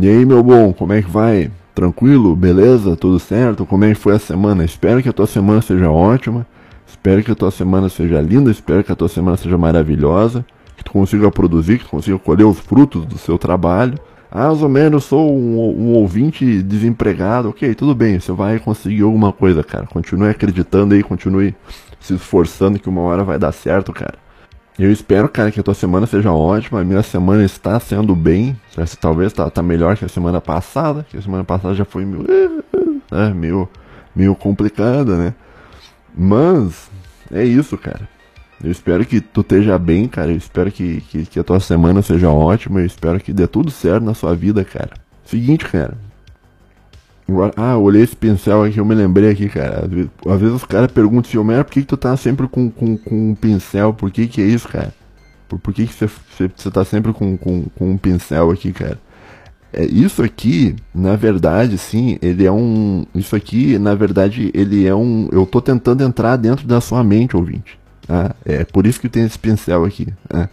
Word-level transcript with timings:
E 0.00 0.08
aí, 0.08 0.24
meu 0.24 0.42
bom, 0.42 0.72
como 0.72 0.92
é 0.92 1.02
que 1.02 1.10
vai? 1.10 1.50
Tranquilo? 1.74 2.34
Beleza? 2.34 2.96
Tudo 2.96 3.18
certo? 3.18 3.66
Como 3.66 3.84
é 3.84 3.88
que 3.88 3.94
foi 3.94 4.14
a 4.14 4.18
semana? 4.18 4.64
Espero 4.64 5.02
que 5.02 5.08
a 5.08 5.12
tua 5.12 5.26
semana 5.26 5.60
seja 5.60 5.90
ótima. 5.90 6.46
Espero 6.86 7.22
que 7.22 7.30
a 7.30 7.34
tua 7.34 7.50
semana 7.50 7.88
seja 7.88 8.20
linda. 8.20 8.50
Espero 8.50 8.82
que 8.82 8.90
a 8.90 8.96
tua 8.96 9.08
semana 9.08 9.36
seja 9.36 9.56
maravilhosa. 9.58 10.44
Que 10.76 10.82
tu 10.82 10.92
consiga 10.92 11.30
produzir, 11.30 11.78
que 11.78 11.84
tu 11.84 11.90
consiga 11.90 12.18
colher 12.18 12.44
os 12.44 12.58
frutos 12.58 13.04
do 13.04 13.18
seu 13.18 13.38
trabalho. 13.38 13.98
Ah, 14.30 14.50
menos, 14.66 15.04
sou 15.04 15.30
um, 15.30 15.58
um, 15.58 15.92
ouvinte 15.92 16.62
desempregado. 16.62 17.50
Ok, 17.50 17.74
tudo 17.74 17.94
bem, 17.94 18.18
você 18.18 18.32
vai 18.32 18.58
conseguir 18.58 19.02
alguma 19.02 19.30
coisa, 19.30 19.62
cara. 19.62 19.86
Continue 19.86 20.30
acreditando 20.30 20.94
aí, 20.94 21.02
continue 21.02 21.54
se 22.00 22.14
esforçando 22.14 22.78
que 22.78 22.88
uma 22.88 23.02
hora 23.02 23.22
vai 23.24 23.38
dar 23.38 23.52
certo, 23.52 23.92
cara. 23.92 24.14
Eu 24.78 24.90
espero, 24.90 25.28
cara, 25.28 25.52
que 25.52 25.60
a 25.60 25.62
tua 25.62 25.74
semana 25.74 26.06
seja 26.06 26.32
ótima. 26.32 26.80
A 26.80 26.84
minha 26.84 27.02
semana 27.02 27.44
está 27.44 27.78
sendo 27.78 28.16
bem. 28.16 28.58
Talvez 29.00 29.32
tá, 29.32 29.48
tá 29.50 29.62
melhor 29.62 29.96
que 29.96 30.04
a 30.04 30.08
semana 30.08 30.40
passada. 30.40 31.06
Que 31.08 31.18
a 31.18 31.22
semana 31.22 31.44
passada 31.44 31.74
já 31.74 31.84
foi 31.84 32.04
meio, 32.04 32.26
é, 33.12 33.34
meio, 33.34 33.68
meio 34.14 34.34
complicada, 34.34 35.16
né? 35.16 35.34
Mas 36.16 36.90
é 37.30 37.44
isso, 37.44 37.76
cara. 37.76 38.08
Eu 38.62 38.70
espero 38.70 39.04
que 39.04 39.20
tu 39.20 39.42
esteja 39.42 39.78
bem, 39.78 40.08
cara. 40.08 40.30
Eu 40.30 40.36
espero 40.36 40.70
que, 40.70 41.00
que, 41.02 41.26
que, 41.26 41.40
a 41.40 41.44
tua 41.44 41.60
semana 41.60 42.00
seja 42.00 42.30
ótima. 42.30 42.80
Eu 42.80 42.86
espero 42.86 43.20
que 43.20 43.32
dê 43.32 43.46
tudo 43.46 43.70
certo 43.70 44.04
na 44.04 44.14
sua 44.14 44.34
vida, 44.34 44.64
cara. 44.64 44.92
Seguinte, 45.24 45.66
cara. 45.66 45.96
Ah, 47.56 47.76
olhei 47.78 48.02
esse 48.02 48.16
pincel 48.16 48.64
aqui, 48.64 48.78
eu 48.78 48.84
me 48.84 48.94
lembrei 48.94 49.30
aqui, 49.30 49.48
cara. 49.48 49.88
Às 50.26 50.40
vezes 50.40 50.54
os 50.54 50.64
caras 50.64 50.90
perguntam 50.90 51.20
assim, 51.20 51.64
por 51.64 51.70
que, 51.70 51.80
que 51.80 51.86
tu 51.86 51.96
tá 51.96 52.16
sempre 52.16 52.48
com, 52.48 52.68
com, 52.70 52.96
com 52.96 53.30
um 53.30 53.34
pincel? 53.34 53.94
Por 53.94 54.10
que 54.10 54.26
que 54.26 54.40
é 54.40 54.44
isso, 54.44 54.68
cara? 54.68 54.92
Por, 55.48 55.58
por 55.58 55.72
que 55.72 55.86
que 55.86 55.94
você, 55.94 56.70
tá 56.70 56.84
sempre 56.84 57.12
com, 57.12 57.36
com, 57.36 57.64
com 57.76 57.90
um 57.90 57.96
pincel 57.96 58.50
aqui, 58.50 58.72
cara? 58.72 58.98
É, 59.72 59.84
isso 59.84 60.22
aqui, 60.22 60.76
na 60.94 61.16
verdade, 61.16 61.78
sim, 61.78 62.18
ele 62.20 62.44
é 62.44 62.52
um. 62.52 63.06
Isso 63.14 63.34
aqui, 63.34 63.78
na 63.78 63.94
verdade, 63.94 64.50
ele 64.52 64.86
é 64.86 64.94
um. 64.94 65.28
Eu 65.32 65.46
tô 65.46 65.62
tentando 65.62 66.02
entrar 66.02 66.36
dentro 66.36 66.66
da 66.66 66.80
sua 66.80 67.02
mente, 67.02 67.36
ouvinte. 67.36 67.78
Ah, 68.08 68.34
é 68.44 68.64
por 68.64 68.86
isso 68.86 69.00
que 69.00 69.08
tem 69.08 69.24
esse 69.24 69.38
pincel 69.38 69.84
aqui. 69.84 70.08
Ah. 70.28 70.48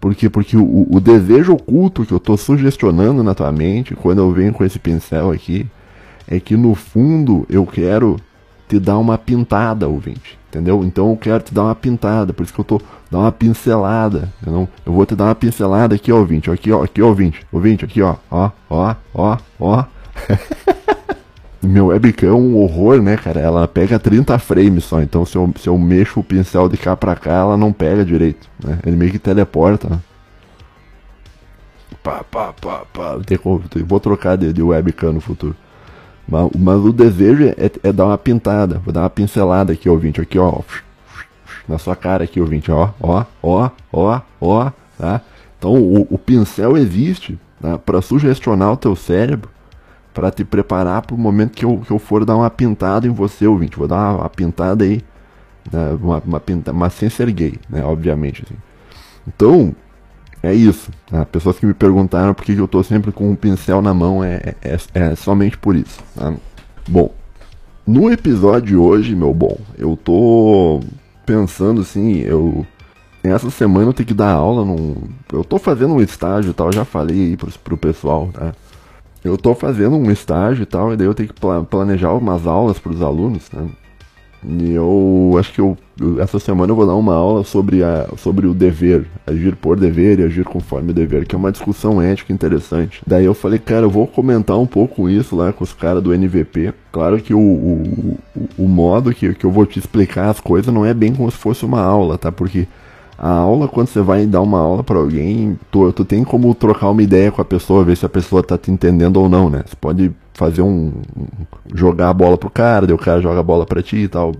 Porque, 0.00 0.28
porque 0.28 0.56
o, 0.56 0.86
o, 0.90 1.00
desejo 1.00 1.52
oculto 1.54 2.04
que 2.04 2.12
eu 2.12 2.18
estou 2.18 2.36
sugestionando 2.36 3.22
na 3.22 3.34
tua 3.34 3.50
mente 3.50 3.94
quando 3.94 4.18
eu 4.18 4.30
venho 4.30 4.52
com 4.52 4.64
esse 4.64 4.78
pincel 4.78 5.30
aqui 5.30 5.66
é 6.28 6.40
que 6.40 6.56
no 6.56 6.74
fundo 6.74 7.46
eu 7.48 7.66
quero 7.66 8.16
te 8.68 8.78
dar 8.78 8.98
uma 8.98 9.16
pintada, 9.16 9.88
ouvinte. 9.88 10.38
Entendeu? 10.48 10.82
Então 10.84 11.10
eu 11.10 11.16
quero 11.16 11.42
te 11.42 11.52
dar 11.52 11.64
uma 11.64 11.74
pintada, 11.74 12.32
por 12.32 12.42
isso 12.42 12.52
que 12.52 12.60
eu 12.60 12.64
tô 12.64 12.80
dar 13.10 13.18
uma 13.18 13.32
pincelada? 13.32 14.32
Eu 14.44 14.92
vou 14.92 15.04
te 15.04 15.14
dar 15.14 15.24
uma 15.24 15.34
pincelada 15.34 15.94
aqui, 15.94 16.10
ouvinte, 16.10 16.50
aqui, 16.50 16.72
ó, 16.72 16.82
aqui, 16.82 17.02
ouvinte, 17.02 17.46
ouvinte, 17.52 17.84
aqui, 17.84 18.00
ó, 18.00 18.16
ó, 18.30 18.50
ó, 18.70 18.94
ó, 19.14 19.36
ó. 19.60 19.84
Meu 21.62 21.86
webcam 21.86 22.28
é 22.28 22.32
um 22.32 22.56
horror, 22.56 23.02
né, 23.02 23.16
cara? 23.16 23.40
Ela 23.40 23.66
pega 23.66 23.98
30 23.98 24.38
frames 24.38 24.84
só, 24.84 25.02
então 25.02 25.26
se 25.26 25.36
eu, 25.36 25.52
se 25.60 25.68
eu 25.68 25.76
mexo 25.76 26.20
o 26.20 26.24
pincel 26.24 26.68
de 26.68 26.76
cá 26.76 26.96
pra 26.96 27.16
cá, 27.16 27.32
ela 27.32 27.56
não 27.56 27.72
pega 27.72 28.04
direito, 28.04 28.48
né? 28.64 28.78
Ele 28.86 28.96
meio 28.96 29.10
que 29.10 29.18
teleporta, 29.18 29.88
né? 29.88 29.98
Pá, 32.02 32.22
pá, 32.22 32.52
pá, 32.52 32.84
pá. 32.92 33.18
Vou 33.84 33.98
trocar 33.98 34.36
de, 34.36 34.52
de 34.52 34.62
webcam 34.62 35.12
no 35.12 35.20
futuro. 35.20 35.56
Mas, 36.28 36.50
mas 36.58 36.76
o 36.84 36.92
desejo 36.92 37.44
é, 37.44 37.70
é, 37.82 37.92
dar 37.92 38.06
uma 38.06 38.18
pintada, 38.18 38.80
vou 38.84 38.92
dar 38.92 39.02
uma 39.02 39.10
pincelada 39.10 39.72
aqui, 39.72 39.88
ouvinte, 39.88 40.20
aqui, 40.20 40.38
ó. 40.38 40.60
Na 41.68 41.78
sua 41.78 41.96
cara 41.96 42.24
aqui, 42.24 42.40
ouvinte, 42.40 42.70
ó, 42.70 42.90
ó, 43.00 43.24
ó, 43.42 43.70
ó, 43.92 44.20
ó, 44.40 44.70
tá? 44.98 45.20
Então 45.58 45.74
o, 45.74 46.06
o 46.10 46.18
pincel 46.18 46.76
existe 46.76 47.38
tá? 47.60 47.78
para 47.78 48.00
sugestionar 48.00 48.72
o 48.72 48.76
teu 48.76 48.94
cérebro 48.94 49.50
para 50.16 50.30
te 50.30 50.44
preparar 50.44 51.02
para 51.02 51.14
o 51.14 51.18
momento 51.18 51.52
que 51.52 51.64
eu, 51.64 51.82
que 51.86 51.90
eu 51.90 51.98
for 51.98 52.24
dar 52.24 52.36
uma 52.36 52.48
pintada 52.48 53.06
em 53.06 53.10
você, 53.10 53.46
ouvinte. 53.46 53.76
Vou 53.76 53.86
dar 53.86 53.96
uma, 53.96 54.20
uma 54.20 54.30
pintada 54.30 54.82
aí, 54.82 55.02
né? 55.70 55.90
uma, 56.00 56.22
uma 56.24 56.42
mas 56.72 56.94
sem 56.94 57.10
ser 57.10 57.30
gay, 57.32 57.54
né? 57.68 57.84
Obviamente. 57.84 58.42
Assim. 58.42 58.56
Então, 59.28 59.74
é 60.42 60.54
isso. 60.54 60.90
Tá? 61.10 61.24
Pessoas 61.24 61.58
que 61.58 61.66
me 61.66 61.74
perguntaram 61.74 62.34
por 62.34 62.44
que 62.44 62.52
eu 62.52 62.64
estou 62.64 62.82
sempre 62.82 63.12
com 63.12 63.30
um 63.30 63.36
pincel 63.36 63.82
na 63.82 63.92
mão 63.92 64.22
é, 64.22 64.54
é, 64.62 64.78
é 64.94 65.14
somente 65.16 65.56
por 65.58 65.74
isso. 65.74 66.00
Tá? 66.14 66.34
Bom, 66.88 67.12
no 67.86 68.10
episódio 68.10 68.68
de 68.68 68.76
hoje, 68.76 69.14
meu 69.14 69.32
bom, 69.32 69.58
eu 69.78 69.96
tô 69.96 70.80
pensando 71.24 71.80
assim, 71.80 72.20
eu 72.20 72.66
essa 73.22 73.50
semana 73.50 73.88
eu 73.88 73.92
tenho 73.92 74.06
que 74.06 74.14
dar 74.14 74.30
aula 74.30 74.64
num, 74.64 74.94
eu 75.32 75.42
tô 75.42 75.58
fazendo 75.58 75.94
um 75.94 76.00
estágio 76.00 76.50
e 76.50 76.54
tal, 76.54 76.72
já 76.72 76.84
falei 76.84 77.30
aí 77.30 77.36
pro, 77.36 77.50
pro 77.58 77.76
pessoal, 77.76 78.30
tá? 78.32 78.52
eu 79.24 79.36
tô 79.36 79.54
fazendo 79.54 79.96
um 79.96 80.10
estágio 80.10 80.62
e 80.62 80.66
tal, 80.66 80.92
e 80.92 80.96
daí 80.96 81.06
eu 81.06 81.14
tenho 81.14 81.28
que 81.28 81.40
planejar 81.68 82.12
umas 82.12 82.46
aulas 82.46 82.78
para 82.78 82.92
os 82.92 83.02
alunos, 83.02 83.50
né? 83.52 83.68
E 84.44 84.72
eu 84.72 85.34
acho 85.38 85.52
que 85.52 85.60
eu, 85.60 85.76
essa 86.20 86.38
semana 86.38 86.70
eu 86.70 86.76
vou 86.76 86.86
dar 86.86 86.94
uma 86.94 87.14
aula 87.14 87.42
sobre, 87.44 87.82
a, 87.82 88.06
sobre 88.16 88.46
o 88.46 88.54
dever, 88.54 89.06
agir 89.26 89.56
por 89.56 89.78
dever 89.78 90.20
e 90.20 90.22
agir 90.22 90.44
conforme 90.44 90.90
o 90.90 90.94
dever, 90.94 91.26
que 91.26 91.34
é 91.34 91.38
uma 91.38 91.50
discussão 91.50 92.00
ética 92.00 92.32
interessante. 92.32 93.00
Daí 93.06 93.24
eu 93.24 93.34
falei, 93.34 93.58
cara, 93.58 93.86
eu 93.86 93.90
vou 93.90 94.06
comentar 94.06 94.58
um 94.58 94.66
pouco 94.66 95.08
isso 95.08 95.34
lá 95.34 95.52
com 95.52 95.64
os 95.64 95.72
caras 95.72 96.02
do 96.02 96.12
NVP. 96.12 96.72
Claro 96.92 97.20
que 97.20 97.34
o, 97.34 97.38
o, 97.38 98.18
o, 98.58 98.68
modo 98.68 99.12
que, 99.12 99.34
que 99.34 99.44
eu 99.44 99.50
vou 99.50 99.66
te 99.66 99.78
explicar 99.78 100.30
as 100.30 100.40
coisas 100.40 100.72
não 100.72 100.84
é 100.84 100.94
bem 100.94 101.14
como 101.14 101.30
se 101.30 101.36
fosse 101.36 101.64
uma 101.64 101.80
aula, 101.80 102.16
tá? 102.16 102.30
Porque 102.30 102.68
a 103.18 103.30
aula, 103.30 103.66
quando 103.66 103.88
você 103.88 104.02
vai 104.02 104.26
dar 104.26 104.42
uma 104.42 104.60
aula 104.60 104.84
para 104.84 104.98
alguém, 104.98 105.58
tu, 105.70 105.90
tu 105.92 106.04
tem 106.04 106.22
como 106.22 106.54
trocar 106.54 106.90
uma 106.90 107.02
ideia 107.02 107.32
com 107.32 107.40
a 107.40 107.44
pessoa, 107.44 107.84
ver 107.84 107.96
se 107.96 108.04
a 108.04 108.10
pessoa 108.10 108.42
tá 108.42 108.58
te 108.58 108.70
entendendo 108.70 109.16
ou 109.16 109.28
não, 109.28 109.48
né? 109.48 109.64
Você 109.66 109.76
pode 109.80 110.12
fazer 110.36 110.62
um. 110.62 110.92
jogar 111.74 112.10
a 112.10 112.14
bola 112.14 112.38
pro 112.38 112.50
cara, 112.50 112.86
daí 112.86 112.94
o 112.94 112.98
cara 112.98 113.20
joga 113.20 113.40
a 113.40 113.42
bola 113.42 113.66
pra 113.66 113.82
ti 113.82 113.96
e 113.96 114.08
tal. 114.08 114.32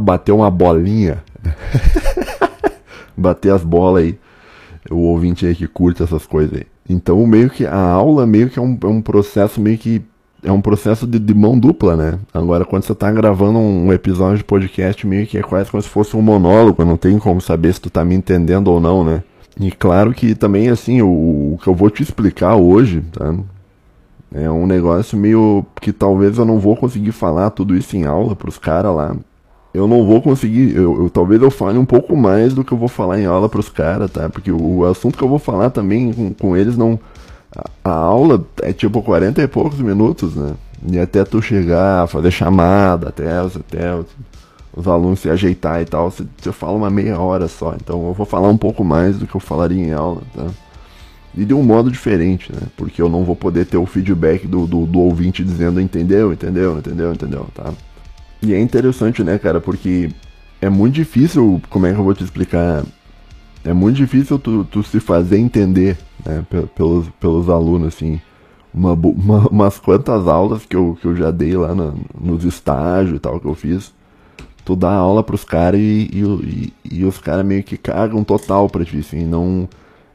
Bater 0.00 0.32
uma 0.32 0.50
bolinha. 0.50 1.22
bater 3.16 3.52
as 3.52 3.64
bolas 3.64 4.04
aí. 4.04 4.18
O 4.90 4.96
ouvinte 5.08 5.46
aí 5.46 5.54
que 5.54 5.66
curte 5.66 6.02
essas 6.02 6.26
coisas 6.26 6.58
aí. 6.58 6.66
Então, 6.88 7.24
meio 7.26 7.48
que 7.48 7.64
a 7.64 7.78
aula 7.78 8.26
meio 8.26 8.50
que 8.50 8.58
é 8.58 8.62
um, 8.62 8.76
é 8.82 8.86
um 8.86 9.00
processo 9.00 9.60
meio 9.60 9.78
que 9.78 10.02
é 10.42 10.50
um 10.50 10.60
processo 10.60 11.06
de, 11.06 11.20
de, 11.20 11.32
mão 11.32 11.56
dupla, 11.56 11.96
né? 11.96 12.18
Agora, 12.34 12.64
quando 12.64 12.82
você 12.82 12.94
tá 12.94 13.10
gravando 13.12 13.58
um 13.60 13.92
episódio 13.92 14.38
de 14.38 14.44
podcast, 14.44 15.06
meio 15.06 15.24
que 15.24 15.38
é 15.38 15.42
quase 15.42 15.70
como 15.70 15.82
se 15.82 15.88
fosse 15.88 16.16
um 16.16 16.20
monólogo, 16.20 16.84
não 16.84 16.96
tem 16.96 17.16
como 17.18 17.40
saber 17.40 17.72
se 17.72 17.80
tu 17.80 17.88
tá 17.88 18.04
me 18.04 18.16
entendendo 18.16 18.68
ou 18.68 18.80
não, 18.80 19.04
né? 19.04 19.22
E 19.60 19.70
claro 19.70 20.12
que 20.12 20.34
também, 20.34 20.68
assim, 20.68 21.00
o, 21.00 21.54
o 21.54 21.58
que 21.62 21.68
eu 21.68 21.74
vou 21.74 21.88
te 21.90 22.02
explicar 22.02 22.56
hoje, 22.56 23.02
tá? 23.12 23.32
É 24.34 24.50
um 24.50 24.66
negócio 24.66 25.16
meio 25.18 25.64
que 25.80 25.92
talvez 25.92 26.38
eu 26.38 26.44
não 26.44 26.58
vou 26.58 26.76
conseguir 26.76 27.12
falar 27.12 27.50
tudo 27.50 27.76
isso 27.76 27.96
em 27.96 28.04
aula 28.04 28.34
pros 28.34 28.58
caras 28.58 28.94
lá. 28.94 29.14
Eu 29.74 29.88
não 29.88 30.04
vou 30.04 30.20
conseguir, 30.20 30.76
eu, 30.76 31.04
eu, 31.04 31.10
talvez 31.10 31.40
eu 31.40 31.50
fale 31.50 31.78
um 31.78 31.84
pouco 31.84 32.14
mais 32.14 32.52
do 32.52 32.62
que 32.62 32.72
eu 32.72 32.78
vou 32.78 32.88
falar 32.88 33.18
em 33.20 33.26
aula 33.26 33.48
pros 33.48 33.68
caras, 33.68 34.10
tá? 34.10 34.28
Porque 34.28 34.50
o, 34.50 34.78
o 34.78 34.84
assunto 34.84 35.16
que 35.16 35.24
eu 35.24 35.28
vou 35.28 35.38
falar 35.38 35.70
também 35.70 36.12
com, 36.12 36.32
com 36.34 36.56
eles 36.56 36.76
não 36.76 36.98
a, 37.84 37.90
aula 37.90 38.44
é 38.62 38.72
tipo 38.72 39.02
40 39.02 39.42
e 39.42 39.48
poucos 39.48 39.78
minutos, 39.80 40.34
né? 40.34 40.54
E 40.90 40.98
até 40.98 41.24
tu 41.24 41.40
chegar, 41.40 42.06
fazer 42.08 42.30
chamada, 42.30 43.08
até, 43.08 43.38
até 43.38 43.94
os, 43.94 44.06
os 44.74 44.88
alunos 44.88 45.20
se 45.20 45.30
ajeitar 45.30 45.80
e 45.80 45.84
tal, 45.84 46.10
você, 46.10 46.24
você 46.36 46.52
fala 46.52 46.72
uma 46.72 46.90
meia 46.90 47.18
hora 47.18 47.48
só. 47.48 47.74
Então 47.74 48.06
eu 48.08 48.14
vou 48.14 48.26
falar 48.26 48.48
um 48.48 48.56
pouco 48.56 48.84
mais 48.84 49.18
do 49.18 49.26
que 49.26 49.34
eu 49.34 49.40
falaria 49.40 49.82
em 49.82 49.92
aula, 49.92 50.22
tá? 50.34 50.46
E 51.36 51.44
de 51.44 51.54
um 51.54 51.62
modo 51.62 51.90
diferente, 51.90 52.52
né? 52.52 52.60
Porque 52.76 53.00
eu 53.00 53.08
não 53.08 53.24
vou 53.24 53.34
poder 53.34 53.64
ter 53.64 53.78
o 53.78 53.86
feedback 53.86 54.46
do, 54.46 54.66
do, 54.66 54.84
do 54.84 55.00
ouvinte 55.00 55.42
dizendo 55.42 55.80
entendeu, 55.80 56.32
entendeu, 56.32 56.78
entendeu, 56.78 57.12
entendeu, 57.12 57.46
tá? 57.54 57.72
E 58.42 58.52
é 58.52 58.60
interessante, 58.60 59.22
né, 59.22 59.38
cara? 59.38 59.60
Porque 59.60 60.10
é 60.60 60.68
muito 60.68 60.94
difícil, 60.94 61.60
como 61.70 61.86
é 61.86 61.92
que 61.92 61.98
eu 61.98 62.04
vou 62.04 62.14
te 62.14 62.22
explicar? 62.22 62.84
É 63.64 63.72
muito 63.72 63.96
difícil 63.96 64.38
tu, 64.38 64.64
tu 64.64 64.82
se 64.82 65.00
fazer 65.00 65.38
entender 65.38 65.96
né, 66.24 66.44
pelos, 66.74 67.08
pelos 67.20 67.48
alunos, 67.48 67.88
assim. 67.88 68.20
Uma, 68.74 68.92
uma, 68.92 69.48
umas 69.48 69.78
quantas 69.78 70.26
aulas 70.26 70.64
que 70.64 70.74
eu, 70.74 70.96
que 71.00 71.06
eu 71.06 71.14
já 71.14 71.30
dei 71.30 71.56
lá 71.56 71.74
na, 71.74 71.94
nos 72.18 72.44
estágios 72.44 73.16
e 73.16 73.20
tal 73.20 73.38
que 73.38 73.46
eu 73.46 73.54
fiz. 73.54 73.92
Tu 74.64 74.76
dá 74.76 74.92
aula 74.92 75.22
pros 75.22 75.44
caras 75.44 75.80
e, 75.80 76.08
e, 76.12 76.72
e, 76.90 77.04
os 77.04 77.18
caras 77.18 77.44
meio 77.44 77.64
que 77.64 77.76
cagam 77.76 78.22
total 78.22 78.68
pra 78.68 78.84
ti, 78.84 78.98
assim, 78.98 79.24
não... 79.24 79.68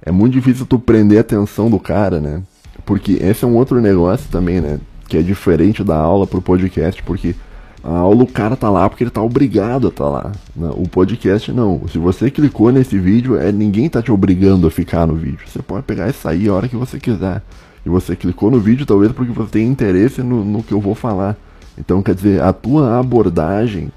É 0.07 0.11
muito 0.11 0.31
difícil 0.31 0.65
tu 0.65 0.79
prender 0.79 1.17
a 1.17 1.21
atenção 1.21 1.69
do 1.69 1.77
cara, 1.77 2.21
né? 2.21 2.41
Porque 2.85 3.19
esse 3.21 3.43
é 3.43 3.47
um 3.47 3.57
outro 3.57 3.81
negócio 3.81 4.29
também, 4.31 4.61
né? 4.61 4.79
Que 5.05 5.17
é 5.17 5.21
diferente 5.21 5.83
da 5.83 5.97
aula 5.97 6.25
pro 6.25 6.41
podcast, 6.41 7.03
porque 7.03 7.35
a 7.83 7.97
aula 7.97 8.23
o 8.23 8.27
cara 8.27 8.55
tá 8.55 8.69
lá 8.69 8.89
porque 8.89 9.03
ele 9.03 9.11
tá 9.11 9.21
obrigado 9.21 9.89
a 9.89 9.91
tá 9.91 10.07
lá. 10.07 10.31
Né? 10.55 10.69
O 10.77 10.87
podcast 10.87 11.51
não. 11.51 11.81
Se 11.91 11.97
você 11.97 12.31
clicou 12.31 12.71
nesse 12.71 12.97
vídeo, 12.97 13.37
é 13.37 13.51
ninguém 13.51 13.89
tá 13.89 14.01
te 14.01 14.09
obrigando 14.09 14.65
a 14.65 14.71
ficar 14.71 15.05
no 15.05 15.15
vídeo. 15.15 15.41
Você 15.45 15.61
pode 15.61 15.83
pegar 15.83 16.07
e 16.07 16.13
sair 16.13 16.47
a 16.47 16.53
hora 16.53 16.69
que 16.69 16.77
você 16.77 16.97
quiser. 16.97 17.41
E 17.85 17.89
você 17.89 18.15
clicou 18.15 18.49
no 18.49 18.61
vídeo 18.61 18.85
talvez 18.85 19.11
porque 19.11 19.33
você 19.33 19.51
tem 19.51 19.67
interesse 19.67 20.23
no, 20.23 20.45
no 20.45 20.63
que 20.63 20.71
eu 20.71 20.79
vou 20.79 20.95
falar. 20.95 21.35
Então 21.77 22.01
quer 22.01 22.15
dizer, 22.15 22.41
a 22.41 22.53
tua 22.53 22.97
abordagem 22.97 23.91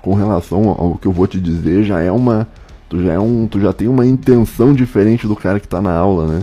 com 0.00 0.14
relação 0.14 0.68
ao 0.68 0.94
que 0.94 1.08
eu 1.08 1.12
vou 1.12 1.26
te 1.26 1.40
dizer 1.40 1.82
já 1.82 2.00
é 2.00 2.12
uma. 2.12 2.46
Tu 2.90 3.04
já, 3.04 3.12
é 3.12 3.18
um, 3.20 3.46
tu 3.46 3.60
já 3.60 3.72
tem 3.72 3.86
uma 3.86 4.04
intenção 4.04 4.74
diferente 4.74 5.28
do 5.28 5.36
cara 5.36 5.60
que 5.60 5.68
tá 5.68 5.80
na 5.80 5.92
aula, 5.92 6.26
né? 6.26 6.42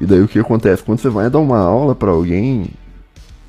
E 0.00 0.06
daí 0.06 0.22
o 0.22 0.26
que 0.26 0.38
acontece? 0.38 0.82
Quando 0.82 0.98
você 0.98 1.10
vai 1.10 1.28
dar 1.28 1.40
uma 1.40 1.58
aula 1.58 1.94
para 1.94 2.10
alguém, 2.10 2.70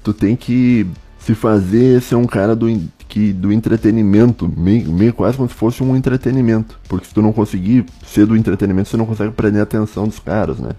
tu 0.03 0.13
tem 0.13 0.35
que 0.35 0.85
se 1.17 1.33
fazer 1.33 2.01
ser 2.01 2.15
um 2.15 2.25
cara 2.25 2.57
do, 2.57 2.67
que, 3.07 3.31
do 3.31 3.53
entretenimento, 3.53 4.51
meio, 4.53 4.91
meio 4.91 5.13
quase 5.13 5.37
como 5.37 5.47
se 5.47 5.55
fosse 5.55 5.81
um 5.81 5.95
entretenimento. 5.95 6.77
Porque 6.89 7.07
se 7.07 7.13
tu 7.13 7.21
não 7.21 7.31
conseguir 7.31 7.85
ser 8.05 8.25
do 8.25 8.35
entretenimento, 8.35 8.89
você 8.89 8.97
não 8.97 9.05
consegue 9.05 9.31
prender 9.31 9.61
a 9.61 9.63
atenção 9.63 10.05
dos 10.05 10.19
caras, 10.19 10.59
né? 10.59 10.71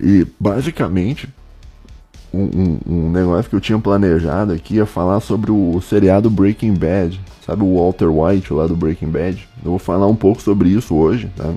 E 0.00 0.24
basicamente, 0.38 1.28
um, 2.32 2.78
um, 2.86 3.10
negócio 3.10 3.50
que 3.50 3.56
eu 3.56 3.60
tinha 3.60 3.78
planejado 3.78 4.52
aqui 4.52 4.78
é 4.80 4.86
falar 4.86 5.20
sobre 5.20 5.50
o, 5.50 5.76
o, 5.76 5.82
seriado 5.82 6.30
Breaking 6.30 6.74
Bad. 6.74 7.20
Sabe 7.44 7.62
o 7.62 7.76
Walter 7.76 8.08
White 8.08 8.52
lá 8.52 8.66
do 8.66 8.76
Breaking 8.76 9.10
Bad? 9.10 9.48
Eu 9.64 9.70
vou 9.70 9.78
falar 9.78 10.06
um 10.06 10.14
pouco 10.14 10.40
sobre 10.40 10.68
isso 10.68 10.94
hoje, 10.94 11.30
tá? 11.36 11.52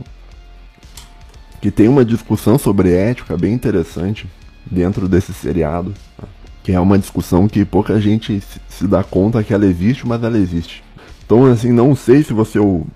Que 1.61 1.69
tem 1.69 1.87
uma 1.87 2.03
discussão 2.03 2.57
sobre 2.57 2.91
ética 2.91 3.37
bem 3.37 3.53
interessante 3.53 4.27
dentro 4.69 5.07
desse 5.07 5.33
seriado. 5.33 5.93
Tá? 6.17 6.27
que 6.63 6.71
é 6.71 6.79
uma 6.79 6.97
discussão 6.97 7.47
que 7.47 7.65
pouca 7.65 7.99
gente 7.99 8.41
se 8.69 8.87
dá 8.87 9.03
conta 9.03 9.43
que 9.43 9.53
ela 9.53 9.65
existe, 9.65 10.07
mas 10.07 10.23
ela 10.23 10.37
existe. 10.37 10.81
Então, 11.25 11.45
assim, 11.45 11.71
não 11.71 11.93
sei 11.93 12.23
se 12.23 12.31
você 12.31 12.57
uh, 12.57 12.87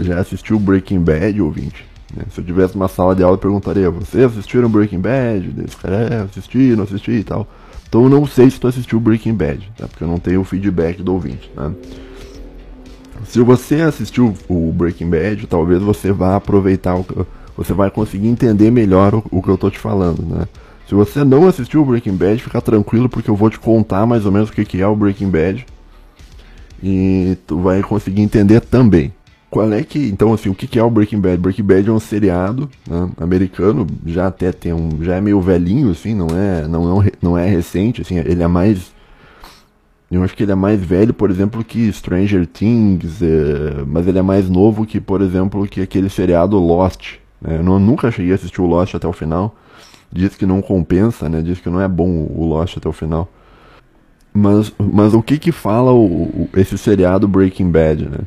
já 0.00 0.20
assistiu 0.20 0.58
Breaking 0.58 1.00
Bad, 1.00 1.40
ouvinte. 1.42 1.84
Né? 2.14 2.24
Se 2.30 2.40
eu 2.40 2.44
tivesse 2.44 2.74
uma 2.74 2.88
sala 2.88 3.14
de 3.14 3.22
aula, 3.22 3.34
eu 3.34 3.40
perguntaria: 3.40 3.90
Vocês 3.90 4.24
assistiram 4.24 4.68
Breaking 4.68 5.00
Bad? 5.00 5.66
Cara, 5.80 5.96
é, 5.96 6.22
assisti, 6.22 6.76
não 6.76 6.84
assisti 6.84 7.12
e 7.12 7.24
tal. 7.24 7.46
Então, 7.88 8.04
eu 8.04 8.08
não 8.08 8.26
sei 8.26 8.48
se 8.50 8.58
tu 8.58 8.66
assistiu 8.66 8.98
Breaking 8.98 9.34
Bad, 9.34 9.70
tá? 9.76 9.86
porque 9.86 10.02
eu 10.02 10.08
não 10.08 10.18
tenho 10.18 10.40
o 10.40 10.44
feedback 10.44 11.02
do 11.02 11.12
ouvinte. 11.12 11.50
Né? 11.54 11.72
Se 13.24 13.40
você 13.40 13.82
assistiu 13.82 14.34
o 14.48 14.72
Breaking 14.72 15.10
Bad, 15.10 15.46
talvez 15.46 15.82
você 15.82 16.10
vá 16.10 16.36
aproveitar, 16.36 16.96
o, 16.96 17.26
você 17.56 17.74
vai 17.74 17.90
conseguir 17.90 18.28
entender 18.28 18.70
melhor 18.70 19.14
o, 19.14 19.24
o 19.30 19.42
que 19.42 19.48
eu 19.48 19.58
tô 19.58 19.70
te 19.70 19.78
falando, 19.78 20.22
né? 20.22 20.46
Se 20.88 20.94
você 20.94 21.22
não 21.24 21.46
assistiu 21.46 21.82
o 21.82 21.84
Breaking 21.84 22.16
Bad, 22.16 22.42
fica 22.42 22.60
tranquilo 22.60 23.08
porque 23.08 23.30
eu 23.30 23.36
vou 23.36 23.48
te 23.48 23.58
contar 23.58 24.04
mais 24.04 24.26
ou 24.26 24.32
menos 24.32 24.50
o 24.50 24.52
que 24.52 24.80
é 24.80 24.86
o 24.86 24.96
Breaking 24.96 25.30
Bad. 25.30 25.64
E 26.82 27.36
tu 27.46 27.58
vai 27.60 27.82
conseguir 27.82 28.20
entender 28.22 28.60
também. 28.60 29.12
Qual 29.52 29.70
é 29.70 29.82
que. 29.82 29.98
Então, 30.08 30.32
assim, 30.32 30.48
o 30.48 30.54
que 30.54 30.78
é 30.78 30.82
o 30.82 30.88
Breaking 30.88 31.20
Bad? 31.20 31.36
Breaking 31.36 31.62
Bad 31.62 31.86
é 31.86 31.92
um 31.92 32.00
seriado 32.00 32.70
né, 32.88 33.10
americano, 33.18 33.86
já 34.06 34.28
até 34.28 34.50
tem 34.50 34.72
um. 34.72 35.04
já 35.04 35.16
é 35.16 35.20
meio 35.20 35.42
velhinho, 35.42 35.90
assim, 35.90 36.14
não 36.14 36.28
é, 36.28 36.66
não, 36.66 37.02
é, 37.02 37.12
não 37.20 37.36
é 37.36 37.46
recente, 37.46 38.00
assim, 38.00 38.16
ele 38.16 38.42
é 38.42 38.46
mais. 38.46 38.90
Eu 40.10 40.24
acho 40.24 40.34
que 40.34 40.42
ele 40.42 40.52
é 40.52 40.54
mais 40.54 40.82
velho, 40.82 41.12
por 41.12 41.30
exemplo, 41.30 41.62
que 41.62 41.92
Stranger 41.92 42.46
Things, 42.46 43.20
é, 43.20 43.84
mas 43.86 44.06
ele 44.06 44.18
é 44.18 44.22
mais 44.22 44.48
novo 44.48 44.86
que, 44.86 44.98
por 44.98 45.20
exemplo, 45.20 45.66
que 45.68 45.82
aquele 45.82 46.08
seriado 46.08 46.58
Lost. 46.58 47.16
Né? 47.38 47.58
Eu 47.58 47.62
não, 47.62 47.78
nunca 47.78 48.10
cheguei 48.10 48.32
a 48.32 48.36
assistir 48.36 48.62
o 48.62 48.66
Lost 48.66 48.94
até 48.94 49.06
o 49.06 49.12
final 49.12 49.54
diz 50.10 50.34
que 50.34 50.44
não 50.44 50.60
compensa, 50.60 51.28
né? 51.28 51.40
Diz 51.40 51.58
que 51.58 51.70
não 51.70 51.80
é 51.80 51.88
bom 51.88 52.06
o 52.06 52.44
Lost 52.46 52.76
até 52.76 52.88
o 52.88 52.92
final. 52.92 53.28
Mas, 54.32 54.72
mas 54.78 55.14
o 55.14 55.22
que 55.22 55.38
que 55.38 55.52
fala 55.52 55.92
o, 55.92 56.04
o 56.04 56.48
esse 56.56 56.76
seriado 56.76 57.26
Breaking 57.26 57.70
Bad, 57.70 58.08
né? 58.08 58.18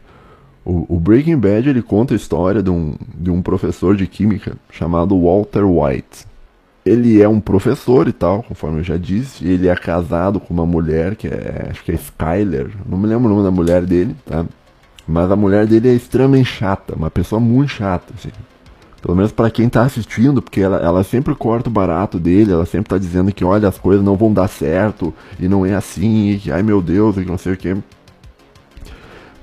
O, 0.66 0.96
o, 0.96 1.00
Breaking 1.00 1.38
Bad 1.38 1.70
ele 1.70 1.84
conta 1.84 2.16
a 2.16 2.18
história 2.18 2.64
de 2.64 2.72
um, 2.72 2.96
de 3.14 3.30
um 3.30 3.40
professor 3.40 3.96
de 3.96 4.08
química 4.08 4.58
chamado 4.72 5.20
Walter 5.22 5.64
White. 5.64 6.26
Ele 6.84 7.22
é 7.22 7.30
um 7.30 7.40
professor 7.40 8.08
e 8.08 8.12
tal, 8.12 8.42
conforme 8.42 8.80
eu 8.80 8.84
já 8.84 8.98
disse. 8.98 9.48
Ele 9.48 9.68
é 9.68 9.76
casado 9.76 10.40
com 10.40 10.54
uma 10.54 10.66
mulher 10.66 11.16
que 11.16 11.28
é, 11.28 11.68
acho 11.70 11.84
que 11.84 11.92
é 11.92 11.96
Skyler, 11.96 12.72
não 12.88 12.98
me 12.98 13.08
lembro 13.08 13.28
o 13.28 13.30
nome 13.30 13.44
da 13.44 13.52
mulher 13.52 13.86
dele, 13.86 14.16
tá? 14.26 14.44
Mas 15.08 15.32
a 15.32 15.36
mulher 15.36 15.68
dele 15.68 15.90
é 15.90 15.94
extremamente 15.94 16.50
chata, 16.50 16.96
uma 16.96 17.12
pessoa 17.12 17.40
muito 17.40 17.70
chata, 17.70 18.12
assim. 18.18 18.32
Pelo 19.02 19.16
menos 19.16 19.32
para 19.32 19.52
quem 19.52 19.70
tá 19.70 19.84
assistindo, 19.84 20.42
porque 20.42 20.62
ela, 20.62 20.78
ela 20.78 21.04
sempre 21.04 21.36
corta 21.36 21.70
o 21.70 21.72
barato 21.72 22.18
dele, 22.18 22.52
ela 22.52 22.66
sempre 22.66 22.90
tá 22.90 22.98
dizendo 22.98 23.32
que, 23.32 23.46
olha, 23.46 23.68
as 23.68 23.78
coisas 23.78 24.04
não 24.04 24.16
vão 24.16 24.34
dar 24.34 24.48
certo, 24.48 25.14
e 25.40 25.48
não 25.48 25.64
é 25.64 25.76
assim, 25.76 26.32
e 26.32 26.40
que, 26.40 26.52
ai 26.52 26.64
meu 26.64 26.82
Deus, 26.82 27.16
e 27.18 27.22
que 27.22 27.30
não 27.30 27.38
sei 27.38 27.54
o 27.54 27.58
que. 27.58 27.78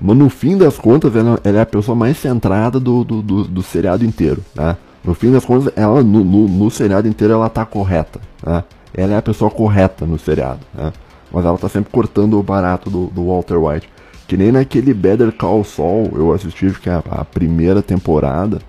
Mas 0.05 0.17
no 0.17 0.29
fim 0.29 0.57
das 0.57 0.77
contas, 0.77 1.15
ela, 1.15 1.39
ela 1.45 1.59
é 1.59 1.61
a 1.61 1.65
pessoa 1.65 1.95
mais 1.95 2.17
centrada 2.17 2.77
do, 2.77 3.05
do, 3.05 3.21
do, 3.21 3.43
do, 3.45 3.63
seriado 3.63 4.03
inteiro, 4.03 4.43
tá? 4.53 4.75
No 5.01 5.13
fim 5.13 5.31
das 5.31 5.45
contas, 5.45 5.71
ela, 5.77 6.03
no, 6.03 6.25
no, 6.25 6.45
no 6.45 6.69
seriado 6.69 7.07
inteiro, 7.07 7.35
ela 7.35 7.47
tá 7.47 7.65
correta, 7.65 8.19
tá? 8.43 8.65
Ela 8.93 9.13
é 9.13 9.17
a 9.17 9.21
pessoa 9.21 9.49
correta 9.49 10.05
no 10.05 10.19
seriado, 10.19 10.59
tá? 10.75 10.91
Mas 11.31 11.45
ela 11.45 11.57
tá 11.57 11.69
sempre 11.69 11.89
cortando 11.89 12.37
o 12.37 12.43
barato 12.43 12.89
do, 12.89 13.05
do 13.07 13.27
Walter 13.27 13.55
White. 13.55 13.89
Que 14.27 14.35
nem 14.35 14.51
naquele 14.51 14.93
Better 14.93 15.31
Call 15.31 15.63
Saul, 15.63 16.11
eu 16.15 16.33
assisti 16.33 16.69
que 16.71 16.89
é 16.89 16.95
a, 16.95 17.03
a 17.09 17.23
primeira 17.23 17.81
temporada, 17.81 18.59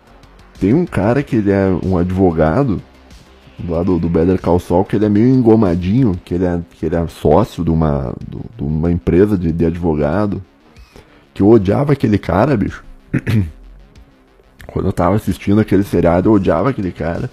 tem 0.60 0.72
um 0.72 0.86
cara 0.86 1.20
que 1.20 1.34
ele 1.34 1.50
é 1.50 1.66
um 1.84 1.98
advogado 1.98 2.80
lá 3.68 3.82
do, 3.82 3.98
do 3.98 4.08
Better 4.08 4.40
Call 4.40 4.60
Saul, 4.60 4.84
que 4.84 4.94
ele 4.94 5.06
é 5.06 5.08
meio 5.08 5.26
engomadinho, 5.34 6.14
que 6.24 6.34
ele 6.34 6.44
é, 6.44 6.60
que 6.78 6.86
ele 6.86 6.94
é 6.94 7.04
sócio 7.08 7.64
de 7.64 7.70
uma, 7.70 8.14
de 8.56 8.62
uma 8.62 8.92
empresa 8.92 9.36
de, 9.36 9.50
de 9.50 9.66
advogado, 9.66 10.40
que 11.34 11.42
eu 11.42 11.48
odiava 11.50 11.92
aquele 11.92 12.16
cara, 12.16 12.56
bicho. 12.56 12.82
Quando 14.66 14.86
eu 14.86 14.92
tava 14.92 15.16
assistindo 15.16 15.60
aquele 15.60 15.84
seriado, 15.84 16.28
eu 16.28 16.32
odiava 16.32 16.70
aquele 16.70 16.92
cara. 16.92 17.28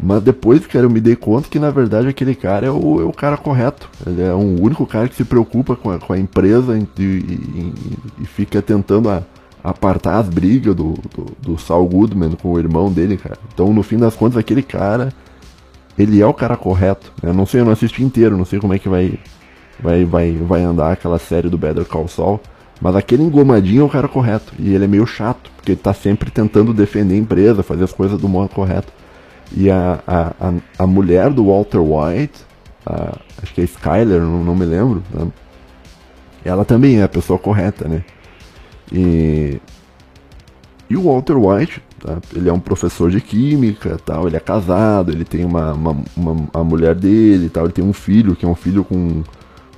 Mas 0.00 0.22
depois, 0.22 0.66
cara, 0.66 0.86
eu 0.86 0.90
me 0.90 1.00
dei 1.00 1.14
conta 1.14 1.48
que 1.48 1.58
na 1.58 1.70
verdade 1.70 2.08
aquele 2.08 2.34
cara 2.34 2.66
é 2.66 2.70
o, 2.70 3.00
é 3.00 3.04
o 3.04 3.12
cara 3.12 3.36
correto. 3.36 3.88
Ele 4.06 4.22
é 4.22 4.32
o 4.32 4.60
único 4.60 4.86
cara 4.86 5.08
que 5.08 5.14
se 5.14 5.24
preocupa 5.24 5.76
com 5.76 5.90
a, 5.90 5.98
com 5.98 6.12
a 6.12 6.18
empresa 6.18 6.76
e, 6.76 7.02
e, 7.02 7.74
e 8.20 8.26
fica 8.26 8.60
tentando 8.62 9.10
a, 9.10 9.22
apartar 9.62 10.18
as 10.18 10.28
brigas 10.28 10.74
do, 10.74 10.94
do, 11.14 11.26
do 11.40 11.58
Saul 11.58 11.86
Goodman 11.88 12.32
com 12.32 12.52
o 12.52 12.58
irmão 12.58 12.90
dele, 12.90 13.16
cara. 13.16 13.38
Então, 13.52 13.72
no 13.72 13.82
fim 13.82 13.96
das 13.96 14.16
contas, 14.16 14.36
aquele 14.36 14.62
cara, 14.62 15.12
ele 15.96 16.20
é 16.20 16.26
o 16.26 16.34
cara 16.34 16.56
correto. 16.56 17.12
Eu 17.22 17.32
não 17.32 17.46
sei, 17.46 17.60
eu 17.60 17.64
não 17.64 17.72
assisti 17.72 18.02
inteiro, 18.02 18.36
não 18.36 18.44
sei 18.44 18.58
como 18.58 18.74
é 18.74 18.78
que 18.78 18.88
vai, 18.88 19.18
vai, 19.80 20.04
vai, 20.04 20.32
vai 20.32 20.62
andar 20.62 20.92
aquela 20.92 21.18
série 21.18 21.48
do 21.48 21.58
Better 21.58 21.84
Call 21.84 22.08
Saul. 22.08 22.40
Mas 22.82 22.96
aquele 22.96 23.22
engomadinho 23.22 23.82
é 23.82 23.84
o 23.84 23.88
cara 23.88 24.08
correto. 24.08 24.52
E 24.58 24.74
ele 24.74 24.84
é 24.84 24.88
meio 24.88 25.06
chato, 25.06 25.52
porque 25.54 25.70
ele 25.70 25.80
tá 25.80 25.94
sempre 25.94 26.32
tentando 26.32 26.74
defender 26.74 27.14
a 27.14 27.18
empresa, 27.18 27.62
fazer 27.62 27.84
as 27.84 27.92
coisas 27.92 28.20
do 28.20 28.28
modo 28.28 28.48
correto. 28.48 28.92
E 29.56 29.70
a, 29.70 30.00
a, 30.04 30.32
a, 30.40 30.52
a 30.80 30.86
mulher 30.86 31.30
do 31.30 31.46
Walter 31.46 31.78
White, 31.78 32.44
a, 32.84 33.16
acho 33.40 33.54
que 33.54 33.60
é 33.60 33.64
Skyler, 33.64 34.20
não, 34.20 34.42
não 34.42 34.56
me 34.56 34.64
lembro, 34.64 35.00
né? 35.14 35.28
ela 36.44 36.64
também 36.64 36.98
é 36.98 37.04
a 37.04 37.08
pessoa 37.08 37.38
correta, 37.38 37.86
né? 37.86 38.02
E, 38.90 39.60
e 40.90 40.96
o 40.96 41.04
Walter 41.04 41.36
White, 41.36 41.80
tá? 42.00 42.18
ele 42.34 42.48
é 42.48 42.52
um 42.52 42.58
professor 42.58 43.12
de 43.12 43.20
química, 43.20 43.96
tal, 44.04 44.26
ele 44.26 44.36
é 44.36 44.40
casado, 44.40 45.12
ele 45.12 45.24
tem 45.24 45.44
uma, 45.44 45.72
uma, 45.72 45.96
uma, 46.16 46.48
a 46.52 46.64
mulher 46.64 46.96
dele, 46.96 47.48
tal, 47.48 47.66
ele 47.66 47.72
tem 47.72 47.84
um 47.84 47.92
filho, 47.92 48.34
que 48.34 48.44
é 48.44 48.48
um 48.48 48.56
filho 48.56 48.82
com, 48.82 49.22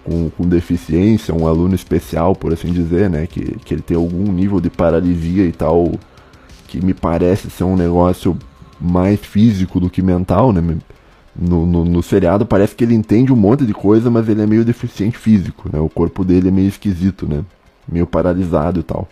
com, 0.04 0.30
com, 0.30 0.48
deficiência, 0.48 1.34
um 1.34 1.46
aluno 1.46 1.74
especial, 1.74 2.34
por 2.34 2.52
assim 2.52 2.72
dizer, 2.72 3.10
né? 3.10 3.26
Que, 3.26 3.58
que 3.58 3.74
ele 3.74 3.82
tem 3.82 3.96
algum 3.96 4.30
nível 4.30 4.60
de 4.60 4.70
paralisia 4.70 5.44
e 5.44 5.52
tal, 5.52 5.92
que 6.68 6.84
me 6.84 6.94
parece 6.94 7.50
ser 7.50 7.64
um 7.64 7.76
negócio 7.76 8.36
mais 8.80 9.20
físico 9.20 9.80
do 9.80 9.90
que 9.90 10.02
mental, 10.02 10.52
né? 10.52 10.62
No, 11.36 11.66
no, 11.66 11.84
no, 11.84 12.02
seriado 12.02 12.46
parece 12.46 12.76
que 12.76 12.84
ele 12.84 12.94
entende 12.94 13.32
um 13.32 13.36
monte 13.36 13.66
de 13.66 13.74
coisa, 13.74 14.08
mas 14.08 14.28
ele 14.28 14.42
é 14.42 14.46
meio 14.46 14.64
deficiente 14.64 15.18
físico, 15.18 15.68
né? 15.72 15.80
O 15.80 15.88
corpo 15.88 16.24
dele 16.24 16.48
é 16.48 16.52
meio 16.52 16.68
esquisito, 16.68 17.26
né? 17.26 17.44
meio 17.88 18.06
paralisado 18.06 18.80
e 18.80 18.82
tal. 18.82 19.08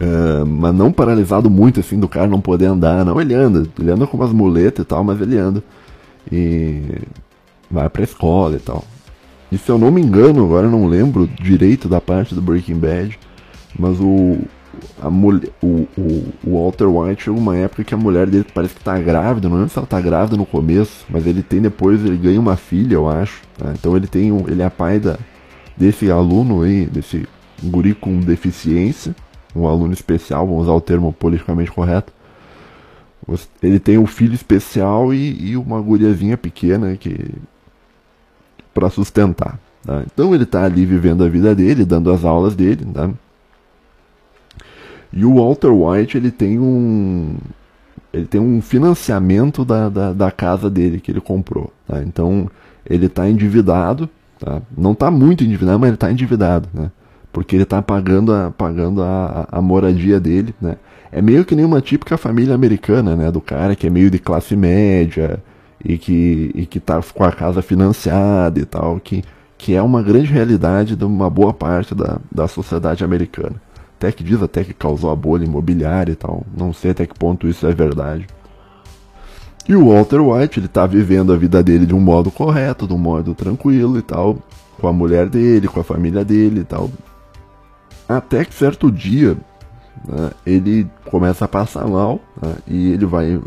Uh, 0.00 0.46
mas 0.46 0.74
não 0.74 0.90
paralisado 0.90 1.50
muito 1.50 1.80
assim 1.80 2.00
do 2.00 2.08
cara 2.08 2.26
não 2.26 2.40
poder 2.40 2.66
andar, 2.66 3.04
não. 3.04 3.20
Ele 3.20 3.34
anda, 3.34 3.68
ele 3.78 3.90
anda 3.90 4.06
com 4.06 4.16
umas 4.16 4.32
muletas 4.32 4.84
e 4.84 4.88
tal, 4.88 5.04
mas 5.04 5.20
ele 5.20 5.36
anda. 5.36 5.62
E 6.30 6.82
vai 7.70 7.88
pra 7.88 8.02
escola 8.02 8.56
e 8.56 8.60
tal. 8.60 8.84
E 9.52 9.58
se 9.58 9.68
eu 9.68 9.78
não 9.78 9.90
me 9.90 10.00
engano, 10.00 10.44
agora 10.44 10.66
eu 10.66 10.70
não 10.70 10.86
lembro 10.86 11.26
direito 11.26 11.88
da 11.88 12.00
parte 12.00 12.34
do 12.34 12.42
Breaking 12.42 12.78
Bad, 12.78 13.18
mas 13.78 13.98
o, 14.00 14.38
a 15.00 15.10
mulher, 15.10 15.50
o, 15.62 15.86
o, 15.96 16.32
o, 16.44 16.62
Walter 16.62 16.86
White 16.86 17.24
chegou 17.24 17.40
uma 17.40 17.56
época 17.56 17.82
que 17.82 17.94
a 17.94 17.96
mulher 17.96 18.28
dele 18.28 18.46
parece 18.54 18.74
que 18.74 18.84
tá 18.84 18.98
grávida, 18.98 19.48
não 19.48 19.56
lembro 19.56 19.70
se 19.70 19.78
ela 19.78 19.86
tá 19.86 20.00
grávida 20.00 20.36
no 20.36 20.46
começo, 20.46 21.04
mas 21.08 21.26
ele 21.26 21.42
tem 21.42 21.60
depois, 21.60 22.04
ele 22.04 22.16
ganha 22.16 22.40
uma 22.40 22.56
filha, 22.56 22.94
eu 22.94 23.08
acho. 23.08 23.42
Tá? 23.58 23.72
Então 23.72 23.96
ele 23.96 24.06
tem 24.06 24.28
ele 24.46 24.62
é 24.62 24.70
pai 24.70 25.00
da, 25.00 25.18
desse 25.76 26.10
aluno 26.10 26.62
aí, 26.62 26.86
desse 26.86 27.28
guri 27.62 27.94
com 27.94 28.20
deficiência, 28.20 29.14
um 29.54 29.66
aluno 29.66 29.92
especial, 29.92 30.46
vamos 30.46 30.62
usar 30.62 30.72
o 30.72 30.80
termo 30.80 31.12
politicamente 31.12 31.72
correto. 31.72 32.12
Ele 33.62 33.78
tem 33.78 33.98
um 33.98 34.06
filho 34.06 34.34
especial 34.34 35.12
e, 35.12 35.50
e 35.50 35.56
uma 35.56 35.80
guriazinha 35.80 36.36
pequena 36.36 36.96
que 36.96 37.32
para 38.72 38.90
sustentar. 38.90 39.58
Tá? 39.84 40.02
Então 40.12 40.34
ele 40.34 40.44
está 40.44 40.64
ali 40.64 40.84
vivendo 40.84 41.24
a 41.24 41.28
vida 41.28 41.54
dele, 41.54 41.84
dando 41.84 42.10
as 42.12 42.24
aulas 42.24 42.54
dele. 42.54 42.84
Tá? 42.92 43.10
E 45.12 45.24
o 45.24 45.34
Walter 45.36 45.70
White 45.70 46.16
ele 46.16 46.30
tem 46.30 46.58
um 46.58 47.36
ele 48.12 48.26
tem 48.26 48.40
um 48.40 48.60
financiamento 48.60 49.64
da, 49.64 49.88
da, 49.88 50.12
da 50.12 50.30
casa 50.30 50.68
dele 50.68 51.00
que 51.00 51.10
ele 51.10 51.20
comprou. 51.20 51.72
Tá? 51.86 52.02
Então 52.02 52.50
ele 52.84 53.06
está 53.06 53.28
endividado 53.28 54.08
Tá? 54.40 54.62
Não 54.76 54.92
está 54.92 55.10
muito 55.10 55.44
endividado, 55.44 55.78
mas 55.78 55.88
ele 55.88 55.96
está 55.96 56.10
endividado, 56.10 56.68
né? 56.72 56.90
Porque 57.30 57.54
ele 57.54 57.62
está 57.62 57.80
pagando, 57.82 58.32
a, 58.32 58.50
pagando 58.50 59.02
a, 59.02 59.46
a, 59.52 59.60
moradia 59.60 60.18
dele, 60.18 60.54
né? 60.60 60.76
é 61.12 61.20
meio 61.20 61.44
que 61.44 61.54
nem 61.54 61.64
uma 61.64 61.80
típica 61.80 62.16
família 62.16 62.54
americana, 62.54 63.14
né? 63.14 63.30
Do 63.30 63.40
cara 63.40 63.76
que 63.76 63.86
é 63.86 63.90
meio 63.90 64.10
de 64.10 64.18
classe 64.18 64.56
média 64.56 65.38
e 65.84 65.98
que, 65.98 66.50
e 66.54 66.66
que 66.66 66.80
tá 66.80 67.00
com 67.14 67.24
a 67.24 67.32
casa 67.32 67.62
financiada 67.62 68.60
e 68.60 68.64
tal, 68.64 69.00
que, 69.00 69.22
que 69.56 69.74
é 69.74 69.82
uma 69.82 70.02
grande 70.02 70.32
realidade 70.32 70.96
de 70.96 71.04
uma 71.04 71.30
boa 71.30 71.52
parte 71.52 71.94
da, 71.94 72.18
da 72.30 72.46
sociedade 72.46 73.04
americana. 73.04 73.56
Até 73.96 74.12
que 74.12 74.24
diz 74.24 74.42
até 74.42 74.64
que 74.64 74.72
causou 74.72 75.10
a 75.10 75.16
bolha 75.16 75.44
imobiliária 75.44 76.12
e 76.12 76.16
tal. 76.16 76.46
Não 76.56 76.72
sei 76.72 76.92
até 76.92 77.06
que 77.06 77.14
ponto 77.14 77.46
isso 77.46 77.66
é 77.66 77.72
verdade. 77.72 78.26
E 79.68 79.76
o 79.76 79.90
Walter 79.90 80.20
White, 80.20 80.58
ele 80.58 80.68
tá 80.68 80.86
vivendo 80.86 81.32
a 81.32 81.36
vida 81.36 81.62
dele 81.62 81.84
de 81.86 81.94
um 81.94 82.00
modo 82.00 82.30
correto, 82.30 82.86
de 82.86 82.94
um 82.94 82.98
modo 82.98 83.34
tranquilo 83.34 83.98
e 83.98 84.02
tal, 84.02 84.38
com 84.80 84.88
a 84.88 84.92
mulher 84.92 85.28
dele, 85.28 85.68
com 85.68 85.80
a 85.80 85.84
família 85.84 86.24
dele 86.24 86.60
e 86.60 86.64
tal. 86.64 86.90
Até 88.08 88.44
que 88.44 88.54
certo 88.54 88.90
dia, 88.90 89.36
né, 90.08 90.30
ele 90.46 90.88
começa 91.10 91.44
a 91.44 91.48
passar 91.48 91.86
mal 91.86 92.18
né, 92.42 92.54
e 92.66 92.92
ele 92.92 93.06
vai 93.06 93.38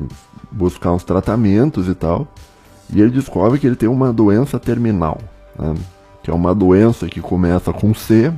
buscar 0.54 0.92
uns 0.92 1.04
tratamentos 1.04 1.88
e 1.88 1.96
tal. 1.96 2.28
E 2.94 3.02
ele 3.02 3.12
descobre 3.12 3.60
que 3.60 3.66
ele 3.66 3.76
tem 3.76 3.90
uma 3.90 4.14
doença 4.14 4.60
terminal, 4.60 5.18
né, 5.58 5.74
que 6.22 6.30
é 6.30 6.34
uma 6.34 6.54
doença 6.54 7.08
que 7.08 7.20
começa 7.20 7.74
com 7.74 7.94
C 7.94 8.32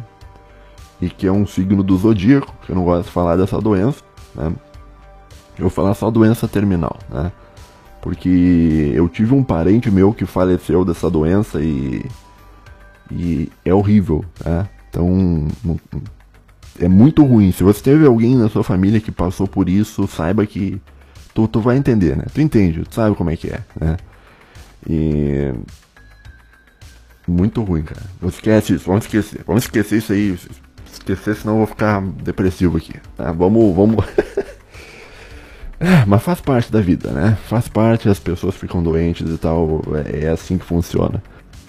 e 1.02 1.10
que 1.10 1.28
é 1.28 1.32
um 1.32 1.46
signo 1.46 1.84
do 1.84 1.98
zodíaco, 1.98 2.54
que 2.66 2.72
eu 2.72 2.76
não 2.76 2.86
gosto 2.86 3.06
de 3.06 3.12
falar 3.12 3.36
dessa 3.36 3.60
doença. 3.60 4.02
Né. 4.34 4.54
Eu 5.58 5.64
vou 5.64 5.70
falar 5.70 5.94
só 5.94 6.10
doença 6.10 6.48
terminal, 6.48 6.98
né? 7.10 7.32
Porque 8.02 8.92
eu 8.94 9.10
tive 9.10 9.34
um 9.34 9.44
parente 9.44 9.90
meu 9.90 10.14
que 10.14 10.26
faleceu 10.26 10.86
dessa 10.86 11.10
doença 11.10 11.60
e, 11.62 12.06
e 13.12 13.52
é 13.64 13.74
horrível, 13.74 14.24
né? 14.44 14.70
Então, 14.90 15.48
é 16.80 16.88
muito 16.88 17.24
ruim. 17.26 17.52
Se 17.52 17.64
você 17.64 17.82
teve 17.82 18.06
alguém 18.06 18.36
na 18.36 18.50
sua 18.50 18.64
família 18.64 19.00
que 19.00 19.12
passou 19.12 19.48
por 19.48 19.68
isso, 19.68 20.08
saiba 20.08 20.46
que 20.46 20.80
tu, 21.36 21.48
tu 21.48 21.60
vai 21.60 21.78
entender, 21.78 22.16
né? 22.16 22.24
Tu 22.34 22.42
entende, 22.42 22.84
tu 22.84 22.96
sabe 22.96 23.16
como 23.16 23.30
é 23.30 23.36
que 23.36 23.50
é, 23.50 23.60
né? 23.80 23.98
E 24.90 25.54
muito 27.28 27.62
ruim, 27.62 27.84
cara. 27.84 28.02
Não 28.22 28.30
esquece 28.30 28.74
isso, 28.74 28.86
vamos 28.86 29.06
esquecer. 29.06 29.44
Vamos 29.46 29.64
esquecer 29.64 29.98
isso 29.98 30.14
aí. 30.14 30.40
Esquecer, 30.92 31.36
senão 31.36 31.56
eu 31.56 31.58
vou 31.60 31.68
ficar 31.68 32.02
depressivo 32.02 32.78
aqui. 32.78 32.94
Tá? 33.18 33.32
Vamos, 33.34 33.76
vamos. 33.76 34.06
Mas 36.08 36.24
faz 36.24 36.40
parte 36.40 36.72
da 36.72 36.80
vida, 36.80 37.12
né? 37.12 37.38
Faz 37.48 37.68
parte, 37.68 38.08
as 38.08 38.20
pessoas 38.20 38.56
ficam 38.56 38.82
doentes 38.82 39.30
e 39.30 39.38
tal. 39.38 39.82
É, 40.06 40.26
é 40.26 40.30
assim 40.30 40.58
que 40.58 40.66
funciona. 40.66 41.22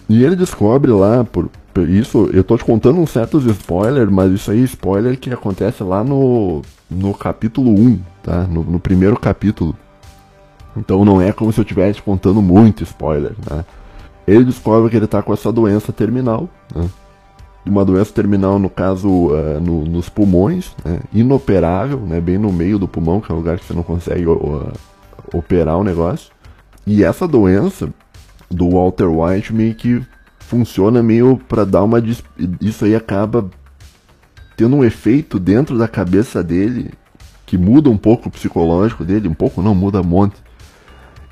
E 0.08 0.22
ele 0.22 0.36
descobre 0.36 0.92
lá, 0.92 1.24
por, 1.24 1.50
isso, 1.82 2.30
eu 2.32 2.44
tô 2.44 2.56
te 2.56 2.64
contando 2.64 3.00
uns 3.00 3.10
certos 3.10 3.44
spoilers, 3.44 4.10
mas 4.10 4.32
isso 4.32 4.50
aí 4.50 4.60
é 4.60 4.64
spoiler 4.64 5.18
que 5.18 5.32
acontece 5.32 5.82
lá 5.82 6.02
no, 6.02 6.62
no 6.90 7.12
capítulo 7.14 7.70
1, 7.70 8.00
tá? 8.22 8.44
No, 8.44 8.62
no 8.62 8.78
primeiro 8.80 9.18
capítulo. 9.18 9.76
Então 10.76 11.04
não 11.04 11.20
é 11.20 11.32
como 11.32 11.52
se 11.52 11.60
eu 11.60 11.62
estivesse 11.62 12.02
contando 12.02 12.42
muito 12.42 12.82
spoiler, 12.82 13.32
né? 13.50 13.64
Ele 14.26 14.44
descobre 14.44 14.90
que 14.90 14.96
ele 14.96 15.06
tá 15.06 15.22
com 15.22 15.32
essa 15.32 15.52
doença 15.52 15.92
terminal, 15.92 16.48
né? 16.74 16.88
uma 17.64 17.84
doença 17.84 18.12
terminal, 18.12 18.58
no 18.58 18.70
caso, 18.70 19.08
uh, 19.08 19.60
no, 19.60 19.84
nos 19.84 20.08
pulmões, 20.08 20.74
né? 20.84 21.00
inoperável, 21.12 21.98
né? 21.98 22.20
bem 22.20 22.38
no 22.38 22.52
meio 22.52 22.78
do 22.78 22.88
pulmão, 22.88 23.20
que 23.20 23.30
é 23.30 23.34
um 23.34 23.38
lugar 23.38 23.58
que 23.58 23.64
você 23.64 23.74
não 23.74 23.82
consegue 23.82 24.26
uh, 24.26 24.72
operar 25.32 25.76
o 25.78 25.84
negócio. 25.84 26.30
E 26.86 27.02
essa 27.02 27.26
doença 27.26 27.88
do 28.50 28.70
Walter 28.70 29.06
White 29.06 29.52
meio 29.52 29.74
que 29.74 30.04
funciona 30.46 31.02
meio 31.02 31.40
para 31.48 31.64
dar 31.64 31.82
uma. 31.82 32.02
Isso 32.60 32.84
aí 32.84 32.94
acaba 32.94 33.50
tendo 34.56 34.76
um 34.76 34.84
efeito 34.84 35.38
dentro 35.38 35.76
da 35.76 35.86
cabeça 35.86 36.42
dele 36.42 36.90
que 37.44 37.58
muda 37.58 37.90
um 37.90 37.96
pouco 37.96 38.28
o 38.28 38.32
psicológico 38.32 39.04
dele, 39.04 39.28
um 39.28 39.34
pouco 39.34 39.62
não, 39.62 39.74
muda 39.74 40.00
um 40.00 40.04
monte. 40.04 40.36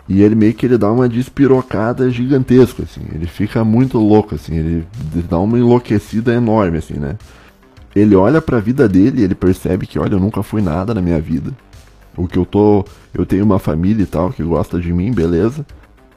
E 0.09 0.21
ele 0.21 0.35
meio 0.35 0.53
que 0.53 0.67
ele 0.67 0.77
dá 0.77 0.93
uma 0.93 1.09
despirocada 1.09 2.11
gigantesca, 2.11 2.83
assim. 2.83 3.01
Ele 3.13 3.27
fica 3.27 3.65
muito 3.65 3.99
louco, 3.99 4.35
assim. 4.35 4.55
Ele 4.55 4.87
dá 5.29 5.39
uma 5.39 5.59
enlouquecida 5.59 6.35
enorme, 6.35 6.79
assim, 6.79 6.95
né? 6.95 7.17
Ele 7.97 8.15
olha 8.15 8.43
para 8.43 8.59
a 8.59 8.61
vida 8.61 8.89
dele 8.89 9.21
e 9.21 9.25
ele 9.25 9.35
percebe 9.35 9.87
que, 9.87 9.99
olha, 9.99 10.15
eu 10.15 10.21
nunca 10.21 10.43
fui 10.43 10.61
nada 10.61 10.93
na 10.93 11.01
minha 11.01 11.21
vida. 11.21 11.53
O 12.17 12.29
que 12.29 12.39
eu 12.39 12.45
tô, 12.45 12.85
eu 13.15 13.25
tenho 13.25 13.45
uma 13.45 13.59
família 13.59 14.03
e 14.03 14.07
tal 14.07 14.31
que 14.31 14.43
gosta 14.43 14.79
de 14.79 14.93
mim, 14.93 15.11
beleza? 15.11 15.65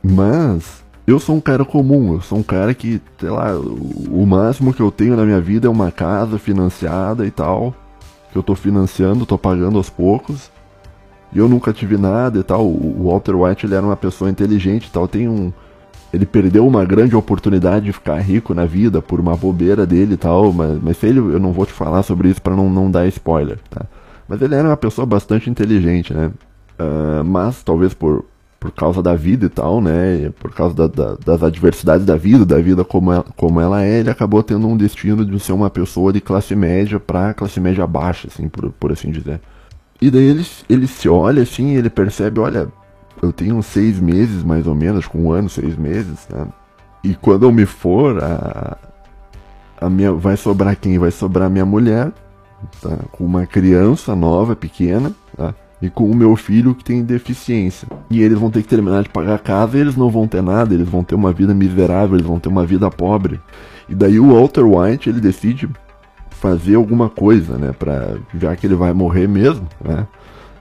Mas 0.04 0.84
eu 1.08 1.22
sou 1.22 1.38
um 1.38 1.40
cara 1.40 1.64
comum, 1.64 2.16
eu 2.16 2.22
sou 2.22 2.38
um 2.38 2.44
cara 2.44 2.74
que, 2.74 3.02
sei 3.18 3.30
lá, 3.30 3.58
o 3.58 4.26
máximo 4.26 4.74
que 4.74 4.82
eu 4.82 4.92
tenho 4.92 5.16
na 5.16 5.24
minha 5.24 5.40
vida 5.40 5.66
é 5.66 5.70
uma 5.70 5.90
casa 5.90 6.38
financiada 6.38 7.26
e 7.26 7.32
tal, 7.32 7.74
que 8.30 8.38
eu 8.38 8.44
tô 8.44 8.54
financiando, 8.54 9.26
tô 9.26 9.38
pagando 9.38 9.78
aos 9.78 9.90
poucos. 9.90 10.52
E 11.32 11.40
eu 11.40 11.48
nunca 11.48 11.72
tive 11.72 11.98
nada 11.98 12.40
e 12.40 12.44
tal. 12.44 12.66
O 12.66 13.10
Walter 13.10 13.36
White 13.36 13.66
ele 13.66 13.76
era 13.76 13.86
uma 13.86 13.96
pessoa 13.96 14.30
inteligente 14.30 14.88
e 14.88 14.92
tal. 14.92 15.08
Tem 15.08 15.28
um. 15.28 15.52
Ele 16.14 16.26
perdeu 16.26 16.66
uma 16.66 16.86
grande 16.86 17.16
oportunidade 17.16 17.86
de 17.86 17.94
ficar 17.94 18.18
rico 18.20 18.54
na 18.54 18.66
vida 18.66 19.02
por 19.02 19.20
uma 19.20 19.36
bobeira 19.36 19.86
dele 19.86 20.14
e 20.14 20.18
tal. 20.18 20.54
Mas, 20.54 20.82
mas 20.82 21.04
ele, 21.04 21.20
eu 21.20 21.40
não 21.40 21.52
vou 21.52 21.66
te 21.66 21.74
falar 21.74 22.04
sobre 22.04 22.30
isso 22.30 22.42
para 22.42 22.56
não, 22.56 22.70
não 22.70 22.90
dar 22.90 23.08
spoiler, 23.08 23.60
tá? 23.70 23.86
Mas 24.28 24.42
ele 24.42 24.56
era 24.56 24.68
uma 24.68 24.78
pessoa 24.78 25.06
bastante 25.06 25.50
inteligente, 25.50 26.14
né? 26.14 26.32
Uh, 26.80 27.24
mas 27.26 27.62
talvez 27.64 27.94
por, 27.94 28.24
por 28.60 28.72
causa 28.72 29.04
da 29.04 29.14
vida 29.16 29.46
e 29.46 29.50
tal, 29.50 29.82
né? 29.82 30.32
Por 30.40 30.52
causa 30.54 30.74
da, 30.74 30.88
da, 30.88 31.16
das 31.16 31.44
adversidades 31.44 32.06
da 32.06 32.16
vida, 32.16 32.46
da 32.46 32.60
vida 32.60 32.84
como 32.84 33.12
ela, 33.12 33.26
como 33.36 33.62
ela 33.62 33.84
é, 33.84 34.00
ele 34.00 34.10
acabou 34.10 34.42
tendo 34.42 34.68
um 34.68 34.76
destino 34.76 35.24
de 35.24 35.40
ser 35.40 35.52
uma 35.54 35.70
pessoa 35.70 36.12
de 36.12 36.20
classe 36.20 36.56
média 36.56 37.00
para 37.00 37.34
classe 37.34 37.60
média 37.60 37.86
baixa, 37.86 38.28
assim, 38.28 38.50
por, 38.50 38.72
por 38.72 38.92
assim 38.92 39.12
dizer. 39.12 39.40
E 40.02 40.10
daí 40.10 40.26
ele, 40.26 40.46
ele 40.70 40.88
se 40.88 41.08
olha 41.08 41.44
assim 41.44 41.76
ele 41.76 41.90
percebe, 41.90 42.40
olha, 42.40 42.68
eu 43.22 43.32
tenho 43.32 43.62
seis 43.62 44.00
meses 44.00 44.44
mais 44.44 44.66
ou 44.68 44.76
menos, 44.76 45.08
com 45.08 45.26
um 45.26 45.32
ano, 45.32 45.50
seis 45.50 45.76
meses, 45.76 46.28
né? 46.30 46.48
E 47.04 47.16
quando 47.16 47.44
eu 47.44 47.52
me 47.52 47.66
for, 47.66 48.22
a, 48.24 48.78
a 49.80 49.90
minha, 49.90 50.12
vai 50.12 50.36
sobrar 50.36 50.76
quem? 50.76 50.98
Vai 50.98 51.12
sobrar 51.12 51.50
minha 51.50 51.66
mulher, 51.66 52.12
tá? 52.82 52.98
com 53.12 53.24
uma 53.24 53.46
criança 53.46 54.16
nova, 54.16 54.56
pequena, 54.56 55.12
tá? 55.36 55.54
E 55.81 55.89
com 55.89 56.10
o 56.10 56.15
meu 56.15 56.36
filho 56.36 56.74
que 56.74 56.84
tem 56.84 57.03
deficiência. 57.03 57.88
E 58.10 58.22
eles 58.22 58.38
vão 58.38 58.50
ter 58.50 58.62
que 58.62 58.67
terminar 58.67 59.03
de 59.03 59.10
pagar 59.10 59.36
a 59.36 59.39
casa 59.39 59.77
eles 59.77 59.96
não 59.96 60.10
vão 60.10 60.27
ter 60.27 60.41
nada, 60.41 60.74
eles 60.74 60.88
vão 60.88 61.03
ter 61.03 61.15
uma 61.15 61.31
vida 61.31 61.53
miserável, 61.53 62.15
eles 62.15 62.27
vão 62.27 62.39
ter 62.39 62.50
uma 62.50 62.65
vida 62.65 62.89
pobre. 62.89 63.39
E 63.88 63.96
daí 63.96 64.19
o 64.19 64.34
Walter 64.34 64.63
White, 64.63 65.10
ele 65.10 65.22
decide 65.22 65.69
fazer 66.29 66.75
alguma 66.75 67.10
coisa, 67.10 67.57
né? 67.57 67.72
Pra, 67.77 68.15
já 68.39 68.55
que 68.55 68.67
ele 68.67 68.75
vai 68.75 68.93
morrer 68.93 69.27
mesmo, 69.27 69.67
né? 69.84 70.07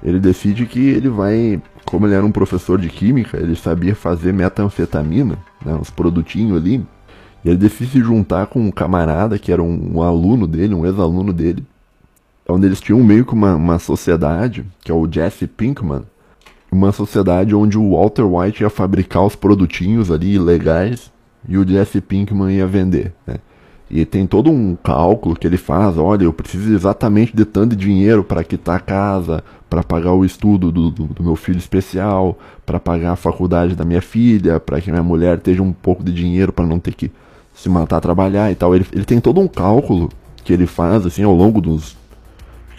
Ele 0.02 0.20
decide 0.20 0.66
que 0.66 0.88
ele 0.88 1.08
vai, 1.08 1.60
como 1.84 2.06
ele 2.06 2.14
era 2.14 2.24
um 2.24 2.30
professor 2.30 2.78
de 2.78 2.88
química, 2.88 3.36
ele 3.36 3.56
sabia 3.56 3.94
fazer 3.94 4.32
metanfetamina, 4.32 5.38
né? 5.64 5.74
Uns 5.74 5.90
produtinhos 5.90 6.56
ali. 6.56 6.86
E 7.44 7.48
ele 7.48 7.58
decide 7.58 7.90
se 7.90 8.00
juntar 8.00 8.46
com 8.46 8.60
um 8.60 8.70
camarada 8.70 9.38
que 9.38 9.52
era 9.52 9.62
um, 9.62 9.96
um 9.96 10.02
aluno 10.02 10.46
dele, 10.46 10.74
um 10.74 10.84
ex-aluno 10.84 11.32
dele, 11.32 11.64
onde 12.48 12.66
eles 12.66 12.80
tinham 12.80 13.02
meio 13.02 13.24
que 13.24 13.34
uma, 13.34 13.54
uma 13.54 13.78
sociedade, 13.78 14.64
que 14.82 14.90
é 14.90 14.94
o 14.94 15.10
Jesse 15.10 15.46
Pinkman, 15.46 16.02
uma 16.70 16.92
sociedade 16.92 17.54
onde 17.54 17.78
o 17.78 17.92
Walter 17.92 18.24
White 18.24 18.62
ia 18.62 18.70
fabricar 18.70 19.24
os 19.24 19.36
produtinhos 19.36 20.10
ali 20.10 20.34
ilegais 20.34 21.12
e 21.48 21.56
o 21.56 21.66
Jesse 21.66 22.00
Pinkman 22.00 22.52
ia 22.52 22.66
vender, 22.66 23.12
né? 23.26 23.36
E 23.88 24.04
tem 24.04 24.26
todo 24.26 24.50
um 24.50 24.74
cálculo 24.74 25.36
que 25.36 25.46
ele 25.46 25.56
faz, 25.56 25.96
olha, 25.96 26.24
eu 26.24 26.32
preciso 26.32 26.74
exatamente 26.74 27.36
de 27.36 27.44
tanto 27.44 27.76
dinheiro 27.76 28.24
para 28.24 28.42
quitar 28.42 28.76
a 28.76 28.80
casa, 28.80 29.44
para 29.70 29.80
pagar 29.80 30.12
o 30.12 30.24
estudo 30.24 30.72
do, 30.72 30.90
do, 30.90 31.04
do 31.04 31.22
meu 31.22 31.36
filho 31.36 31.58
especial, 31.58 32.36
para 32.64 32.80
pagar 32.80 33.12
a 33.12 33.16
faculdade 33.16 33.76
da 33.76 33.84
minha 33.84 34.02
filha, 34.02 34.58
para 34.58 34.80
que 34.80 34.90
minha 34.90 35.04
mulher 35.04 35.38
tenha 35.38 35.62
um 35.62 35.72
pouco 35.72 36.02
de 36.02 36.12
dinheiro 36.12 36.52
para 36.52 36.66
não 36.66 36.80
ter 36.80 36.94
que 36.94 37.12
se 37.54 37.68
matar 37.68 37.98
a 37.98 38.00
trabalhar 38.00 38.50
e 38.50 38.56
tal. 38.56 38.74
Ele, 38.74 38.84
ele 38.92 39.04
tem 39.04 39.20
todo 39.20 39.40
um 39.40 39.46
cálculo 39.46 40.10
que 40.42 40.52
ele 40.52 40.66
faz 40.66 41.06
assim 41.06 41.22
ao 41.22 41.34
longo 41.34 41.60
dos 41.60 41.96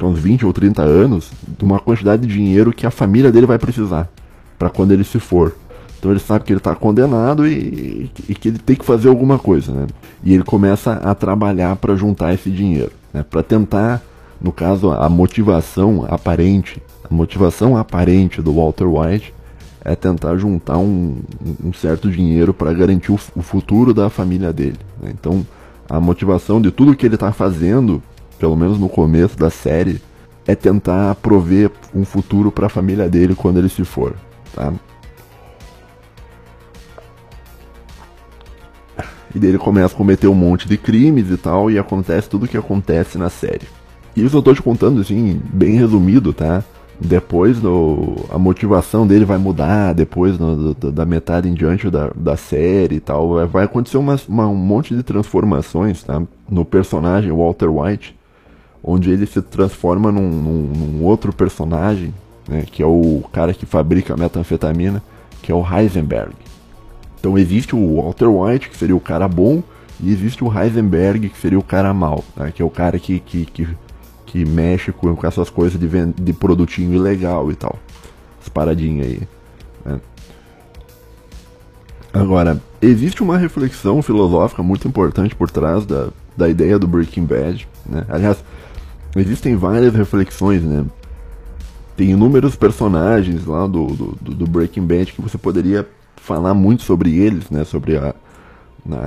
uns 0.05 0.19
20 0.19 0.45
ou 0.45 0.53
30 0.53 0.81
anos 0.81 1.31
de 1.47 1.63
uma 1.63 1.79
quantidade 1.79 2.25
de 2.25 2.33
dinheiro 2.33 2.71
que 2.71 2.85
a 2.85 2.91
família 2.91 3.31
dele 3.31 3.45
vai 3.45 3.57
precisar 3.57 4.09
para 4.57 4.69
quando 4.69 4.91
ele 4.91 5.03
se 5.03 5.19
for. 5.19 5.55
Então 5.99 6.11
ele 6.11 6.19
sabe 6.19 6.45
que 6.45 6.53
ele 6.53 6.59
está 6.59 6.75
condenado 6.75 7.47
e, 7.47 8.11
e, 8.29 8.35
que 8.35 8.49
ele 8.49 8.59
tem 8.59 8.75
que 8.75 8.85
fazer 8.85 9.09
alguma 9.09 9.39
coisa, 9.39 9.71
né? 9.71 9.87
E 10.23 10.33
ele 10.33 10.43
começa 10.43 10.93
a 10.93 11.15
trabalhar 11.15 11.75
para 11.75 11.95
juntar 11.95 12.33
esse 12.33 12.51
dinheiro, 12.51 12.91
né? 13.11 13.25
Para 13.27 13.41
tentar, 13.41 14.01
no 14.39 14.51
caso, 14.51 14.91
a 14.91 15.09
motivação 15.09 16.05
aparente, 16.07 16.81
a 17.09 17.13
motivação 17.13 17.75
aparente 17.75 18.41
do 18.41 18.53
Walter 18.53 18.85
White 18.85 19.33
é 19.83 19.95
tentar 19.95 20.37
juntar 20.37 20.77
um, 20.77 21.17
um 21.63 21.73
certo 21.73 22.11
dinheiro 22.11 22.53
para 22.53 22.73
garantir 22.73 23.11
o, 23.11 23.19
o, 23.35 23.41
futuro 23.41 23.93
da 23.93 24.09
família 24.09 24.53
dele. 24.53 24.77
Né? 25.01 25.13
Então 25.17 25.45
a 25.89 25.99
motivação 25.99 26.61
de 26.61 26.69
tudo 26.71 26.95
que 26.95 27.05
ele 27.05 27.15
está 27.15 27.31
fazendo, 27.31 28.03
pelo 28.39 28.55
menos 28.55 28.79
no 28.79 28.89
começo 28.89 29.37
da 29.37 29.49
série, 29.49 30.01
é 30.45 30.55
tentar 30.55 31.15
prover 31.15 31.71
um 31.93 32.05
futuro 32.05 32.51
para 32.51 32.67
a 32.67 32.69
família 32.69 33.09
dele 33.09 33.35
quando 33.35 33.57
ele 33.57 33.69
se 33.69 33.83
for, 33.83 34.15
tá? 34.53 34.73
E 39.35 39.39
daí 39.39 39.49
ele 39.49 39.57
começa 39.57 39.93
a 39.93 39.97
cometer 39.97 40.27
um 40.27 40.33
monte 40.33 40.67
de 40.67 40.77
crimes 40.77 41.29
e 41.29 41.37
tal, 41.37 41.69
e 41.69 41.77
acontece 41.77 42.29
tudo 42.29 42.45
o 42.45 42.47
que 42.47 42.57
acontece 42.57 43.17
na 43.17 43.29
série. 43.29 43.67
Isso 44.15 44.37
eu 44.37 44.41
tô 44.41 44.53
te 44.53 44.61
contando 44.61 45.01
assim, 45.01 45.39
bem 45.53 45.75
resumido, 45.75 46.33
tá? 46.33 46.63
Depois 46.99 47.59
do, 47.59 48.25
a 48.31 48.39
motivação 48.39 49.05
dele 49.05 49.25
vai 49.25 49.37
mudar, 49.37 49.93
depois 49.93 50.39
no, 50.39 50.73
do, 50.73 50.91
da 50.91 51.05
metade 51.05 51.47
em 51.47 51.53
diante 51.53 51.91
da, 51.91 52.09
da 52.15 52.35
série 52.35 52.95
e 52.95 52.99
tal. 52.99 53.47
Vai 53.47 53.65
acontecer 53.65 53.97
uma, 53.97 54.19
uma, 54.27 54.47
um 54.47 54.55
monte 54.55 54.95
de 54.95 55.03
transformações 55.03 56.01
tá? 56.01 56.19
no 56.49 56.65
personagem 56.65 57.31
Walter 57.31 57.69
White, 57.69 58.16
onde 58.87 59.11
ele 59.11 59.25
se 59.25 59.41
transforma 59.41 60.11
num, 60.11 60.29
num, 60.29 60.61
num 60.63 61.03
outro 61.03 61.33
personagem, 61.33 62.13
né, 62.47 62.63
que 62.65 62.81
é 62.81 62.85
o 62.85 63.21
cara 63.33 63.53
que 63.53 63.65
fabrica 63.65 64.15
metanfetamina, 64.15 65.03
que 65.41 65.51
é 65.51 65.55
o 65.55 65.61
Heisenberg. 65.61 66.33
Então 67.19 67.37
existe 67.37 67.75
o 67.75 68.01
Walter 68.01 68.27
White, 68.27 68.69
que 68.69 68.77
seria 68.77 68.95
o 68.95 69.01
cara 69.01 69.27
bom, 69.27 69.61
e 69.99 70.11
existe 70.11 70.43
o 70.43 70.51
Heisenberg, 70.51 71.29
que 71.29 71.37
seria 71.37 71.59
o 71.59 71.63
cara 71.63 71.93
mal, 71.93 72.23
tá? 72.35 72.49
que 72.49 72.61
é 72.61 72.65
o 72.65 72.69
cara 72.69 72.97
que, 72.97 73.19
que, 73.19 73.45
que 73.45 73.67
que 74.27 74.45
mexe 74.45 74.91
com, 74.91 75.15
com 75.15 75.25
essas 75.25 75.49
coisas 75.49 75.79
de, 75.79 75.87
de 75.87 76.33
produtinho 76.33 76.93
ilegal 76.93 77.49
e 77.49 77.55
tal. 77.55 77.79
As 78.39 78.49
paradinhas 78.49 79.07
aí. 79.07 79.21
Né? 79.83 79.99
Agora, 82.13 82.61
existe 82.81 83.23
uma 83.23 83.37
reflexão 83.37 84.01
filosófica 84.03 84.61
muito 84.61 84.87
importante 84.87 85.33
por 85.33 85.49
trás 85.49 85.85
da, 85.85 86.09
da 86.35 86.49
ideia 86.49 86.77
do 86.77 86.87
Breaking 86.87 87.25
Bad. 87.25 87.67
Né? 87.85 88.05
Aliás, 88.09 88.43
existem 89.15 89.55
várias 89.55 89.93
reflexões, 89.93 90.63
né? 90.63 90.85
Tem 91.95 92.11
inúmeros 92.11 92.55
personagens 92.55 93.45
lá 93.45 93.65
do, 93.65 93.87
do, 93.87 94.35
do 94.35 94.47
Breaking 94.47 94.85
Bad 94.85 95.11
que 95.13 95.21
você 95.21 95.37
poderia 95.37 95.87
falar 96.15 96.53
muito 96.53 96.83
sobre 96.83 97.17
eles, 97.17 97.49
né? 97.49 97.63
Sobre 97.63 97.97
a, 97.97 98.13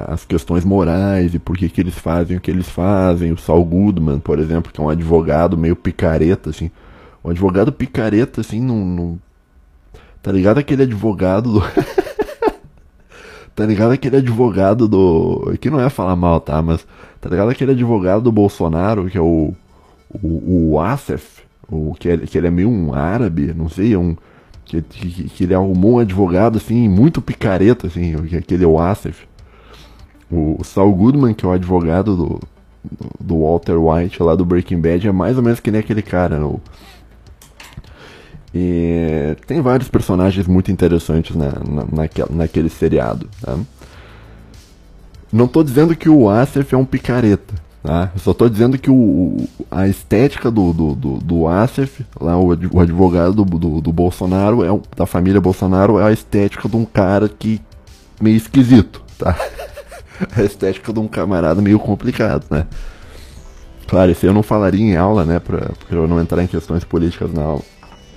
as 0.09 0.25
questões 0.25 0.65
morais 0.65 1.35
e 1.35 1.39
por 1.39 1.57
que, 1.57 1.69
que 1.69 1.81
eles 1.81 1.95
fazem 1.95 2.37
o 2.37 2.41
que 2.41 2.51
eles 2.51 2.69
fazem. 2.69 3.33
O 3.33 3.39
Saul 3.39 3.65
Goodman, 3.65 4.19
por 4.19 4.39
exemplo, 4.39 4.73
que 4.73 4.81
é 4.81 4.85
um 4.85 4.89
advogado 4.89 5.57
meio 5.57 5.77
picareta, 5.77 6.51
assim. 6.51 6.71
Um 7.25 7.31
advogado 7.31 7.73
picareta, 7.73 8.41
assim, 8.41 8.61
não. 8.61 8.85
não... 8.85 9.19
Tá 10.23 10.33
ligado 10.33 10.59
aquele 10.59 10.83
advogado 10.83 11.53
do. 11.53 11.61
tá 13.55 13.65
ligado 13.65 13.93
aquele 13.93 14.17
advogado 14.17 14.89
do. 14.89 15.55
Que 15.61 15.71
não 15.71 15.81
é 15.81 15.89
falar 15.89 16.17
mal, 16.17 16.41
tá? 16.41 16.61
Mas. 16.61 16.87
Tá 17.21 17.29
ligado 17.29 17.51
aquele 17.51 17.73
advogado 17.73 18.23
do 18.23 18.33
Bolsonaro, 18.33 19.09
que 19.09 19.17
é 19.17 19.21
o. 19.21 19.55
O, 20.11 20.73
o 20.73 20.81
Asef, 20.81 21.43
o, 21.69 21.95
que, 21.95 22.09
é, 22.09 22.17
que 22.19 22.37
ele 22.37 22.47
é 22.47 22.51
meio 22.51 22.69
um 22.69 22.93
árabe, 22.93 23.55
não 23.55 23.69
sei, 23.69 23.95
é 23.95 23.99
um. 23.99 24.17
Que, 24.65 24.83
que, 24.83 25.25
que 25.25 25.45
ele 25.45 25.55
arrumou 25.55 25.95
um 25.95 25.99
advogado, 25.99 26.59
assim, 26.59 26.89
muito 26.89 27.21
picareta, 27.21 27.87
assim, 27.87 28.15
aquele 28.37 28.65
é 28.65 28.67
o. 28.67 28.77
O 30.31 30.63
Saul 30.63 30.95
Goodman, 30.95 31.35
que 31.35 31.45
é 31.45 31.49
o 31.49 31.53
advogado 31.53 32.17
do, 32.17 32.41
do 33.19 33.41
Walter 33.41 33.77
White 33.77 34.23
lá 34.23 34.35
do 34.37 34.45
Breaking 34.45 34.81
Bad, 34.81 35.09
é 35.09 35.13
mais 35.13 35.37
ou 35.37 35.43
menos 35.43 35.61
que 35.61 35.71
nem 35.71 35.81
aquele 35.81 36.03
cara. 36.03 36.39
No... 36.39 36.61
E 38.55 39.37
tem 39.47 39.61
vários 39.61 39.89
personagens 39.89 40.47
muito 40.47 40.71
interessantes 40.71 41.35
na, 41.35 41.51
na, 41.51 41.85
naquele, 41.93 42.29
naquele 42.31 42.69
seriado. 42.69 43.29
Tá? 43.41 43.59
Não 45.33 45.45
estou 45.45 45.63
dizendo 45.63 45.95
que 45.95 46.09
o 46.09 46.29
Asif 46.29 46.75
é 46.75 46.77
um 46.77 46.85
picareta. 46.85 47.55
Tá? 47.83 48.11
Eu 48.15 48.21
só 48.21 48.33
estou 48.33 48.49
dizendo 48.49 48.79
que 48.79 48.91
o, 48.91 49.49
a 49.71 49.89
estética 49.89 50.51
do, 50.51 50.73
do, 50.73 50.95
do, 50.95 51.19
do 51.19 51.49
Asif, 51.49 52.05
lá, 52.21 52.37
o, 52.39 52.49
o 52.49 52.81
advogado 52.81 53.33
do, 53.33 53.45
do, 53.45 53.81
do 53.81 53.93
Bolsonaro, 53.93 54.63
é, 54.63 54.81
da 54.95 55.07
família 55.07 55.41
Bolsonaro, 55.41 55.99
é 55.99 56.05
a 56.05 56.13
estética 56.13 56.69
de 56.69 56.77
um 56.77 56.85
cara 56.85 57.29
que 57.29 57.61
meio 58.21 58.37
esquisito. 58.37 59.03
Tá? 59.19 59.35
a 60.37 60.43
estética 60.43 60.93
de 60.93 60.99
um 60.99 61.09
camarada 61.09 61.63
meio 61.63 61.79
complicado, 61.79 62.45
né? 62.51 62.67
Claro, 63.87 64.13
isso 64.13 64.25
eu 64.25 64.33
não 64.33 64.43
falaria 64.43 64.81
em 64.81 64.97
aula, 64.97 65.25
né? 65.25 65.41
Pra, 65.41 65.71
pra 65.89 65.99
eu 65.99 66.07
não 66.07 66.21
entrar 66.21 66.45
em 66.45 66.47
questões 66.47 66.85
políticas 66.85 67.33
na 67.33 67.43
aula. 67.43 67.63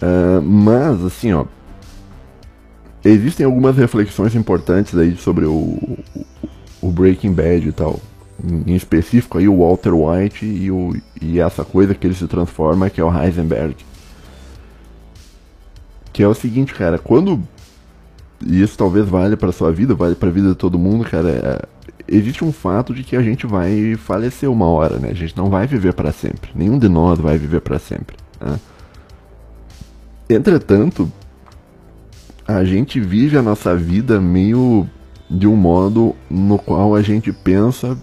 Uh, 0.01 0.41
mas, 0.41 1.03
assim, 1.03 1.33
ó. 1.33 1.45
Existem 3.03 3.45
algumas 3.45 3.75
reflexões 3.75 4.35
importantes 4.35 4.97
aí 4.97 5.17
sobre 5.17 5.45
o, 5.45 5.97
o, 6.81 6.91
Breaking 6.91 7.33
Bad 7.33 7.67
e 7.67 7.71
tal. 7.71 7.99
Em, 8.41 8.75
específico 8.75 9.37
aí 9.37 9.47
o 9.47 9.59
Walter 9.59 9.93
White 9.93 10.45
e, 10.45 10.71
o, 10.71 10.95
e 11.21 11.39
essa 11.39 11.63
coisa 11.63 11.93
que 11.93 12.07
ele 12.07 12.13
se 12.13 12.27
transforma, 12.27 12.89
que 12.89 12.99
é 12.99 13.03
o 13.03 13.13
Heisenberg. 13.13 13.75
Que 16.11 16.23
é 16.23 16.27
o 16.27 16.33
seguinte, 16.33 16.73
cara, 16.73 16.97
quando. 16.97 17.41
E 18.45 18.61
isso 18.61 18.77
talvez 18.77 19.07
vale 19.07 19.35
para 19.35 19.51
sua 19.51 19.71
vida, 19.71 19.95
vale 19.95 20.15
para 20.15 20.29
a 20.29 20.31
vida 20.31 20.49
de 20.49 20.55
todo 20.55 20.77
mundo, 20.77 21.05
cara. 21.05 21.29
É, 21.29 21.67
existe 22.07 22.43
um 22.43 22.51
fato 22.51 22.93
de 22.93 23.03
que 23.03 23.15
a 23.15 23.21
gente 23.21 23.47
vai 23.47 23.95
falecer 23.95 24.49
uma 24.49 24.67
hora, 24.67 24.99
né? 24.99 25.09
A 25.11 25.15
gente 25.15 25.35
não 25.37 25.49
vai 25.49 25.65
viver 25.65 25.93
para 25.93 26.11
sempre. 26.11 26.51
Nenhum 26.53 26.77
de 26.77 26.89
nós 26.89 27.19
vai 27.19 27.37
viver 27.37 27.61
para 27.61 27.79
sempre. 27.79 28.17
Né? 28.39 28.59
Entretanto, 30.29 31.11
a 32.47 32.63
gente 32.63 32.99
vive 32.99 33.37
a 33.37 33.41
nossa 33.41 33.75
vida 33.75 34.19
meio 34.19 34.87
de 35.29 35.47
um 35.47 35.55
modo 35.55 36.15
no 36.29 36.59
qual 36.59 36.95
a 36.95 37.01
gente 37.01 37.31
pensa 37.31 37.97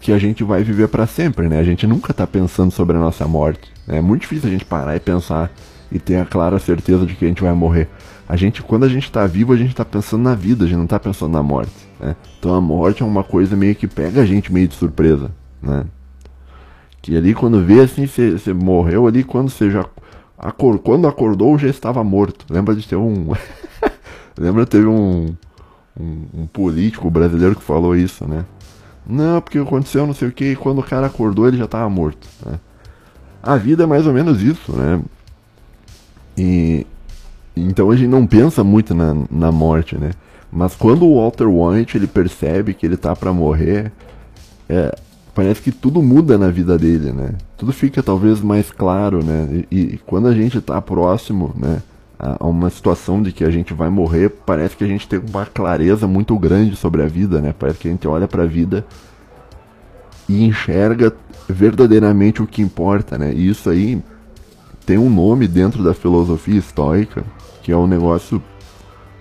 que 0.00 0.12
a 0.12 0.18
gente 0.18 0.44
vai 0.44 0.62
viver 0.62 0.88
para 0.88 1.06
sempre, 1.06 1.48
né? 1.48 1.58
A 1.58 1.64
gente 1.64 1.86
nunca 1.86 2.12
tá 2.12 2.26
pensando 2.26 2.70
sobre 2.70 2.96
a 2.96 3.00
nossa 3.00 3.26
morte. 3.26 3.72
Né? 3.86 3.98
É 3.98 4.00
muito 4.00 4.22
difícil 4.22 4.48
a 4.48 4.52
gente 4.52 4.64
parar 4.64 4.96
e 4.96 5.00
pensar 5.00 5.50
e 5.90 5.98
ter 5.98 6.16
a 6.16 6.24
clara 6.24 6.58
certeza 6.58 7.06
de 7.06 7.14
que 7.14 7.24
a 7.24 7.28
gente 7.28 7.42
vai 7.42 7.52
morrer. 7.52 7.88
A 8.28 8.36
gente, 8.36 8.62
quando 8.62 8.84
a 8.84 8.88
gente 8.88 9.10
tá 9.10 9.26
vivo, 9.26 9.52
a 9.52 9.56
gente 9.56 9.74
tá 9.74 9.84
pensando 9.84 10.22
na 10.22 10.34
vida, 10.34 10.64
a 10.64 10.68
gente 10.68 10.78
não 10.78 10.86
tá 10.86 10.98
pensando 10.98 11.32
na 11.32 11.42
morte. 11.42 11.72
Né? 12.00 12.16
Então 12.38 12.54
a 12.54 12.60
morte 12.60 13.02
é 13.02 13.06
uma 13.06 13.22
coisa 13.22 13.56
meio 13.56 13.74
que 13.74 13.86
pega 13.86 14.22
a 14.22 14.26
gente 14.26 14.52
meio 14.52 14.68
de 14.68 14.74
surpresa, 14.74 15.30
né? 15.62 15.84
Que 17.00 17.16
ali 17.16 17.34
quando 17.34 17.64
vê 17.64 17.80
assim, 17.80 18.04
você 18.04 18.52
morreu 18.52 19.06
ali 19.06 19.22
quando 19.22 19.48
você 19.48 19.70
já 19.70 19.84
quando 20.82 21.06
acordou 21.06 21.56
já 21.56 21.68
estava 21.68 22.02
morto. 22.02 22.44
Lembra 22.50 22.74
de 22.74 22.86
ter 22.86 22.96
um 22.96 23.32
Lembra 24.36 24.66
teve 24.66 24.86
um, 24.86 25.34
um, 25.98 26.26
um 26.34 26.46
político 26.46 27.08
brasileiro 27.10 27.54
que 27.54 27.62
falou 27.62 27.96
isso, 27.96 28.26
né? 28.28 28.44
Não, 29.08 29.40
porque 29.40 29.58
aconteceu 29.58 30.06
não 30.06 30.14
sei 30.14 30.28
o 30.28 30.32
que, 30.32 30.52
e 30.52 30.56
quando 30.56 30.80
o 30.80 30.82
cara 30.82 31.06
acordou 31.06 31.46
ele 31.46 31.56
já 31.56 31.64
estava 31.64 31.88
morto. 31.88 32.26
Né? 32.44 32.58
A 33.42 33.56
vida 33.56 33.84
é 33.84 33.86
mais 33.86 34.06
ou 34.06 34.12
menos 34.12 34.42
isso, 34.42 34.72
né? 34.72 35.00
E 36.36 36.86
então 37.56 37.90
a 37.90 37.96
gente 37.96 38.08
não 38.08 38.26
pensa 38.26 38.62
muito 38.64 38.94
na, 38.94 39.16
na 39.30 39.52
morte, 39.52 39.96
né? 39.96 40.10
Mas 40.50 40.74
quando 40.74 41.06
o 41.06 41.20
Walter 41.20 41.46
White 41.46 41.96
ele 41.96 42.06
percebe 42.06 42.74
que 42.74 42.84
ele 42.84 42.96
tá 42.96 43.14
para 43.14 43.32
morrer, 43.32 43.92
é, 44.68 44.94
parece 45.34 45.62
que 45.62 45.70
tudo 45.70 46.02
muda 46.02 46.36
na 46.36 46.48
vida 46.48 46.76
dele, 46.76 47.12
né? 47.12 47.34
Tudo 47.56 47.72
fica 47.72 48.02
talvez 48.02 48.40
mais 48.40 48.70
claro, 48.70 49.24
né? 49.24 49.64
E, 49.70 49.80
e 49.80 49.98
quando 49.98 50.28
a 50.28 50.34
gente 50.34 50.60
tá 50.60 50.80
próximo, 50.82 51.54
né? 51.56 51.80
A, 52.18 52.46
uma 52.46 52.70
situação 52.70 53.22
de 53.22 53.32
que 53.32 53.44
a 53.44 53.50
gente 53.50 53.74
vai 53.74 53.88
morrer, 53.90 54.30
parece 54.30 54.76
que 54.76 54.84
a 54.84 54.86
gente 54.86 55.08
tem 55.08 55.18
uma 55.18 55.44
clareza 55.44 56.06
muito 56.06 56.38
grande 56.38 56.76
sobre 56.76 57.02
a 57.02 57.06
vida, 57.06 57.40
né? 57.40 57.54
Parece 57.56 57.78
que 57.78 57.88
a 57.88 57.90
gente 57.90 58.08
olha 58.08 58.26
para 58.26 58.44
a 58.44 58.46
vida 58.46 58.84
e 60.28 60.44
enxerga 60.44 61.12
verdadeiramente 61.48 62.42
o 62.42 62.46
que 62.46 62.62
importa, 62.62 63.18
né? 63.18 63.32
E 63.32 63.48
isso 63.48 63.68
aí 63.70 64.02
tem 64.84 64.98
um 64.98 65.10
nome 65.10 65.46
dentro 65.46 65.82
da 65.82 65.92
filosofia 65.92 66.58
estoica, 66.58 67.24
que 67.62 67.72
é 67.72 67.76
o 67.76 67.86
negócio 67.86 68.42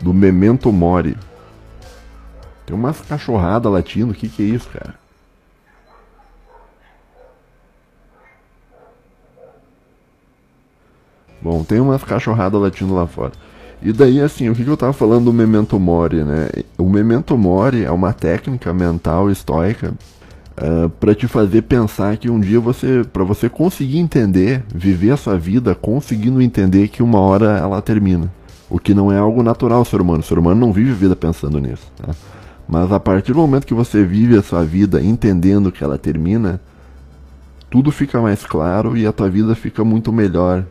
do 0.01 0.13
Memento 0.13 0.71
Mori. 0.71 1.17
Tem 2.65 2.75
umas 2.75 3.01
cachorrada 3.01 3.69
latindo, 3.69 4.12
o 4.12 4.15
que, 4.15 4.29
que 4.29 4.43
é 4.43 4.45
isso, 4.45 4.69
cara? 4.69 5.05
Bom, 11.45 11.63
tem 11.63 11.79
umas 11.79 12.03
cachorradas 12.03 12.60
latindo 12.60 12.95
lá 12.95 13.05
fora. 13.05 13.31
E 13.79 13.93
daí, 13.93 14.19
assim, 14.19 14.49
o 14.49 14.55
que, 14.55 14.65
eu 14.65 14.75
tava 14.75 14.93
falando 14.93 15.25
do 15.25 15.34
Memento 15.34 15.79
Mori, 15.79 16.23
né? 16.23 16.49
O 16.75 16.89
Memento 16.89 17.38
Mori 17.38 17.84
é 17.84 17.91
uma 17.91 18.12
técnica 18.12 18.73
mental 18.73 19.29
estoica 19.29 19.93
uh, 20.58 20.89
para 20.89 21.13
te 21.13 21.27
fazer 21.27 21.62
pensar 21.62 22.17
que 22.17 22.31
um 22.31 22.39
dia 22.39 22.60
você, 22.60 23.05
para 23.13 23.23
você 23.23 23.47
conseguir 23.47 23.99
entender, 23.99 24.63
viver 24.73 25.12
a 25.12 25.17
sua 25.17 25.38
vida 25.38 25.75
conseguindo 25.75 26.41
entender 26.41 26.88
que 26.88 27.03
uma 27.03 27.19
hora 27.19 27.60
ela 27.60 27.79
termina. 27.79 28.27
O 28.67 28.79
que 28.79 28.95
não 28.95 29.12
é 29.12 29.19
algo 29.19 29.43
natural 29.43 29.86
ser 29.86 30.01
humano. 30.01 30.21
O 30.21 30.23
ser 30.23 30.39
humano 30.39 30.60
não 30.60 30.73
vive 30.73 30.93
a 30.93 30.95
vida 30.95 31.15
pensando 31.15 31.60
nisso. 31.60 31.86
Tá? 31.95 32.12
Mas 32.67 32.91
a 32.91 32.99
partir 32.99 33.34
do 33.34 33.38
momento 33.38 33.67
que 33.67 33.73
você 33.75 34.03
vive 34.03 34.36
a 34.36 34.41
sua 34.41 34.63
vida 34.63 34.99
entendendo 34.99 35.71
que 35.71 35.84
ela 35.84 35.99
termina, 35.99 36.60
tudo 37.69 37.91
fica 37.91 38.19
mais 38.19 38.43
claro 38.45 38.97
e 38.97 39.05
a 39.05 39.12
tua 39.12 39.29
vida 39.29 39.53
fica 39.53 39.84
muito 39.84 40.12
melhor. 40.12 40.65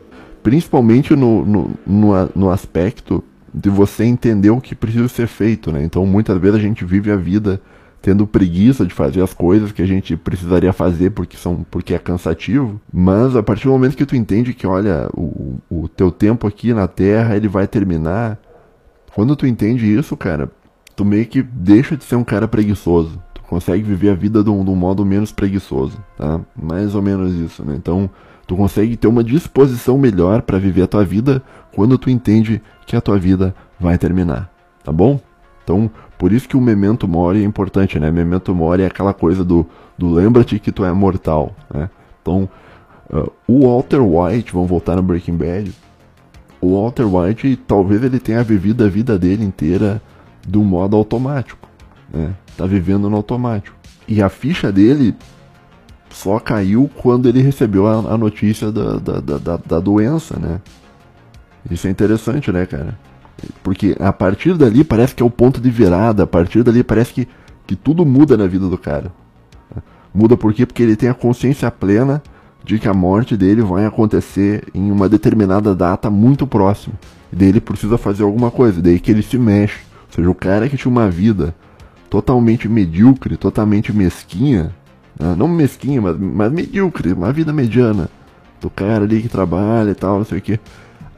Principalmente 0.45 1.15
no, 1.15 1.43
no, 1.43 1.71
no, 1.87 2.29
no 2.35 2.49
aspecto 2.51 3.23
de 3.51 3.67
você 3.67 4.03
entender 4.03 4.51
o 4.51 4.61
que 4.61 4.75
precisa 4.75 5.07
ser 5.07 5.25
feito. 5.25 5.71
Né? 5.71 5.83
Então 5.83 6.05
muitas 6.05 6.37
vezes 6.37 6.57
a 6.57 6.61
gente 6.61 6.85
vive 6.85 7.09
a 7.09 7.15
vida 7.15 7.59
tendo 7.99 8.27
preguiça 8.27 8.85
de 8.85 8.93
fazer 8.93 9.23
as 9.23 9.33
coisas 9.33 9.71
que 9.71 9.81
a 9.81 9.87
gente 9.87 10.15
precisaria 10.15 10.71
fazer 10.71 11.09
porque 11.09 11.35
são 11.35 11.65
porque 11.71 11.95
é 11.95 11.97
cansativo, 11.97 12.79
mas 12.93 13.35
a 13.35 13.41
partir 13.41 13.63
do 13.63 13.71
momento 13.71 13.97
que 13.97 14.05
tu 14.05 14.15
entende 14.15 14.53
que 14.53 14.67
olha, 14.67 15.09
o, 15.15 15.57
o 15.67 15.87
teu 15.87 16.11
tempo 16.11 16.45
aqui 16.45 16.75
na 16.75 16.87
Terra, 16.87 17.35
ele 17.35 17.47
vai 17.47 17.65
terminar, 17.65 18.37
quando 19.15 19.35
tu 19.35 19.47
entende 19.47 19.91
isso, 19.91 20.15
cara, 20.15 20.51
tu 20.95 21.03
meio 21.03 21.25
que 21.25 21.41
deixa 21.41 21.97
de 21.97 22.03
ser 22.03 22.17
um 22.17 22.23
cara 22.23 22.47
preguiçoso. 22.47 23.19
Tu 23.33 23.41
consegue 23.41 23.81
viver 23.81 24.11
a 24.11 24.13
vida 24.15 24.43
de 24.43 24.51
um, 24.51 24.63
de 24.63 24.69
um 24.69 24.75
modo 24.75 25.03
menos 25.03 25.31
preguiçoso, 25.31 25.97
tá? 26.15 26.39
Mais 26.55 26.93
ou 26.93 27.01
menos 27.01 27.33
isso, 27.33 27.65
né? 27.65 27.73
Então, 27.75 28.07
tu 28.47 28.55
consegue 28.55 28.95
ter 28.95 29.07
uma 29.07 29.23
disposição 29.23 29.97
melhor 29.97 30.41
para 30.41 30.59
viver 30.59 30.83
a 30.83 30.87
tua 30.87 31.03
vida 31.03 31.41
quando 31.73 31.97
tu 31.97 32.09
entende 32.09 32.61
que 32.85 32.95
a 32.95 33.01
tua 33.01 33.17
vida 33.17 33.55
vai 33.79 33.97
terminar, 33.97 34.49
tá 34.83 34.91
bom? 34.91 35.19
Então, 35.63 35.89
por 36.17 36.31
isso 36.31 36.47
que 36.47 36.55
o 36.55 36.61
memento 36.61 37.07
mori 37.07 37.41
é 37.41 37.43
importante, 37.43 37.99
né? 37.99 38.11
Memento 38.11 38.53
mori 38.53 38.83
é 38.83 38.85
aquela 38.85 39.13
coisa 39.13 39.43
do, 39.43 39.65
do 39.97 40.09
lembra-te 40.09 40.59
que 40.59 40.71
tu 40.71 40.85
é 40.85 40.93
mortal, 40.93 41.55
né? 41.73 41.89
Então, 42.21 42.47
uh, 43.11 43.31
o 43.47 43.67
Walter 43.67 44.01
White, 44.01 44.53
vamos 44.53 44.69
voltar 44.69 44.95
no 44.95 45.01
Breaking 45.01 45.37
Bad, 45.37 45.73
o 46.61 46.81
Walter 46.81 47.05
White 47.05 47.55
talvez 47.67 48.03
ele 48.03 48.19
tenha 48.19 48.43
vivido 48.43 48.83
a 48.83 48.87
vida 48.87 49.17
dele 49.17 49.43
inteira 49.43 50.01
do 50.47 50.63
modo 50.63 50.95
automático, 50.95 51.67
né? 52.13 52.33
Tá 52.55 52.65
vivendo 52.65 53.09
no 53.09 53.17
automático. 53.17 53.75
E 54.07 54.21
a 54.21 54.29
ficha 54.29 54.71
dele 54.71 55.15
só 56.15 56.39
caiu 56.39 56.89
quando 56.95 57.27
ele 57.27 57.41
recebeu 57.41 57.85
a, 57.87 58.13
a 58.13 58.17
notícia 58.17 58.71
da, 58.71 58.97
da, 58.97 59.19
da, 59.19 59.57
da, 59.57 59.79
doença, 59.81 60.39
né? 60.39 60.61
Isso 61.69 61.87
é 61.87 61.89
interessante, 61.89 62.51
né, 62.53 62.65
cara? 62.65 62.97
Porque 63.61 63.97
a 63.99 64.13
partir 64.13 64.55
dali 64.57 64.85
parece 64.85 65.13
que 65.13 65.21
é 65.21 65.25
o 65.25 65.29
ponto 65.29 65.59
de 65.59 65.69
virada, 65.69 66.23
a 66.23 66.27
partir 66.27 66.63
dali 66.63 66.83
parece 66.85 67.13
que, 67.13 67.27
que 67.67 67.75
tudo 67.75 68.05
muda 68.05 68.37
na 68.37 68.47
vida 68.47 68.69
do 68.69 68.77
cara. 68.77 69.11
Muda 70.13 70.37
por 70.37 70.53
quê? 70.53 70.65
Porque 70.65 70.81
ele 70.81 70.95
tem 70.95 71.09
a 71.09 71.13
consciência 71.13 71.69
plena 71.69 72.23
de 72.63 72.79
que 72.79 72.87
a 72.87 72.93
morte 72.93 73.35
dele 73.35 73.61
vai 73.61 73.85
acontecer 73.85 74.63
em 74.73 74.89
uma 74.89 75.09
determinada 75.09 75.75
data 75.75 76.09
muito 76.09 76.47
próxima. 76.47 76.95
E 77.31 77.35
daí 77.35 77.49
ele 77.49 77.59
precisa 77.59 77.97
fazer 77.97 78.23
alguma 78.23 78.49
coisa, 78.49 78.81
daí 78.81 79.01
que 79.01 79.11
ele 79.11 79.21
se 79.21 79.37
mexe. 79.37 79.79
Ou 80.07 80.15
seja, 80.15 80.29
o 80.29 80.35
cara 80.35 80.69
que 80.69 80.77
tinha 80.77 80.89
uma 80.89 81.09
vida 81.09 81.53
totalmente 82.09 82.69
medíocre, 82.69 83.35
totalmente 83.35 83.91
mesquinha? 83.91 84.73
Não 85.19 85.47
mesquinha, 85.47 86.01
mas, 86.01 86.17
mas 86.17 86.51
medíocre, 86.51 87.13
uma 87.13 87.31
vida 87.31 87.53
mediana, 87.53 88.09
do 88.59 88.69
cara 88.69 89.03
ali 89.03 89.21
que 89.21 89.29
trabalha 89.29 89.91
e 89.91 89.95
tal, 89.95 90.17
não 90.17 90.25
sei 90.25 90.39
o 90.39 90.41
que. 90.41 90.59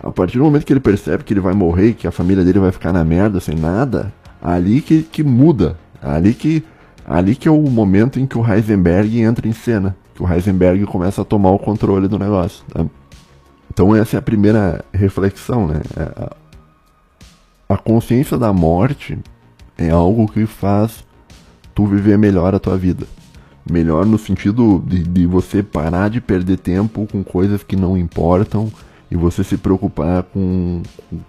A 0.01 0.12
partir 0.12 0.38
do 0.38 0.43
momento 0.43 0.65
que 0.65 0.73
ele 0.73 0.79
percebe 0.79 1.23
que 1.23 1.33
ele 1.33 1.39
vai 1.39 1.53
morrer, 1.53 1.93
que 1.93 2.07
a 2.07 2.12
família 2.12 2.43
dele 2.43 2.60
vai 2.60 2.71
ficar 2.71 2.93
na 2.93 3.03
merda 3.03 3.39
sem 3.39 3.55
nada, 3.55 4.13
ali 4.41 4.81
que, 4.81 5.01
que 5.01 5.23
muda. 5.23 5.75
Ali 6.01 6.33
que, 6.33 6.63
ali 7.05 7.36
que 7.36 7.47
é 7.47 7.51
o 7.51 7.62
momento 7.62 8.19
em 8.19 8.27
que 8.27 8.38
o 8.38 8.47
Heisenberg 8.47 9.19
entra 9.19 9.47
em 9.47 9.53
cena. 9.53 9.95
Que 10.13 10.21
o 10.21 10.31
Heisenberg 10.31 10.86
começa 10.86 11.21
a 11.21 11.25
tomar 11.25 11.51
o 11.51 11.60
controle 11.60 12.07
do 12.07 12.19
negócio. 12.19 12.63
Tá? 12.71 12.86
Então 13.73 13.95
essa 13.95 14.17
é 14.17 14.19
a 14.19 14.21
primeira 14.21 14.86
reflexão, 14.93 15.67
né? 15.67 15.81
É 15.95 16.47
a 17.69 17.75
consciência 17.75 18.38
da 18.38 18.53
morte 18.53 19.17
é 19.77 19.89
algo 19.89 20.27
que 20.31 20.45
faz 20.45 21.03
tu 21.75 21.86
viver 21.86 22.17
melhor 22.17 22.55
a 22.55 22.60
tua 22.60 22.77
vida. 22.77 23.05
Melhor 23.69 24.06
no 24.06 24.17
sentido 24.17 24.84
de, 24.86 25.03
de 25.03 25.25
você 25.25 25.62
parar 25.62 26.10
de 26.10 26.21
perder 26.21 26.58
tempo 26.58 27.08
com 27.12 27.23
coisas 27.23 27.63
que 27.63 27.75
não 27.75 27.97
importam 27.97 28.71
e 29.10 29.15
você 29.15 29.43
se 29.43 29.58
preocupar 29.58 30.23
com, 30.23 30.82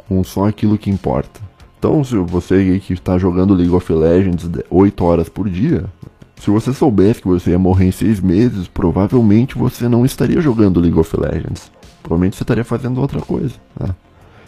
com 0.07 0.25
só 0.25 0.47
aquilo 0.47 0.79
que 0.79 0.91
importa. 0.91 1.41
Então, 1.79 2.03
se 2.03 2.17
você 2.17 2.81
que 2.81 2.93
está 2.93 3.19
jogando 3.19 3.55
League 3.55 3.73
of 3.73 3.93
Legends 3.93 4.49
8 4.69 5.05
horas 5.05 5.29
por 5.29 5.49
dia, 5.49 5.85
se 6.37 6.51
você 6.51 6.73
soubesse 6.73 7.23
que 7.23 7.29
você 7.29 7.51
ia 7.51 7.59
morrer 7.59 7.87
em 7.87 7.93
6 7.93 8.21
meses, 8.21 8.67
provavelmente 8.67 9.57
você 9.57 9.89
não 9.89 10.05
estaria 10.05 10.41
jogando 10.41 10.81
League 10.81 10.99
of 10.99 11.17
Legends. 11.17 11.71
Provavelmente 12.03 12.37
você 12.37 12.43
estaria 12.43 12.65
fazendo 12.65 13.01
outra 13.01 13.21
coisa. 13.21 13.55
Né? 13.79 13.95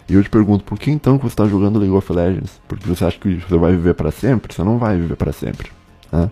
E 0.09 0.13
eu 0.13 0.23
te 0.23 0.29
pergunto, 0.29 0.65
por 0.65 0.77
que 0.77 0.91
então 0.91 1.17
que 1.17 1.23
você 1.23 1.33
está 1.33 1.47
jogando 1.47 1.79
League 1.79 1.95
of 1.95 2.11
Legends? 2.11 2.59
Porque 2.67 2.87
você 2.87 3.05
acha 3.05 3.17
que 3.17 3.35
você 3.35 3.57
vai 3.57 3.71
viver 3.71 3.93
para 3.93 4.11
sempre? 4.11 4.53
Você 4.53 4.63
não 4.63 4.77
vai 4.77 4.97
viver 4.97 5.15
para 5.15 5.31
sempre. 5.31 5.71
Né? 6.11 6.29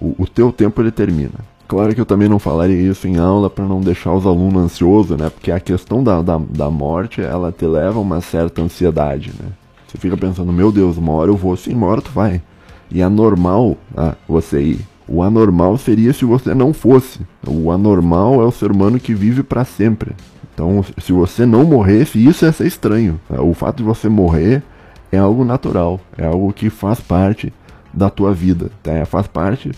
O, 0.00 0.14
o 0.18 0.26
teu 0.26 0.52
tempo 0.52 0.80
ele 0.80 0.90
termina. 0.90 1.54
Claro 1.66 1.94
que 1.94 2.00
eu 2.00 2.06
também 2.06 2.28
não 2.28 2.38
falaria 2.38 2.90
isso 2.90 3.08
em 3.08 3.16
aula 3.16 3.48
para 3.48 3.64
não 3.64 3.80
deixar 3.80 4.12
os 4.12 4.26
alunos 4.26 4.62
ansiosos, 4.62 5.16
né? 5.16 5.30
Porque 5.30 5.50
a 5.50 5.58
questão 5.58 6.04
da, 6.04 6.20
da, 6.20 6.38
da 6.38 6.70
morte, 6.70 7.22
ela 7.22 7.50
te 7.50 7.66
leva 7.66 7.98
a 7.98 8.02
uma 8.02 8.20
certa 8.20 8.60
ansiedade, 8.60 9.32
né? 9.40 9.48
Você 9.86 9.96
fica 9.96 10.16
pensando, 10.16 10.52
meu 10.52 10.70
Deus, 10.70 10.98
uma 10.98 11.12
hora 11.12 11.30
eu 11.30 11.36
vou, 11.36 11.56
sim, 11.56 11.72
uma 11.72 11.86
hora 11.86 12.02
tu 12.02 12.10
vai. 12.10 12.42
E 12.90 13.00
é 13.00 13.08
normal 13.08 13.76
ah, 13.96 14.14
você 14.28 14.60
ir. 14.60 14.80
O 15.06 15.22
anormal 15.22 15.76
seria 15.78 16.12
se 16.12 16.24
você 16.24 16.54
não 16.54 16.72
fosse. 16.72 17.20
O 17.46 17.70
anormal 17.70 18.42
é 18.42 18.44
o 18.44 18.50
ser 18.50 18.70
humano 18.70 18.98
que 18.98 19.14
vive 19.14 19.42
para 19.42 19.64
sempre. 19.64 20.14
Então, 20.52 20.84
se 20.98 21.12
você 21.12 21.44
não 21.44 21.64
morresse, 21.64 22.24
isso 22.24 22.44
ia 22.44 22.52
ser 22.52 22.66
estranho. 22.66 23.20
O 23.28 23.54
fato 23.54 23.78
de 23.78 23.82
você 23.82 24.08
morrer 24.08 24.62
é 25.10 25.18
algo 25.18 25.44
natural, 25.44 26.00
é 26.16 26.26
algo 26.26 26.52
que 26.52 26.70
faz 26.70 27.00
parte 27.00 27.52
da 27.94 28.10
tua 28.10 28.32
vida, 28.32 28.70
tá? 28.82 29.04
faz 29.06 29.26
parte 29.26 29.72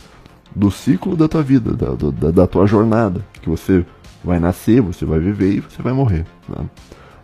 do 0.55 0.71
ciclo 0.71 1.15
da 1.15 1.29
tua 1.29 1.43
vida, 1.43 1.73
da, 1.75 1.95
da, 1.95 2.31
da, 2.31 2.47
tua 2.47 2.67
jornada, 2.67 3.25
que 3.43 3.49
você 3.49 3.85
vai 4.25 4.41
nascer, 4.41 4.81
você 4.81 5.05
vai 5.05 5.19
viver 5.19 5.53
e 5.53 5.61
você 5.61 5.83
vai 5.83 5.93
morrer. 5.93 6.25
Tá? 6.51 6.65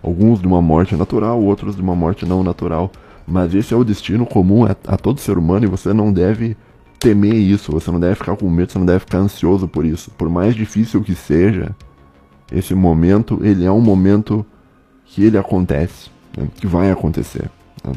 Alguns 0.03 0.41
de 0.41 0.47
uma 0.47 0.61
morte 0.61 0.95
natural, 0.95 1.43
outros 1.43 1.75
de 1.75 1.83
uma 1.83 1.95
morte 1.95 2.27
não 2.27 2.45
natural, 2.45 2.91
mas 3.27 3.55
esse 3.55 3.73
é 3.73 3.77
o 3.77 3.85
destino 3.85 4.27
comum 4.27 4.65
a, 4.67 4.77
a 4.87 4.97
todo 4.97 5.21
ser 5.21 5.39
humano 5.39 5.65
e 5.65 5.69
você 5.69 5.93
não 5.93 6.13
deve 6.13 6.57
temer 6.99 7.35
isso, 7.35 7.73
você 7.73 7.91
não 7.91 7.99
deve 7.99 8.17
ficar 8.17 8.37
com 8.37 8.49
medo, 8.51 8.71
você 8.71 8.79
não 8.79 8.87
deve 8.87 9.01
ficar 9.01 9.19
ansioso 9.19 9.67
por 9.67 9.85
isso. 9.85 10.11
Por 10.13 10.29
mais 10.29 10.55
difícil 10.55 11.03
que 11.03 11.15
seja, 11.15 11.75
esse 12.51 12.75
momento, 12.75 13.41
ele 13.43 13.65
é 13.65 13.73
um 13.73 13.81
momento 13.81 14.45
que 15.07 15.25
ele 15.25 15.39
acontece, 15.39 16.11
né? 16.37 16.47
que 16.55 16.67
vai 16.67 16.91
acontecer. 16.91 17.51
Né? 17.83 17.93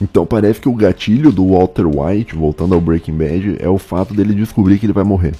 Então 0.00 0.24
parece 0.24 0.60
que 0.60 0.68
o 0.68 0.74
gatilho 0.74 1.32
do 1.32 1.48
Walter 1.48 1.86
White, 1.86 2.36
voltando 2.36 2.74
ao 2.74 2.80
Breaking 2.80 3.16
Bad, 3.16 3.56
é 3.58 3.68
o 3.68 3.78
fato 3.78 4.14
dele 4.14 4.34
descobrir 4.34 4.78
que 4.78 4.86
ele 4.86 4.92
vai 4.92 5.04
morrer. 5.04 5.34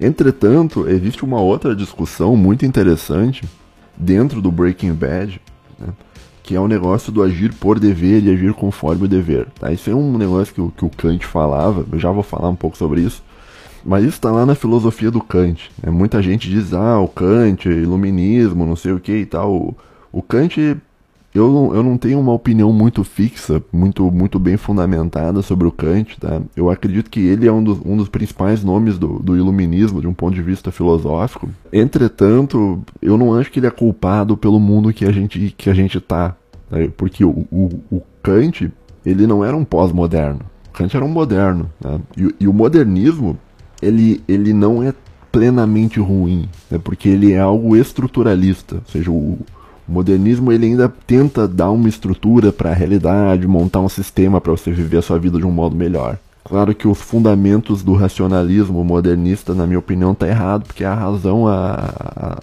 Entretanto, 0.00 0.88
existe 0.88 1.24
uma 1.24 1.40
outra 1.40 1.74
discussão 1.74 2.36
muito 2.36 2.64
interessante 2.64 3.44
dentro 3.96 4.40
do 4.40 4.52
Breaking 4.52 4.92
Bad, 4.92 5.40
né, 5.78 5.88
que 6.44 6.54
é 6.54 6.60
o 6.60 6.68
negócio 6.68 7.10
do 7.10 7.22
agir 7.22 7.52
por 7.52 7.80
dever 7.80 8.22
e 8.22 8.30
agir 8.30 8.54
conforme 8.54 9.04
o 9.04 9.08
dever. 9.08 9.48
Tá? 9.58 9.72
Isso 9.72 9.90
é 9.90 9.94
um 9.94 10.16
negócio 10.16 10.54
que, 10.54 10.78
que 10.78 10.84
o 10.84 10.90
Kant 10.90 11.26
falava, 11.26 11.84
eu 11.90 11.98
já 11.98 12.10
vou 12.12 12.22
falar 12.22 12.48
um 12.48 12.56
pouco 12.56 12.76
sobre 12.76 13.00
isso, 13.00 13.22
mas 13.84 14.04
isso 14.04 14.14
está 14.14 14.30
lá 14.30 14.46
na 14.46 14.54
filosofia 14.54 15.10
do 15.10 15.20
Kant. 15.20 15.70
Né? 15.82 15.90
Muita 15.90 16.22
gente 16.22 16.48
diz, 16.48 16.72
ah, 16.72 17.00
o 17.00 17.08
Kant, 17.08 17.68
iluminismo, 17.68 18.64
não 18.64 18.76
sei 18.76 18.92
o 18.92 19.00
que 19.00 19.12
e 19.12 19.26
tal. 19.26 19.52
O, 19.52 19.76
o 20.12 20.22
Kant 20.22 20.76
eu 21.38 21.74
eu 21.74 21.82
não 21.82 21.96
tenho 21.96 22.18
uma 22.20 22.32
opinião 22.32 22.72
muito 22.72 23.02
fixa, 23.04 23.62
muito, 23.72 24.10
muito 24.10 24.38
bem 24.38 24.56
fundamentada 24.56 25.42
sobre 25.42 25.66
o 25.66 25.72
Kant, 25.72 26.18
tá? 26.18 26.40
Eu 26.56 26.70
acredito 26.70 27.10
que 27.10 27.20
ele 27.20 27.46
é 27.46 27.52
um 27.52 27.62
dos, 27.62 27.78
um 27.84 27.96
dos 27.96 28.08
principais 28.08 28.62
nomes 28.62 28.98
do, 28.98 29.18
do 29.18 29.36
iluminismo, 29.36 30.00
de 30.00 30.06
um 30.06 30.14
ponto 30.14 30.34
de 30.34 30.42
vista 30.42 30.70
filosófico. 30.70 31.48
Entretanto, 31.72 32.80
eu 33.00 33.16
não 33.16 33.34
acho 33.34 33.50
que 33.50 33.58
ele 33.58 33.66
é 33.66 33.70
culpado 33.70 34.36
pelo 34.36 34.58
mundo 34.58 34.92
que 34.92 35.04
a 35.04 35.12
gente, 35.12 35.54
que 35.56 35.70
a 35.70 35.74
gente 35.74 36.00
tá. 36.00 36.36
Né? 36.70 36.90
Porque 36.96 37.24
o, 37.24 37.46
o, 37.50 37.80
o 37.90 38.02
Kant, 38.22 38.70
ele 39.04 39.26
não 39.26 39.44
era 39.44 39.56
um 39.56 39.64
pós-moderno. 39.64 40.40
Kant 40.72 40.94
era 40.94 41.04
um 41.04 41.08
moderno. 41.08 41.70
Né? 41.80 42.00
E, 42.16 42.34
e, 42.40 42.48
o 42.48 42.52
modernismo, 42.52 43.36
ele, 43.82 44.22
ele 44.28 44.52
não 44.52 44.82
é 44.82 44.94
plenamente 45.30 46.00
ruim, 46.00 46.48
né? 46.70 46.78
porque 46.82 47.08
ele 47.08 47.32
é 47.32 47.38
algo 47.38 47.76
estruturalista. 47.76 48.76
Ou 48.76 48.92
seja, 48.92 49.10
o, 49.10 49.38
o 49.88 49.92
modernismo 49.92 50.52
ele 50.52 50.66
ainda 50.66 50.92
tenta 51.06 51.48
dar 51.48 51.70
uma 51.70 51.88
estrutura 51.88 52.52
para 52.52 52.70
a 52.70 52.74
realidade, 52.74 53.46
montar 53.46 53.80
um 53.80 53.88
sistema 53.88 54.40
para 54.40 54.52
você 54.52 54.70
viver 54.70 54.98
a 54.98 55.02
sua 55.02 55.18
vida 55.18 55.38
de 55.38 55.46
um 55.46 55.50
modo 55.50 55.74
melhor. 55.74 56.18
Claro 56.44 56.74
que 56.74 56.86
os 56.86 57.00
fundamentos 57.00 57.82
do 57.82 57.94
racionalismo 57.94 58.84
modernista, 58.84 59.54
na 59.54 59.66
minha 59.66 59.78
opinião, 59.78 60.14
tá 60.14 60.26
errado, 60.26 60.64
porque 60.66 60.84
a 60.84 60.94
razão, 60.94 61.46
a, 61.46 62.40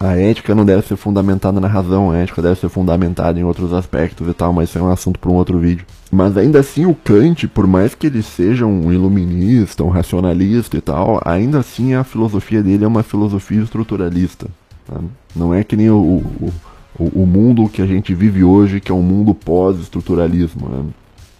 a, 0.00 0.08
a 0.08 0.16
ética 0.16 0.54
não 0.54 0.64
deve 0.64 0.86
ser 0.86 0.96
fundamentada 0.96 1.60
na 1.60 1.68
razão, 1.68 2.10
a 2.10 2.16
ética 2.16 2.42
deve 2.42 2.60
ser 2.60 2.68
fundamentada 2.68 3.38
em 3.38 3.44
outros 3.44 3.72
aspectos 3.72 4.28
e 4.28 4.34
tal, 4.34 4.52
mas 4.52 4.68
isso 4.68 4.78
é 4.78 4.82
um 4.82 4.90
assunto 4.90 5.18
para 5.18 5.30
um 5.30 5.34
outro 5.34 5.58
vídeo. 5.58 5.86
Mas 6.10 6.36
ainda 6.36 6.60
assim, 6.60 6.86
o 6.86 6.94
Kant, 6.94 7.48
por 7.48 7.66
mais 7.66 7.94
que 7.94 8.06
ele 8.06 8.22
seja 8.22 8.64
um 8.64 8.92
iluminista, 8.92 9.84
um 9.84 9.88
racionalista 9.90 10.76
e 10.76 10.80
tal, 10.80 11.20
ainda 11.24 11.58
assim 11.58 11.94
a 11.94 12.04
filosofia 12.04 12.62
dele 12.62 12.84
é 12.84 12.88
uma 12.88 13.02
filosofia 13.02 13.62
estruturalista. 13.62 14.46
Tá? 14.86 15.00
Não 15.34 15.52
é 15.52 15.64
que 15.64 15.76
nem 15.76 15.90
o, 15.90 15.96
o 15.96 16.52
o, 16.98 17.22
o, 17.22 17.26
mundo 17.26 17.68
que 17.68 17.80
a 17.80 17.86
gente 17.86 18.14
vive 18.14 18.42
hoje, 18.42 18.80
que 18.80 18.90
é 18.90 18.94
um 18.94 19.02
mundo 19.02 19.34
pós-estruturalismo, 19.34 20.68
né? 20.68 20.84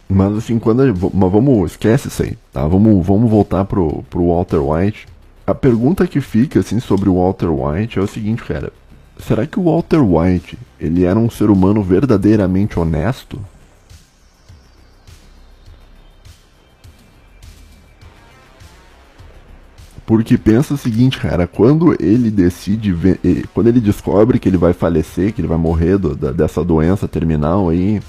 Mas 0.09 0.37
assim, 0.39 0.59
quando 0.59 0.83
mas 1.13 1.33
vamos 1.33 1.73
esquece 1.73 2.09
isso 2.09 2.23
aí, 2.23 2.39
tá? 2.53 2.67
Vamos, 2.67 3.05
vamos 3.07 3.31
voltar 3.31 3.65
pro, 3.65 4.03
pro 4.09 4.29
Walter 4.29 4.59
White. 4.59 5.07
A 5.47 5.55
pergunta 5.55 6.07
que 6.07 6.21
fica 6.21 6.61
assim 6.61 6.81
sobre 6.81 7.09
o 7.09 7.17
Walter 7.17 7.49
White 7.51 7.99
é 7.99 8.03
o 8.03 8.07
seguinte, 8.07 8.43
cara. 8.45 8.73
Será 9.19 9.47
que 9.47 9.59
o 9.59 9.65
Walter 9.65 10.01
White, 10.01 10.57
ele 10.81 11.05
era 11.05 11.19
um 11.19 11.29
ser 11.29 11.51
humano 11.51 11.83
verdadeiramente 11.83 12.79
honesto? 12.79 13.39
Porque 20.09 20.39
pensa 20.39 20.73
o 20.73 20.79
seguinte, 20.79 21.19
cara, 21.19 21.47
quando 21.47 21.95
ele 22.03 22.31
decide, 22.31 22.97
quando 23.53 23.67
ele 23.67 23.79
descobre 23.79 24.39
que 24.39 24.49
ele 24.49 24.57
vai 24.57 24.73
falecer, 24.73 25.35
que 25.35 25.43
ele 25.43 25.49
vai 25.49 25.59
morrer 25.59 25.99
do, 25.99 26.17
da, 26.17 26.33
dessa 26.33 26.65
doença 26.65 27.07
terminal 27.07 27.69
aí, 27.69 28.01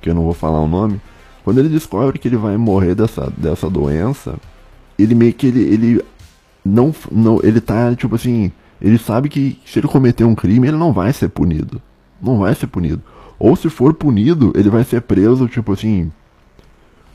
que 0.00 0.08
eu 0.08 0.14
não 0.14 0.22
vou 0.22 0.32
falar 0.32 0.58
o 0.60 0.66
nome, 0.66 0.98
Quando 1.44 1.58
ele 1.58 1.68
descobre 1.68 2.18
que 2.18 2.26
ele 2.26 2.38
vai 2.38 2.56
morrer 2.56 2.94
dessa, 2.94 3.30
dessa 3.36 3.68
doença, 3.68 4.36
ele 4.98 5.14
meio 5.14 5.34
que 5.34 5.46
ele, 5.46 5.60
ele 5.60 6.04
não, 6.64 6.94
não. 7.12 7.38
Ele 7.42 7.60
tá, 7.60 7.94
tipo 7.94 8.14
assim. 8.14 8.50
Ele 8.80 8.96
sabe 8.96 9.28
que 9.28 9.58
se 9.66 9.78
ele 9.78 9.88
cometer 9.88 10.24
um 10.24 10.34
crime, 10.34 10.68
ele 10.68 10.78
não 10.78 10.90
vai 10.90 11.12
ser 11.12 11.28
punido. 11.28 11.82
Não 12.18 12.38
vai 12.38 12.54
ser 12.54 12.66
punido. 12.66 13.02
Ou 13.38 13.54
se 13.56 13.68
for 13.68 13.92
punido, 13.92 14.54
ele 14.56 14.70
vai 14.70 14.84
ser 14.84 15.02
preso, 15.02 15.46
tipo 15.48 15.72
assim, 15.72 16.10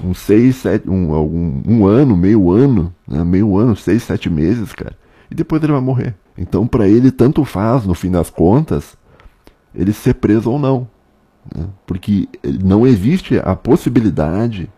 uns 0.04 0.20
seis, 0.20 0.58
sete, 0.58 0.90
um, 0.90 1.14
um, 1.14 1.64
um 1.68 1.86
ano, 1.86 2.16
meio 2.16 2.52
ano, 2.52 2.94
né? 3.08 3.24
meio 3.24 3.58
ano, 3.58 3.76
seis, 3.76 4.04
sete 4.04 4.30
meses, 4.30 4.74
cara. 4.74 4.96
E 5.30 5.36
depois 5.36 5.62
ele 5.64 5.72
vai 5.72 5.82
morrer. 5.82 6.16
Então, 6.38 6.68
para 6.68 6.88
ele, 6.88 7.12
tanto 7.12 7.46
faz, 7.46 7.86
no 7.86 7.94
fim 7.94 8.12
das 8.12 8.30
contas, 8.30 8.98
ele 9.74 9.94
ser 9.94 10.16
preso 10.16 10.52
ou 10.52 10.60
não. 10.60 10.88
Né? 11.56 11.66
Porque 11.86 12.28
não 12.64 12.86
existe 12.86 13.40
a 13.40 13.56
possibilidade, 13.56 14.70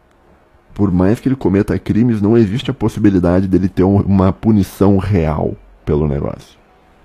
por 0.74 0.92
mais 0.92 1.20
que 1.20 1.28
ele 1.28 1.36
cometa 1.36 1.78
crimes, 1.80 2.22
não 2.22 2.38
existe 2.38 2.70
a 2.70 2.74
possibilidade 2.74 3.48
dele 3.48 3.68
ter 3.68 3.84
uma 3.84 4.32
punição 4.32 4.98
real 4.98 5.56
pelo 5.86 6.08
negócio. 6.08 6.58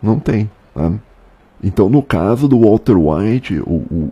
Não 0.03 0.19
tem. 0.19 0.51
Né? 0.75 0.99
Então, 1.63 1.89
no 1.89 2.03
caso 2.03 2.49
do 2.49 2.61
Walter 2.61 2.97
White, 2.97 3.61
o, 3.61 3.75
o, 3.75 4.11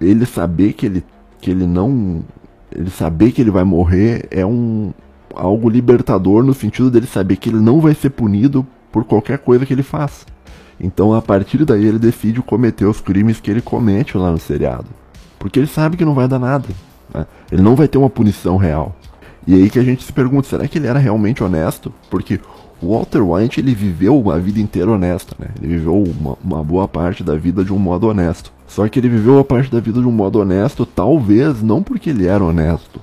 ele 0.00 0.26
saber 0.26 0.72
que 0.72 0.86
ele, 0.86 1.04
que 1.40 1.50
ele 1.50 1.66
não. 1.66 2.24
Ele 2.70 2.90
saber 2.90 3.32
que 3.32 3.40
ele 3.40 3.50
vai 3.50 3.64
morrer 3.64 4.26
é 4.30 4.44
um 4.44 4.92
algo 5.34 5.68
libertador 5.68 6.42
no 6.42 6.54
sentido 6.54 6.90
dele 6.90 7.06
saber 7.06 7.36
que 7.36 7.48
ele 7.48 7.60
não 7.60 7.80
vai 7.80 7.94
ser 7.94 8.10
punido 8.10 8.66
por 8.90 9.04
qualquer 9.04 9.38
coisa 9.38 9.64
que 9.64 9.72
ele 9.72 9.82
faça. 9.82 10.26
Então, 10.80 11.12
a 11.12 11.20
partir 11.20 11.64
daí, 11.64 11.86
ele 11.86 11.98
decide 11.98 12.40
cometer 12.40 12.84
os 12.84 13.00
crimes 13.00 13.40
que 13.40 13.50
ele 13.50 13.60
comete 13.60 14.16
lá 14.16 14.30
no 14.30 14.38
seriado. 14.38 14.86
Porque 15.38 15.58
ele 15.58 15.66
sabe 15.66 15.96
que 15.96 16.04
não 16.04 16.14
vai 16.14 16.28
dar 16.28 16.38
nada. 16.38 16.68
Né? 17.12 17.26
Ele 17.50 17.62
não 17.62 17.74
vai 17.74 17.88
ter 17.88 17.98
uma 17.98 18.10
punição 18.10 18.56
real. 18.56 18.94
E 19.46 19.54
aí 19.54 19.70
que 19.70 19.78
a 19.78 19.82
gente 19.82 20.04
se 20.04 20.12
pergunta, 20.12 20.48
será 20.48 20.68
que 20.68 20.78
ele 20.78 20.86
era 20.86 20.98
realmente 20.98 21.42
honesto? 21.42 21.92
Porque 22.10 22.38
o 22.80 22.94
Walter 22.94 23.22
White, 23.22 23.60
ele 23.60 23.74
viveu 23.74 24.18
uma 24.18 24.38
vida 24.38 24.60
inteira 24.60 24.90
honesta, 24.90 25.34
né? 25.38 25.48
Ele 25.60 25.78
viveu 25.78 26.00
uma, 26.00 26.38
uma 26.42 26.62
boa 26.62 26.86
parte 26.86 27.24
da 27.24 27.34
vida 27.34 27.64
de 27.64 27.72
um 27.72 27.78
modo 27.78 28.08
honesto. 28.08 28.52
Só 28.66 28.86
que 28.88 29.00
ele 29.00 29.08
viveu 29.08 29.38
a 29.38 29.44
parte 29.44 29.70
da 29.70 29.80
vida 29.80 30.00
de 30.00 30.06
um 30.06 30.12
modo 30.12 30.38
honesto, 30.38 30.86
talvez 30.86 31.62
não 31.62 31.82
porque 31.82 32.10
ele 32.10 32.26
era 32.26 32.44
honesto, 32.44 33.00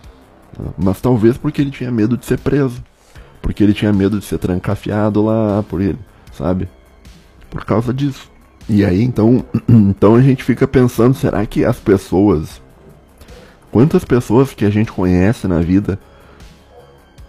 né? 0.58 0.70
mas 0.78 1.02
talvez 1.02 1.38
porque 1.38 1.62
ele 1.62 1.72
tinha 1.72 1.92
medo 1.92 2.16
de 2.16 2.26
ser 2.26 2.40
preso. 2.40 2.82
Porque 3.42 3.64
ele 3.64 3.74
tinha 3.74 3.92
medo 3.92 4.18
de 4.18 4.26
ser 4.26 4.38
trancafiado 4.38 5.24
lá 5.24 5.64
por 5.64 5.82
ele, 5.82 6.00
sabe? 6.32 6.70
Por 7.50 7.66
causa 7.66 7.94
disso. 7.94 8.32
E 8.70 8.84
aí 8.84 9.04
então, 9.04 9.44
então 9.68 10.16
a 10.16 10.22
gente 10.22 10.44
fica 10.44 10.68
pensando, 10.68 11.14
será 11.14 11.46
que 11.46 11.66
as 11.66 11.80
pessoas 11.80 12.62
quantas 13.72 14.06
pessoas 14.06 14.54
que 14.54 14.64
a 14.64 14.70
gente 14.70 14.90
conhece 14.90 15.50
na 15.50 15.60
vida 15.60 16.00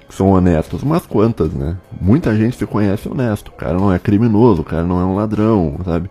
são 0.09 0.31
honestas? 0.31 0.83
Umas 0.83 1.07
quantas, 1.07 1.53
né? 1.53 1.77
Muita 2.01 2.35
gente 2.37 2.57
se 2.57 2.67
conhece 2.67 3.09
honesto. 3.09 3.49
O 3.49 3.53
cara 3.53 3.75
não 3.75 3.93
é 3.93 3.99
criminoso, 3.99 4.63
o 4.63 4.65
cara 4.65 4.85
não 4.85 5.01
é 5.01 5.05
um 5.05 5.15
ladrão, 5.15 5.77
sabe? 5.85 6.09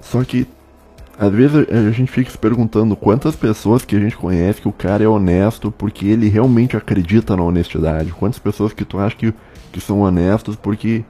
Só 0.00 0.22
que 0.24 0.46
às 1.18 1.32
vezes 1.32 1.66
a 1.70 1.90
gente 1.90 2.12
fica 2.12 2.30
se 2.30 2.36
perguntando 2.36 2.94
quantas 2.94 3.34
pessoas 3.34 3.84
que 3.84 3.96
a 3.96 3.98
gente 3.98 4.16
conhece 4.16 4.60
que 4.60 4.68
o 4.68 4.72
cara 4.72 5.02
é 5.02 5.08
honesto 5.08 5.70
porque 5.70 6.06
ele 6.06 6.28
realmente 6.28 6.76
acredita 6.76 7.34
na 7.34 7.42
honestidade. 7.42 8.12
Quantas 8.12 8.38
pessoas 8.38 8.72
que 8.72 8.84
tu 8.84 8.98
acha 8.98 9.16
que, 9.16 9.32
que 9.72 9.80
são 9.80 10.00
honestos 10.00 10.56
porque, 10.56 11.04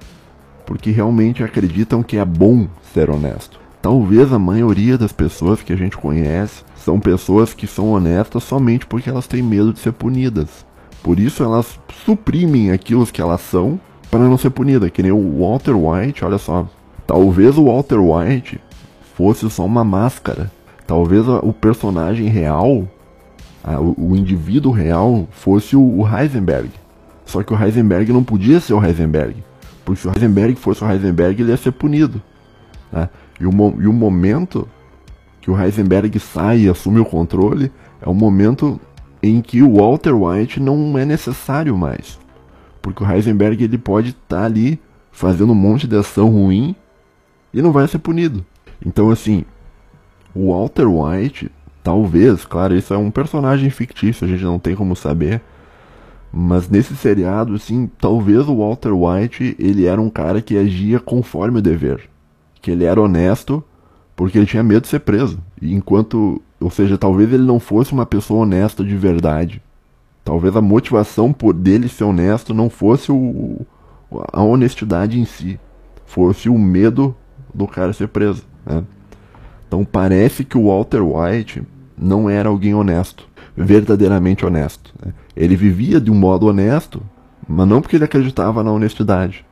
porque 0.65 0.93
realmente 0.93 1.43
acreditam 1.43 2.05
que 2.05 2.17
é 2.17 2.25
bom 2.25 2.69
ser 2.95 3.11
honesto. 3.11 3.59
Talvez 3.83 4.33
a 4.33 4.39
maioria 4.39 4.97
das 4.97 5.13
pessoas 5.13 5.61
que 5.61 5.73
a 5.73 5.77
gente 5.77 5.97
conhece 5.97 6.65
são 6.77 7.01
pessoas 7.01 7.53
que 7.53 7.67
são 7.67 7.91
honestas 7.91 8.45
somente 8.45 8.87
porque 8.87 9.11
elas 9.11 9.27
têm 9.27 9.43
medo 9.43 9.73
de 9.73 9.81
ser 9.81 9.93
punidas. 9.93 10.65
Por 11.07 11.21
isso 11.21 11.45
elas 11.45 11.79
suprimem 12.05 12.73
aquilo 12.73 13.07
que 13.07 13.23
elas 13.23 13.41
são 13.41 13.79
para 14.11 14.19
não 14.19 14.37
ser 14.37 14.51
punida. 14.51 14.91
Que 14.91 15.05
nem 15.05 15.13
o 15.13 15.39
Walter 15.39 15.77
White, 15.77 16.25
olha 16.25 16.37
só. 16.37 16.69
Talvez 17.07 17.57
o 17.57 17.67
Walter 17.67 18.01
White 18.01 18.61
fosse 19.15 19.49
só 19.49 19.65
uma 19.65 19.85
máscara. 19.85 20.51
Talvez 20.85 21.29
o 21.29 21.53
personagem 21.53 22.27
real, 22.27 22.89
o, 23.97 24.17
indivíduo 24.17 24.73
real, 24.73 25.29
fosse 25.31 25.77
o 25.77 26.05
Heisenberg. 26.05 26.71
Só 27.25 27.41
que 27.45 27.55
o 27.55 27.57
Heisenberg 27.57 28.13
não 28.13 28.25
podia 28.25 28.59
ser 28.59 28.75
o 28.75 28.85
Heisenberg. 28.85 29.37
Porque 29.85 30.01
se 30.01 30.09
o 30.09 30.11
Heisenberg 30.13 30.57
fosse 30.57 30.83
o 30.83 30.91
Heisenberg, 30.91 31.41
ele 31.41 31.53
ia 31.53 31.57
ser 31.57 31.71
punido. 31.71 32.21
Né? 32.91 33.09
E, 33.39 33.47
o, 33.47 33.51
e 33.81 33.87
o 33.87 33.93
momento 33.93 34.67
que 35.41 35.53
o 35.53 35.63
Heisenberg 35.63 36.19
sai 36.19 36.63
e 36.63 36.69
assume 36.69 36.99
o 36.99 37.05
controle 37.05 37.71
é 38.03 38.09
o 38.09 38.15
momento 38.15 38.81
em 39.23 39.41
que 39.41 39.63
o 39.63 39.77
Walter 39.77 40.13
White 40.15 40.61
não 40.61 40.97
é 40.99 41.05
necessário 41.05 41.77
mais. 41.77 42.19
Porque 42.81 43.03
o 43.03 43.11
Heisenberg 43.11 43.63
ele 43.63 43.79
pode 43.79 44.11
estar 44.11 44.41
tá 44.41 44.45
ali 44.45 44.81
fazendo 45.11 45.53
um 45.53 45.57
monte 45.57 45.87
de 45.87 45.97
ação 45.97 46.29
ruim 46.29 46.77
e 47.53 47.63
não 47.63 47.73
vai 47.73 47.89
ser 47.89 47.99
punido. 47.99 48.45
Então, 48.85 49.11
assim, 49.11 49.45
o 50.35 50.53
Walter 50.53 50.87
White, 50.87 51.51
talvez, 51.83 52.45
claro, 52.45 52.77
isso 52.77 52.93
é 52.93 52.99
um 52.99 53.11
personagem 53.11 53.71
fictício, 53.71 54.27
a 54.27 54.29
gente 54.29 54.45
não 54.45 54.59
tem 54.59 54.77
como 54.77 54.95
saber. 54.95 55.41
Mas 56.31 56.69
nesse 56.69 56.95
seriado, 56.95 57.55
assim, 57.55 57.91
talvez 57.99 58.47
o 58.47 58.59
Walter 58.59 58.93
White, 58.93 59.57
ele 59.59 59.87
era 59.87 60.01
um 60.01 60.11
cara 60.11 60.43
que 60.43 60.59
agia 60.59 61.01
conforme 61.01 61.61
o 61.61 61.63
dever. 61.63 62.11
Que 62.61 62.71
ele 62.71 62.85
era 62.85 63.01
honesto 63.01 63.65
porque 64.15 64.37
ele 64.39 64.47
tinha 64.47 64.63
medo 64.63 64.83
de 64.83 64.89
ser 64.89 65.01
preso. 65.01 65.39
E 65.61 65.75
enquanto, 65.75 66.43
ou 66.61 66.71
seja, 66.71 66.97
talvez 66.97 67.33
ele 67.33 67.43
não 67.43 67.61
fosse 67.61 67.93
uma 67.93 68.07
pessoa 68.07 68.43
honesta 68.43 68.83
de 68.85 68.97
verdade. 68.97 69.63
Talvez 70.25 70.57
a 70.57 70.63
motivação 70.63 71.33
por 71.33 71.53
dele 71.53 71.89
ser 71.89 72.05
honesto 72.05 72.53
não 72.53 72.69
fosse 72.69 73.13
o, 73.13 73.65
a 74.33 74.43
honestidade 74.43 75.21
em 75.21 75.25
si, 75.25 75.59
fosse 76.05 76.49
o 76.49 76.59
medo 76.59 77.15
do 77.55 77.67
cara 77.67 77.93
ser 77.93 78.09
preso. 78.09 78.45
Né? 78.65 78.83
Então 79.69 79.85
parece 79.85 80.45
que 80.45 80.59
o 80.59 80.67
Walter 80.67 81.03
White 81.03 81.63
não 81.97 82.29
era 82.29 82.49
alguém 82.49 82.75
honesto, 82.75 83.29
verdadeiramente 83.57 84.45
honesto. 84.45 84.93
Né? 85.05 85.13
Ele 85.37 85.57
vivia 85.57 86.01
de 86.01 86.11
um 86.11 86.15
modo 86.15 86.47
honesto, 86.47 87.03
mas 87.47 87.69
não 87.69 87.81
porque 87.81 87.97
ele 87.97 88.05
acreditava 88.05 88.65
na 88.65 88.73
honestidade. 88.73 89.45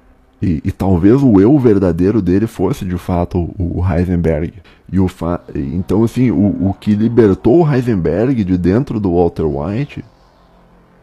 E, 0.43 0.61
e 0.65 0.73
talvez 0.73 1.23
o 1.23 1.41
eu 1.41 1.59
verdadeiro 1.59 2.21
dele 2.21 2.47
fosse 2.47 2.85
de 2.85 2.99
fato 2.99 3.39
o, 3.59 3.81
o 3.81 3.93
Heisenberg. 3.93 4.55
E 4.93 5.01
o 5.01 5.09
fa 5.09 5.41
então, 5.55 6.05
assim, 6.05 6.31
o, 6.31 6.69
o 6.69 6.77
que 6.79 6.95
libertou 6.95 7.63
o 7.63 7.73
Heisenberg 7.73 8.45
de 8.45 8.59
dentro 8.59 9.01
do 9.01 9.15
Walter 9.15 9.45
White 9.45 10.05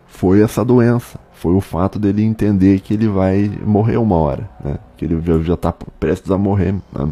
foi 0.08 0.42
essa 0.42 0.64
doença. 0.64 1.20
Foi 1.34 1.54
o 1.54 1.62
fato 1.62 1.98
dele 1.98 2.24
entender 2.24 2.80
que 2.82 2.94
ele 2.94 3.08
vai 3.08 3.52
morrer 3.66 3.98
uma 3.98 4.16
hora, 4.16 4.48
né? 4.64 4.78
Que 4.96 5.06
ele 5.06 5.20
já 5.44 5.56
está 5.56 5.74
prestes 6.00 6.30
a 6.30 6.38
morrer. 6.38 6.76
Né? 6.94 7.10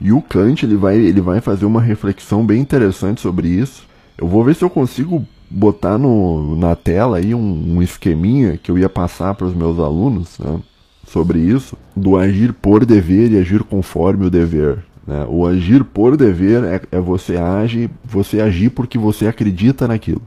E 0.00 0.12
o 0.12 0.22
Kant 0.22 0.64
ele 0.64 0.76
vai, 0.76 0.96
ele 0.96 1.20
vai 1.20 1.40
fazer 1.40 1.66
uma 1.66 1.82
reflexão 1.82 2.46
bem 2.46 2.60
interessante 2.60 3.20
sobre 3.20 3.48
isso. 3.48 3.86
Eu 4.16 4.26
vou 4.26 4.42
ver 4.42 4.54
se 4.54 4.64
eu 4.64 4.70
consigo 4.70 5.26
botar 5.50 5.98
no, 5.98 6.56
na 6.56 6.74
tela 6.74 7.18
aí 7.18 7.34
um, 7.34 7.76
um 7.76 7.82
esqueminha 7.82 8.56
que 8.56 8.70
eu 8.70 8.78
ia 8.78 8.88
passar 8.88 9.34
para 9.34 9.46
os 9.46 9.54
meus 9.54 9.78
alunos 9.78 10.38
né, 10.38 10.60
sobre 11.06 11.38
isso, 11.38 11.76
do 11.96 12.16
agir 12.16 12.52
por 12.52 12.84
dever 12.84 13.32
e 13.32 13.38
agir 13.38 13.62
conforme 13.62 14.26
o 14.26 14.30
dever. 14.30 14.84
Né? 15.08 15.24
O 15.26 15.46
agir 15.46 15.82
por 15.82 16.18
dever 16.18 16.62
é, 16.64 16.82
é 16.92 17.00
você 17.00 17.38
age, 17.38 17.88
você 18.04 18.42
agir 18.42 18.68
porque 18.68 18.98
você 18.98 19.26
acredita 19.26 19.88
naquilo. 19.88 20.20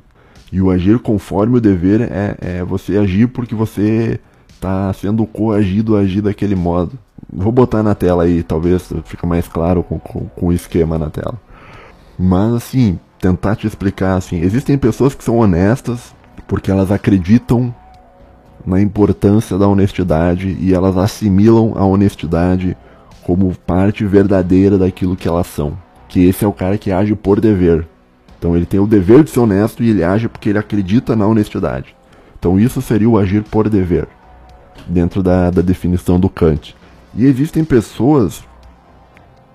E 0.52 0.60
o 0.60 0.72
agir 0.72 0.98
conforme 0.98 1.58
o 1.58 1.62
dever 1.62 2.02
é, 2.02 2.36
é 2.42 2.64
você 2.64 2.98
agir 2.98 3.28
porque 3.28 3.54
você 3.54 4.20
está 4.50 4.92
sendo 4.94 5.24
coagido 5.28 5.96
a 5.96 6.00
agir 6.00 6.22
daquele 6.22 6.56
modo. 6.56 6.98
Vou 7.32 7.52
botar 7.52 7.84
na 7.84 7.94
tela 7.94 8.24
aí, 8.24 8.42
talvez 8.42 8.92
fique 9.06 9.26
mais 9.26 9.48
claro 9.48 9.84
com, 9.84 10.00
com, 10.00 10.22
com 10.26 10.48
o 10.48 10.54
esquema 10.54 10.98
na 10.98 11.12
tela. 11.12 11.40
Mas 12.18 12.52
assim, 12.56 13.00
tentar 13.20 13.56
te 13.56 13.68
explicar 13.68 14.16
assim, 14.16 14.42
existem 14.42 14.80
pessoas 14.80 15.14
que 15.14 15.24
são 15.24 15.38
honestas 15.38 16.14
porque 16.48 16.72
elas 16.72 16.92
acreditam 16.92 17.74
na 18.66 18.82
importância 18.82 19.60
da 19.60 19.68
honestidade 19.68 20.58
e 20.60 20.74
elas 20.74 20.98
assimilam 20.98 21.74
a 21.76 21.86
honestidade 21.86 22.76
como 23.32 23.56
parte 23.66 24.06
verdadeira 24.06 24.78
daquilo 24.78 25.16
que 25.16 25.26
elas 25.26 25.48
são. 25.48 25.78
Que 26.10 26.28
esse 26.28 26.44
é 26.44 26.48
o 26.50 26.52
cara 26.52 26.78
que 26.78 26.92
age 26.92 27.16
por 27.16 27.40
dever. 27.40 27.88
Então 28.38 28.58
ele 28.58 28.66
tem 28.66 28.78
o 28.78 28.86
dever 28.86 29.24
de 29.24 29.30
ser 29.30 29.40
honesto 29.40 29.82
e 29.82 29.90
ele 29.90 30.04
age 30.04 30.28
porque 30.28 30.50
ele 30.50 30.58
acredita 30.58 31.16
na 31.16 31.26
honestidade. 31.26 31.96
Então 32.38 32.60
isso 32.60 32.82
seria 32.82 33.10
o 33.10 33.18
agir 33.18 33.42
por 33.44 33.70
dever, 33.70 34.06
dentro 34.86 35.24
da, 35.24 35.50
da 35.50 35.62
definição 35.62 36.20
do 36.20 36.28
Kant. 36.28 36.76
E 37.16 37.26
existem 37.26 37.64
pessoas 37.64 38.44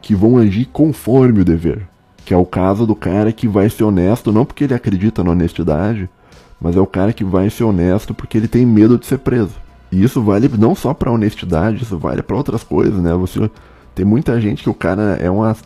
que 0.00 0.14
vão 0.14 0.38
agir 0.38 0.64
conforme 0.72 1.42
o 1.42 1.44
dever, 1.44 1.86
que 2.24 2.32
é 2.32 2.36
o 2.36 2.46
caso 2.46 2.86
do 2.86 2.96
cara 2.96 3.30
que 3.30 3.46
vai 3.46 3.68
ser 3.68 3.84
honesto 3.84 4.32
não 4.32 4.46
porque 4.46 4.64
ele 4.64 4.72
acredita 4.72 5.22
na 5.22 5.32
honestidade, 5.32 6.08
mas 6.58 6.78
é 6.78 6.80
o 6.80 6.86
cara 6.86 7.12
que 7.12 7.24
vai 7.24 7.50
ser 7.50 7.64
honesto 7.64 8.14
porque 8.14 8.38
ele 8.38 8.48
tem 8.48 8.64
medo 8.64 8.96
de 8.96 9.04
ser 9.04 9.18
preso. 9.18 9.65
E 9.90 10.03
isso 10.03 10.22
vale 10.22 10.49
não 10.59 10.75
só 10.75 10.92
para 10.92 11.11
honestidade, 11.11 11.83
isso 11.83 11.99
vale 11.99 12.22
para 12.22 12.37
outras 12.37 12.62
coisas, 12.62 13.01
né? 13.01 13.14
Você 13.14 13.51
tem 13.94 14.05
muita 14.05 14.40
gente 14.40 14.62
que 14.62 14.70
o 14.70 14.75
cara 14.75 15.16
é 15.20 15.31
uma 15.31 15.57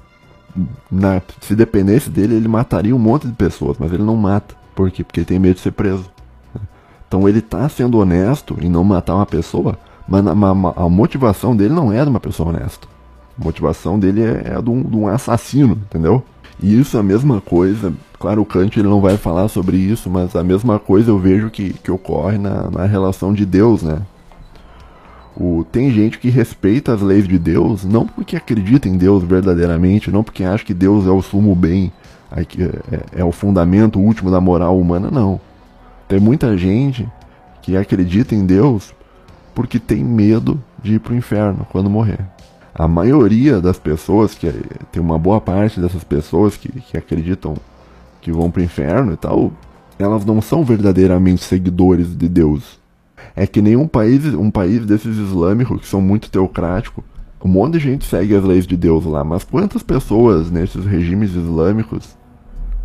na, 0.90 1.22
se 1.40 1.54
dependesse 1.54 2.11
dele, 2.11 2.35
ele 2.35 2.48
mataria 2.48 2.94
um 2.94 2.98
monte 2.98 3.26
de 3.26 3.33
pessoas, 3.33 3.76
mas 3.78 3.92
ele 3.92 4.02
não 4.02 4.16
mata 4.16 4.54
Por 4.74 4.90
quê? 4.90 5.04
Porque 5.04 5.20
ele 5.20 5.26
tem 5.26 5.38
medo 5.38 5.54
de 5.54 5.61
ser 5.61 5.72
preso. 5.72 6.11
Então 7.06 7.28
ele 7.28 7.38
está 7.40 7.68
sendo 7.68 7.98
honesto 7.98 8.56
em 8.61 8.68
não 8.68 8.85
matar 8.85 9.16
uma 9.16 9.26
pessoa, 9.26 9.78
mas 10.09 10.24
a, 10.26 10.88
motivação 10.88 11.56
dele 11.56 11.74
não 11.74 11.92
é 11.92 12.02
de 12.02 12.09
uma 12.09 12.20
pessoa 12.20 12.50
honesta. 12.50 12.87
A 13.40 13.44
motivação 13.44 13.98
dele 13.98 14.22
é, 14.22 14.54
é 14.54 14.62
de, 14.62 14.70
um, 14.70 14.83
de 14.83 14.96
um 14.96 15.09
assassino, 15.09 15.72
entendeu? 15.72 16.22
E 16.62 16.78
isso 16.78 16.96
é 16.96 17.00
a 17.00 17.02
mesma 17.02 17.40
coisa. 17.40 17.92
Claro, 18.18 18.42
o 18.42 18.46
Kant 18.46 18.78
ele 18.78 18.88
não 18.88 19.00
vai 19.00 19.16
falar 19.16 19.48
sobre 19.48 19.76
isso, 19.76 20.11
mas 20.11 20.37
a 20.37 20.44
mesma 20.44 20.78
coisa 20.78 21.11
eu 21.11 21.18
vejo 21.18 21.50
que, 21.50 21.72
que 21.72 21.90
ocorre 21.90 22.38
na, 22.38 22.70
na 22.70 22.85
relação 22.85 23.33
de 23.33 23.44
Deus, 23.46 23.83
né? 23.83 24.02
Tem 25.72 25.90
gente 25.90 26.18
que 26.18 26.29
respeita 26.29 26.92
as 26.92 27.00
leis 27.00 27.26
de 27.26 27.38
Deus 27.38 27.85
não 27.85 28.07
porque 28.07 28.37
acredita 28.37 28.88
em 28.88 28.98
Deus 28.98 29.22
verdadeiramente, 29.22 30.11
não 30.11 30.22
porque 30.22 30.44
acha 30.44 30.64
que 30.64 30.74
Deus 30.74 31.07
é 31.07 31.11
o 31.11 31.22
sumo 31.22 31.55
bem, 31.55 31.92
é, 32.33 33.20
é 33.20 33.24
o 33.24 33.33
fundamento 33.33 33.98
último 33.98 34.31
da 34.31 34.40
moral 34.40 34.79
humana, 34.79 35.11
não. 35.11 35.40
Tem 36.09 36.18
muita 36.18 36.57
gente 36.59 37.09
que 37.62 37.76
acredita 37.76 38.35
em 38.35 38.44
Deus 38.44 38.92
porque 39.55 39.79
tem 39.79 40.03
medo 40.05 40.62
de 40.83 40.94
ir 40.94 40.98
para 40.98 41.12
o 41.12 41.16
inferno 41.16 41.66
quando 41.70 41.88
morrer. 41.88 42.18
A 42.74 42.88
maioria 42.88 43.61
das 43.61 43.79
pessoas, 43.79 44.35
que 44.35 44.53
tem 44.90 45.00
uma 45.03 45.18
boa 45.18 45.40
parte 45.40 45.81
dessas 45.81 46.03
pessoas 46.03 46.57
que, 46.57 46.68
que 46.68 46.96
acreditam 46.96 47.55
que 48.20 48.33
vão 48.33 48.50
para 48.50 48.61
o 48.61 48.64
inferno 48.64 49.12
e 49.12 49.16
tal, 49.16 49.53
elas 49.98 50.24
não 50.24 50.40
são 50.40 50.64
verdadeiramente 50.64 51.44
seguidores 51.44 52.16
de 52.16 52.29
Deus. 52.29 52.79
É 53.35 53.46
que 53.46 53.62
nem 53.62 53.76
um 53.76 53.87
país, 53.87 54.24
um 54.35 54.50
país 54.50 54.85
desses 54.85 55.16
islâmicos 55.16 55.80
que 55.80 55.87
são 55.87 56.00
muito 56.00 56.30
teocráticos, 56.30 57.04
um 57.42 57.48
monte 57.48 57.74
de 57.74 57.78
gente 57.78 58.04
segue 58.04 58.35
as 58.35 58.44
leis 58.44 58.66
de 58.66 58.76
Deus 58.76 59.04
lá, 59.04 59.24
mas 59.24 59.44
quantas 59.44 59.83
pessoas 59.83 60.50
nesses 60.50 60.85
regimes 60.85 61.30
islâmicos 61.30 62.20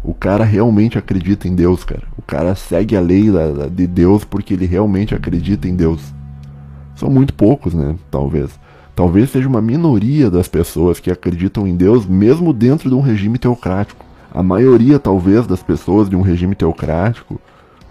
o 0.05 0.13
cara 0.13 0.43
realmente 0.43 0.97
acredita 0.97 1.47
em 1.47 1.55
Deus, 1.55 1.83
cara. 1.83 2.03
O 2.15 2.21
cara 2.21 2.53
segue 2.53 2.95
a 2.95 3.01
lei 3.01 3.25
de 3.71 3.87
Deus 3.87 4.23
porque 4.23 4.53
ele 4.53 4.65
realmente 4.65 5.15
acredita 5.15 5.67
em 5.67 5.75
Deus. 5.75 6.13
São 6.95 7.09
muito 7.09 7.33
poucos, 7.33 7.73
né? 7.73 7.95
Talvez. 8.11 8.51
Talvez 8.95 9.31
seja 9.31 9.47
uma 9.47 9.61
minoria 9.61 10.29
das 10.29 10.47
pessoas 10.47 10.99
que 10.99 11.11
acreditam 11.11 11.67
em 11.67 11.75
Deus, 11.75 12.05
mesmo 12.05 12.53
dentro 12.53 12.87
de 12.87 12.95
um 12.95 13.01
regime 13.01 13.37
teocrático. 13.37 14.05
A 14.31 14.43
maioria, 14.43 14.99
talvez, 14.99 15.47
das 15.47 15.63
pessoas 15.63 16.07
de 16.07 16.15
um 16.15 16.21
regime 16.21 16.55
teocrático 16.55 17.41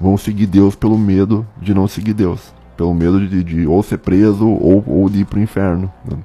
vão 0.05 0.19
seguir 0.19 0.47
Deus 0.47 0.77
pelo 0.77 0.99
medo 0.99 1.47
de 1.57 1.73
não 1.73 1.89
seguir 1.89 2.13
Deus. 2.13 2.53
Pelo 2.77 2.93
medo 2.93 3.27
de, 3.27 3.43
de 3.43 3.67
ou 3.67 3.83
ser 3.83 3.97
preso 3.99 4.47
ou, 4.47 4.85
ou 4.87 5.09
de 5.09 5.21
ir 5.21 5.25
pro 5.25 5.41
inferno. 5.41 5.91
Né? 6.05 6.19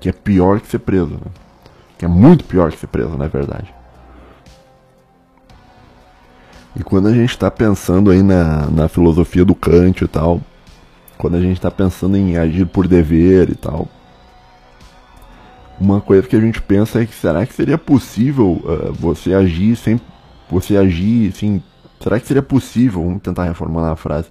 Que 0.00 0.08
é 0.08 0.12
pior 0.12 0.60
que 0.60 0.66
ser 0.66 0.80
preso. 0.80 1.12
Né? 1.12 1.30
Que 1.96 2.04
é 2.04 2.08
muito 2.08 2.44
pior 2.44 2.72
que 2.72 2.78
ser 2.78 2.88
preso, 2.88 3.16
na 3.16 3.28
verdade. 3.28 3.72
E 6.74 6.82
quando 6.82 7.06
a 7.06 7.12
gente 7.12 7.30
está 7.30 7.48
pensando 7.48 8.10
aí 8.10 8.24
na, 8.24 8.66
na 8.66 8.88
filosofia 8.88 9.44
do 9.44 9.54
Kant 9.54 10.02
e 10.02 10.08
tal, 10.08 10.40
quando 11.16 11.36
a 11.36 11.40
gente 11.40 11.58
está 11.58 11.70
pensando 11.70 12.16
em 12.16 12.36
agir 12.36 12.66
por 12.66 12.88
dever 12.88 13.50
e 13.50 13.54
tal, 13.54 13.86
uma 15.78 16.00
coisa 16.00 16.26
que 16.26 16.34
a 16.34 16.40
gente 16.40 16.60
pensa 16.60 17.02
é 17.02 17.06
que 17.06 17.14
será 17.14 17.46
que 17.46 17.54
seria 17.54 17.78
possível 17.78 18.62
uh, 18.64 18.92
você 18.94 19.32
agir 19.32 19.76
sem 19.76 20.00
você 20.50 20.76
agir 20.76 21.30
assim, 21.30 21.62
será 22.02 22.18
que 22.18 22.26
seria 22.26 22.42
possível, 22.42 23.02
vamos 23.02 23.22
tentar 23.22 23.44
reformular 23.44 23.92
a 23.92 23.96
frase. 23.96 24.28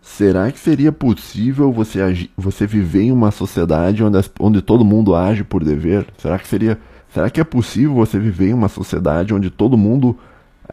Será 0.00 0.50
que 0.50 0.58
seria 0.58 0.90
possível 0.90 1.72
você 1.72 2.00
agir, 2.00 2.30
você 2.36 2.66
viver 2.66 3.02
em 3.02 3.12
uma 3.12 3.30
sociedade 3.30 4.02
onde, 4.02 4.18
as, 4.18 4.30
onde 4.40 4.60
todo 4.60 4.84
mundo 4.84 5.14
age 5.14 5.44
por 5.44 5.62
dever? 5.62 6.06
Será 6.18 6.38
que 6.38 6.48
seria, 6.48 6.78
será 7.08 7.30
que 7.30 7.40
é 7.40 7.44
possível 7.44 7.94
você 7.94 8.18
viver 8.18 8.48
em 8.48 8.54
uma 8.54 8.68
sociedade 8.68 9.32
onde 9.32 9.48
todo 9.48 9.76
mundo 9.76 10.18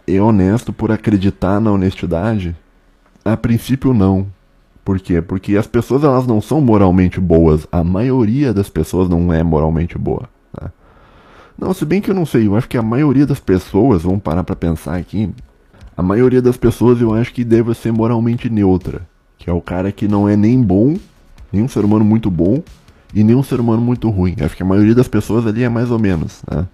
é 0.08 0.20
honesto 0.20 0.74
por 0.74 0.92
acreditar 0.92 1.60
na 1.60 1.72
honestidade? 1.72 2.56
A 3.24 3.38
princípio 3.38 3.94
não. 3.94 4.26
Por 4.84 5.00
quê? 5.00 5.22
Porque 5.22 5.56
as 5.56 5.68
pessoas 5.68 6.04
elas 6.04 6.26
não 6.26 6.42
são 6.42 6.60
moralmente 6.60 7.20
boas. 7.20 7.68
A 7.72 7.84
maioria 7.84 8.52
das 8.52 8.70
pessoas 8.70 9.08
não 9.08 9.32
é 9.32 9.44
moralmente 9.44 9.96
boa. 9.96 10.28
Né? 10.60 10.72
Não, 11.56 11.72
se 11.72 11.86
bem 11.86 12.02
que 12.02 12.10
eu 12.10 12.16
não 12.16 12.26
sei, 12.26 12.48
eu 12.48 12.56
acho 12.56 12.68
que 12.68 12.78
a 12.78 12.82
maioria 12.82 13.28
das 13.28 13.40
pessoas, 13.40 14.02
vamos 14.02 14.24
parar 14.24 14.44
para 14.44 14.56
pensar 14.56 14.96
aqui, 14.96 15.32
a 16.00 16.02
maioria 16.02 16.42
das 16.42 16.56
pessoas 16.56 17.02
eu 17.02 17.14
acho 17.14 17.34
que 17.34 17.44
deve 17.44 17.74
ser 17.74 17.92
moralmente 17.92 18.50
neutra. 18.50 19.02
Que 19.38 19.50
é 19.50 19.54
o 19.54 19.60
cara 19.60 19.92
que 19.92 20.08
não 20.08 20.30
é 20.30 20.38
nem 20.38 20.62
bom, 20.62 20.96
nem 21.52 21.62
um 21.62 21.68
ser 21.68 21.84
humano 21.84 22.06
muito 22.06 22.32
bom, 22.32 22.64
e 23.14 23.22
nem 23.22 23.36
um 23.36 23.44
ser 23.44 23.60
humano 23.60 23.82
muito 23.82 24.10
ruim. 24.10 24.34
Acho 24.40 24.56
que 24.56 24.64
a 24.64 24.66
maioria 24.66 24.96
das 24.96 25.10
pessoas 25.10 25.46
ali 25.46 25.62
é 25.62 25.68
mais 25.68 25.92
ou 25.92 26.00
menos, 26.00 26.42
né? 26.50 26.66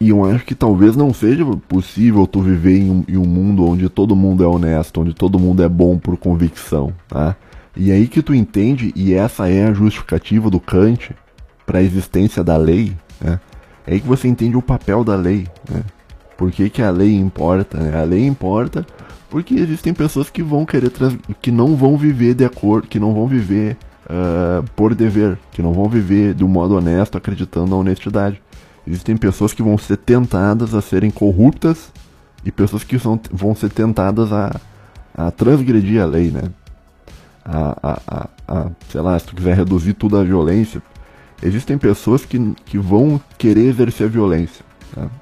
E 0.00 0.08
eu 0.08 0.24
acho 0.24 0.44
que 0.44 0.56
talvez 0.56 0.96
não 0.96 1.14
seja 1.14 1.46
possível 1.68 2.26
tu 2.26 2.42
viver 2.42 2.78
em 2.78 2.90
um, 2.90 3.04
em 3.06 3.16
um, 3.16 3.24
mundo 3.24 3.64
onde 3.64 3.88
todo 3.88 4.16
mundo 4.16 4.42
é 4.42 4.46
honesto, 4.48 5.00
onde 5.00 5.14
todo 5.14 5.38
mundo 5.38 5.62
é 5.62 5.68
bom 5.68 5.96
por 5.96 6.16
convicção, 6.16 6.92
tá? 7.06 7.36
E 7.76 7.92
aí 7.92 8.08
que 8.08 8.22
tu 8.22 8.34
entende, 8.34 8.92
e 8.96 9.14
essa 9.14 9.48
é 9.48 9.68
a 9.68 9.72
justificativa 9.72 10.50
do 10.50 10.58
Kant 10.58 11.14
para 11.64 11.78
a 11.78 11.82
existência 11.82 12.42
da 12.42 12.56
lei, 12.56 12.92
né? 13.20 13.38
É 13.86 13.92
aí 13.92 14.00
que 14.00 14.08
você 14.08 14.26
entende 14.26 14.56
o 14.56 14.62
papel 14.62 15.04
da 15.04 15.14
lei, 15.14 15.46
né? 15.70 15.84
Por 16.42 16.50
que, 16.50 16.68
que 16.68 16.82
a 16.82 16.90
lei 16.90 17.14
importa, 17.14 17.78
né? 17.78 17.96
A 17.96 18.02
lei 18.02 18.26
importa 18.26 18.84
porque 19.30 19.54
existem 19.54 19.94
pessoas 19.94 20.28
que 20.28 20.42
vão 20.42 20.66
querer 20.66 20.90
que 21.40 21.52
não 21.52 21.76
vão 21.76 21.96
viver 21.96 22.34
de 22.34 22.44
acordo, 22.44 22.88
que 22.88 22.98
não 22.98 23.14
vão 23.14 23.28
viver 23.28 23.76
uh, 24.06 24.68
por 24.74 24.92
dever, 24.92 25.38
que 25.52 25.62
não 25.62 25.72
vão 25.72 25.88
viver 25.88 26.34
de 26.34 26.42
um 26.42 26.48
modo 26.48 26.74
honesto, 26.74 27.16
acreditando 27.16 27.70
na 27.70 27.76
honestidade. 27.76 28.42
Existem 28.84 29.16
pessoas 29.16 29.54
que 29.54 29.62
vão 29.62 29.78
ser 29.78 29.98
tentadas 29.98 30.74
a 30.74 30.82
serem 30.82 31.12
corruptas 31.12 31.92
e 32.44 32.50
pessoas 32.50 32.82
que 32.82 32.98
são, 32.98 33.20
vão 33.30 33.54
ser 33.54 33.70
tentadas 33.70 34.32
a, 34.32 34.60
a 35.14 35.30
transgredir 35.30 36.02
a 36.02 36.06
lei, 36.06 36.32
né? 36.32 36.42
A, 37.44 38.00
a, 38.08 38.28
a, 38.48 38.70
sei 38.88 39.00
lá, 39.00 39.16
se 39.16 39.26
tu 39.26 39.36
quiser 39.36 39.54
reduzir 39.54 39.92
tudo 39.92 40.18
à 40.18 40.24
violência, 40.24 40.82
existem 41.40 41.78
pessoas 41.78 42.24
que, 42.24 42.52
que 42.64 42.78
vão 42.78 43.20
querer 43.38 43.66
exercer 43.66 44.08
a 44.08 44.10
violência 44.10 44.71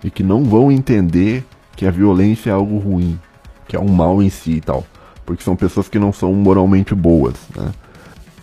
e 0.02 0.10
que 0.10 0.22
não 0.22 0.44
vão 0.44 0.70
entender 0.70 1.44
que 1.76 1.86
a 1.86 1.90
violência 1.90 2.50
é 2.50 2.52
algo 2.52 2.78
ruim, 2.78 3.18
que 3.66 3.76
é 3.76 3.80
um 3.80 3.88
mal 3.88 4.22
em 4.22 4.30
si 4.30 4.52
e 4.52 4.60
tal, 4.60 4.84
porque 5.24 5.42
são 5.42 5.56
pessoas 5.56 5.88
que 5.88 5.98
não 5.98 6.12
são 6.12 6.32
moralmente 6.34 6.94
boas, 6.94 7.34
né? 7.56 7.72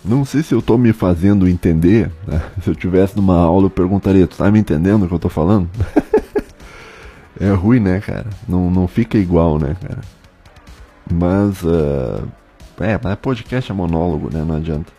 Não 0.04 0.24
sei 0.24 0.42
se 0.42 0.54
eu 0.54 0.62
tô 0.62 0.78
me 0.78 0.92
fazendo 0.92 1.48
entender. 1.48 2.10
Né? 2.26 2.40
Se 2.62 2.70
eu 2.70 2.74
tivesse 2.74 3.16
numa 3.16 3.36
aula, 3.36 3.66
eu 3.66 3.70
perguntaria: 3.70 4.26
Tu 4.26 4.36
tá 4.36 4.50
me 4.50 4.58
entendendo 4.58 5.04
o 5.04 5.08
que 5.08 5.14
eu 5.14 5.18
tô 5.18 5.28
falando? 5.28 5.68
é 7.38 7.50
ruim, 7.50 7.80
né, 7.80 8.00
cara? 8.00 8.26
Não, 8.48 8.70
não 8.70 8.88
fica 8.88 9.18
igual, 9.18 9.58
né, 9.58 9.76
cara? 9.80 10.00
Mas. 11.10 11.62
Uh, 11.62 12.26
é, 12.80 12.98
mas 13.02 13.16
podcast 13.16 13.70
é 13.70 13.74
monólogo, 13.74 14.30
né? 14.32 14.44
Não 14.44 14.56
adianta. 14.56 14.97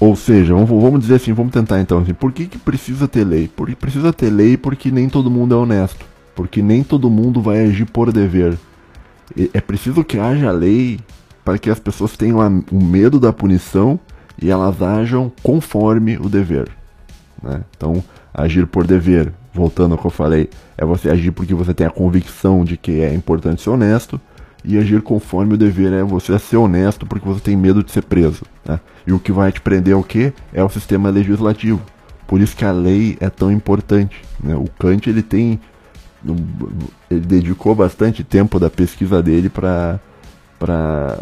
Ou 0.00 0.16
seja, 0.16 0.54
vamos, 0.54 1.00
dizer 1.00 1.16
assim, 1.16 1.34
vamos 1.34 1.52
tentar 1.52 1.78
então 1.78 1.98
assim, 1.98 2.14
por 2.14 2.32
que, 2.32 2.46
que 2.46 2.56
precisa 2.56 3.06
ter 3.06 3.22
lei? 3.22 3.50
Porque 3.54 3.76
precisa 3.76 4.10
ter 4.14 4.30
lei 4.30 4.56
porque 4.56 4.90
nem 4.90 5.10
todo 5.10 5.30
mundo 5.30 5.54
é 5.54 5.58
honesto. 5.58 6.06
Porque 6.34 6.62
nem 6.62 6.82
todo 6.82 7.10
mundo 7.10 7.42
vai 7.42 7.60
agir 7.66 7.84
por 7.84 8.10
dever. 8.10 8.58
É 9.52 9.60
preciso 9.60 10.02
que 10.02 10.18
haja 10.18 10.50
lei 10.50 10.98
para 11.44 11.58
que 11.58 11.68
as 11.68 11.78
pessoas 11.78 12.16
tenham 12.16 12.64
o 12.72 12.82
medo 12.82 13.20
da 13.20 13.30
punição 13.30 14.00
e 14.40 14.50
elas 14.50 14.80
ajam 14.80 15.30
conforme 15.42 16.16
o 16.16 16.30
dever. 16.30 16.70
Né? 17.42 17.60
Então, 17.76 18.02
agir 18.32 18.66
por 18.66 18.86
dever, 18.86 19.32
voltando 19.52 19.92
ao 19.92 19.98
que 19.98 20.06
eu 20.06 20.10
falei, 20.10 20.48
é 20.78 20.84
você 20.84 21.10
agir 21.10 21.30
porque 21.30 21.54
você 21.54 21.74
tem 21.74 21.86
a 21.86 21.90
convicção 21.90 22.64
de 22.64 22.78
que 22.78 23.00
é 23.00 23.12
importante 23.12 23.60
ser 23.60 23.68
honesto, 23.68 24.18
e 24.64 24.76
agir 24.78 25.02
conforme 25.02 25.54
o 25.54 25.56
dever 25.56 25.92
é 25.92 26.02
você 26.02 26.38
ser 26.38 26.56
honesto 26.56 27.06
porque 27.06 27.26
você 27.26 27.40
tem 27.40 27.56
medo 27.56 27.82
de 27.82 27.90
ser 27.90 28.02
preso. 28.02 28.42
Né? 28.64 28.78
E 29.06 29.12
o 29.12 29.18
que 29.18 29.32
vai 29.32 29.50
te 29.50 29.60
prender 29.60 29.94
é 29.94 29.96
o 29.96 30.02
que? 30.02 30.32
É 30.52 30.62
o 30.62 30.68
sistema 30.68 31.10
legislativo. 31.10 31.80
Por 32.26 32.40
isso 32.40 32.56
que 32.56 32.64
a 32.64 32.72
lei 32.72 33.16
é 33.20 33.28
tão 33.30 33.50
importante. 33.50 34.22
Né? 34.42 34.54
O 34.54 34.66
Kant 34.78 35.08
ele 35.08 35.22
tem. 35.22 35.60
Ele 37.10 37.20
dedicou 37.20 37.74
bastante 37.74 38.22
tempo 38.22 38.60
da 38.60 38.68
pesquisa 38.68 39.22
dele 39.22 39.48
para 39.48 39.98
para 40.58 41.18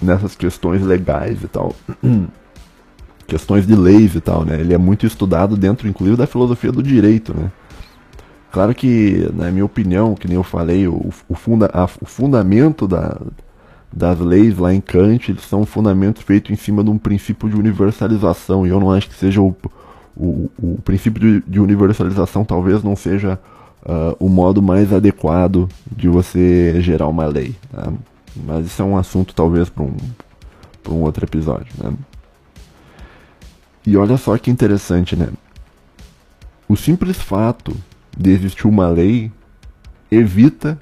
nessas 0.00 0.34
questões 0.34 0.82
legais 0.82 1.42
e 1.42 1.48
tal. 1.48 1.76
questões 3.26 3.66
de 3.66 3.74
leis 3.74 4.14
e 4.14 4.20
tal, 4.20 4.44
né? 4.44 4.60
Ele 4.60 4.74
é 4.74 4.78
muito 4.78 5.06
estudado 5.06 5.56
dentro, 5.56 5.88
inclusive, 5.88 6.16
da 6.16 6.26
filosofia 6.26 6.72
do 6.72 6.82
direito, 6.82 7.34
né? 7.34 7.50
Claro 8.54 8.72
que, 8.72 9.28
na 9.34 9.50
minha 9.50 9.64
opinião, 9.64 10.14
que 10.14 10.28
nem 10.28 10.36
eu 10.36 10.44
falei, 10.44 10.86
o, 10.86 11.10
o, 11.28 11.34
funda, 11.34 11.68
a, 11.74 11.86
o 12.00 12.06
fundamento 12.06 12.86
da, 12.86 13.20
das 13.92 14.20
leis 14.20 14.56
lá 14.56 14.72
em 14.72 14.80
Kant 14.80 15.28
eles 15.28 15.42
são 15.42 15.66
fundamentos 15.66 16.22
feitos 16.22 16.52
em 16.52 16.54
cima 16.54 16.84
de 16.84 16.88
um 16.88 16.96
princípio 16.96 17.50
de 17.50 17.56
universalização, 17.56 18.64
e 18.64 18.70
eu 18.70 18.78
não 18.78 18.92
acho 18.92 19.08
que 19.08 19.16
seja 19.16 19.42
o, 19.42 19.56
o, 20.16 20.48
o 20.56 20.78
princípio 20.84 21.20
de, 21.20 21.50
de, 21.50 21.58
universalização 21.58 22.44
talvez 22.44 22.80
não 22.84 22.94
seja 22.94 23.40
uh, 23.82 24.14
o 24.20 24.28
modo 24.28 24.62
mais 24.62 24.92
adequado 24.92 25.68
de 25.90 26.08
você 26.08 26.80
gerar 26.80 27.08
uma 27.08 27.26
lei. 27.26 27.56
Tá? 27.72 27.92
Mas 28.36 28.66
isso 28.66 28.80
é 28.80 28.84
um 28.84 28.96
assunto 28.96 29.34
talvez 29.34 29.68
para 29.68 29.82
um, 29.82 29.96
um 30.90 31.02
outro 31.02 31.24
episódio, 31.24 31.74
né? 31.82 31.92
E 33.84 33.96
olha 33.96 34.16
só 34.16 34.38
que 34.38 34.48
interessante, 34.48 35.16
né? 35.16 35.28
O 36.68 36.76
simples 36.76 37.20
fato 37.20 37.76
de 38.16 38.30
existir 38.30 38.66
uma 38.66 38.88
lei 38.88 39.30
evita 40.10 40.78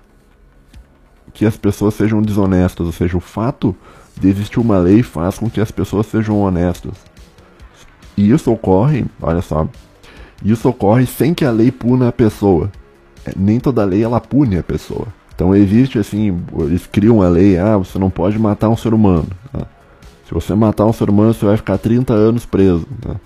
que 1.32 1.46
as 1.46 1.56
pessoas 1.56 1.94
sejam 1.94 2.20
desonestas, 2.20 2.86
ou 2.86 2.92
seja, 2.92 3.16
o 3.16 3.20
fato 3.20 3.74
de 4.20 4.28
existir 4.28 4.60
uma 4.60 4.78
lei 4.78 5.02
faz 5.02 5.38
com 5.38 5.48
que 5.48 5.60
as 5.60 5.70
pessoas 5.70 6.06
sejam 6.06 6.40
honestas. 6.40 6.92
E 8.16 8.30
isso 8.30 8.52
ocorre, 8.52 9.04
olha 9.20 9.40
só, 9.40 9.66
isso 10.44 10.68
ocorre 10.68 11.06
sem 11.06 11.32
que 11.32 11.44
a 11.44 11.50
lei 11.50 11.70
puna 11.70 12.08
a 12.08 12.12
pessoa. 12.12 12.70
É, 13.24 13.32
nem 13.36 13.58
toda 13.58 13.84
lei 13.84 14.02
ela 14.02 14.20
pune 14.20 14.58
a 14.58 14.62
pessoa. 14.62 15.06
Então 15.34 15.54
existe 15.54 15.98
assim, 15.98 16.38
eles 16.58 16.86
criam 16.86 17.22
a 17.22 17.28
lei, 17.28 17.58
ah, 17.58 17.78
você 17.78 17.98
não 17.98 18.10
pode 18.10 18.38
matar 18.38 18.68
um 18.68 18.76
ser 18.76 18.92
humano. 18.92 19.28
Tá? 19.50 19.66
Se 20.26 20.34
você 20.34 20.54
matar 20.54 20.84
um 20.84 20.92
ser 20.92 21.08
humano, 21.08 21.32
você 21.32 21.46
vai 21.46 21.56
ficar 21.56 21.78
30 21.78 22.12
anos 22.12 22.44
preso. 22.44 22.86
Tá? 23.00 23.16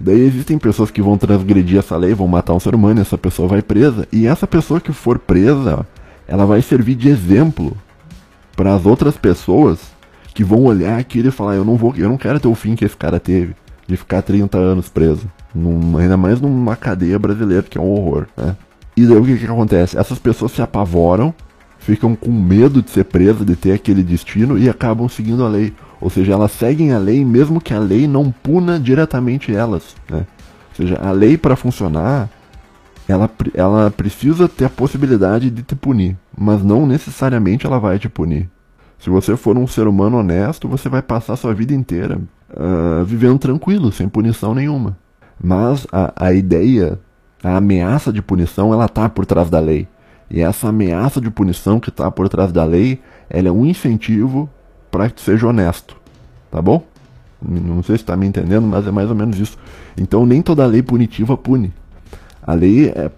Daí 0.00 0.20
existem 0.20 0.58
pessoas 0.58 0.90
que 0.90 1.02
vão 1.02 1.18
transgredir 1.18 1.78
essa 1.78 1.96
lei, 1.96 2.14
vão 2.14 2.26
matar 2.26 2.54
um 2.54 2.60
ser 2.60 2.74
humano, 2.74 3.02
essa 3.02 3.18
pessoa 3.18 3.46
vai 3.46 3.60
presa. 3.60 4.08
E 4.10 4.26
essa 4.26 4.46
pessoa 4.46 4.80
que 4.80 4.92
for 4.92 5.18
presa, 5.18 5.86
ela 6.26 6.46
vai 6.46 6.62
servir 6.62 6.94
de 6.94 7.10
exemplo 7.10 7.76
para 8.56 8.74
as 8.74 8.86
outras 8.86 9.16
pessoas 9.16 9.78
que 10.34 10.42
vão 10.42 10.64
olhar 10.64 10.98
aquilo 10.98 11.28
e 11.28 11.32
falar, 11.32 11.56
eu 11.56 11.64
não 11.64 11.76
vou, 11.76 11.94
eu 11.96 12.08
não 12.08 12.16
quero 12.16 12.40
ter 12.40 12.48
o 12.48 12.54
fim 12.54 12.74
que 12.74 12.84
esse 12.84 12.96
cara 12.96 13.20
teve, 13.20 13.54
de 13.86 13.96
ficar 13.96 14.22
30 14.22 14.56
anos 14.56 14.88
preso. 14.88 15.30
Num, 15.54 15.98
ainda 15.98 16.16
mais 16.16 16.40
numa 16.40 16.76
cadeia 16.76 17.18
brasileira, 17.18 17.62
que 17.62 17.76
é 17.76 17.80
um 17.80 17.90
horror, 17.90 18.26
né? 18.36 18.56
E 18.96 19.04
daí 19.06 19.16
o 19.16 19.24
que, 19.24 19.36
que 19.36 19.44
acontece? 19.44 19.98
Essas 19.98 20.18
pessoas 20.18 20.52
se 20.52 20.62
apavoram, 20.62 21.34
ficam 21.78 22.14
com 22.14 22.30
medo 22.30 22.82
de 22.82 22.90
ser 22.90 23.04
presas, 23.04 23.46
de 23.46 23.56
ter 23.56 23.72
aquele 23.72 24.02
destino 24.02 24.58
e 24.58 24.68
acabam 24.68 25.08
seguindo 25.08 25.44
a 25.44 25.48
lei. 25.48 25.74
Ou 26.00 26.08
seja, 26.08 26.32
elas 26.32 26.52
seguem 26.52 26.92
a 26.92 26.98
lei 26.98 27.24
mesmo 27.24 27.60
que 27.60 27.74
a 27.74 27.78
lei 27.78 28.06
não 28.08 28.30
puna 28.30 28.78
diretamente 28.78 29.54
elas. 29.54 29.94
Né? 30.08 30.26
Ou 30.70 30.76
seja, 30.76 30.98
a 31.02 31.10
lei 31.10 31.36
para 31.36 31.56
funcionar, 31.56 32.28
ela, 33.06 33.30
ela 33.54 33.90
precisa 33.90 34.48
ter 34.48 34.64
a 34.64 34.70
possibilidade 34.70 35.50
de 35.50 35.62
te 35.62 35.74
punir, 35.74 36.16
mas 36.36 36.62
não 36.62 36.86
necessariamente 36.86 37.66
ela 37.66 37.78
vai 37.78 37.98
te 37.98 38.08
punir. 38.08 38.48
Se 38.98 39.10
você 39.10 39.36
for 39.36 39.56
um 39.56 39.66
ser 39.66 39.86
humano 39.86 40.18
honesto, 40.18 40.68
você 40.68 40.88
vai 40.88 41.02
passar 41.02 41.36
sua 41.36 41.54
vida 41.54 41.74
inteira 41.74 42.20
uh, 42.50 43.04
vivendo 43.04 43.38
tranquilo, 43.38 43.90
sem 43.90 44.08
punição 44.08 44.54
nenhuma. 44.54 44.96
Mas 45.42 45.86
a, 45.90 46.12
a 46.16 46.32
ideia 46.32 46.98
a 47.42 47.56
ameaça 47.56 48.12
de 48.12 48.20
punição 48.20 48.72
ela 48.72 48.84
está 48.84 49.08
por 49.08 49.24
trás 49.24 49.48
da 49.48 49.58
lei. 49.58 49.88
E 50.30 50.40
essa 50.40 50.68
ameaça 50.68 51.20
de 51.20 51.30
punição 51.30 51.80
que 51.80 51.88
está 51.88 52.10
por 52.10 52.28
trás 52.28 52.52
da 52.52 52.64
lei, 52.64 53.00
ela 53.28 53.48
é 53.48 53.50
um 53.52 53.66
incentivo 53.66 54.48
para 54.90 55.10
que 55.10 55.20
seja 55.20 55.46
honesto. 55.46 55.96
Tá 56.50 56.60
bom? 56.60 56.82
Não 57.40 57.82
sei 57.82 57.96
se 57.96 58.02
está 58.02 58.16
me 58.16 58.26
entendendo, 58.26 58.66
mas 58.66 58.86
é 58.86 58.90
mais 58.90 59.08
ou 59.08 59.14
menos 59.14 59.38
isso. 59.38 59.56
Então 59.96 60.26
nem 60.26 60.42
toda 60.42 60.66
lei 60.66 60.82
punitiva 60.82 61.36
pune. 61.36 61.72
A 62.42 62.54
lei 62.54 62.88
é, 62.88 63.10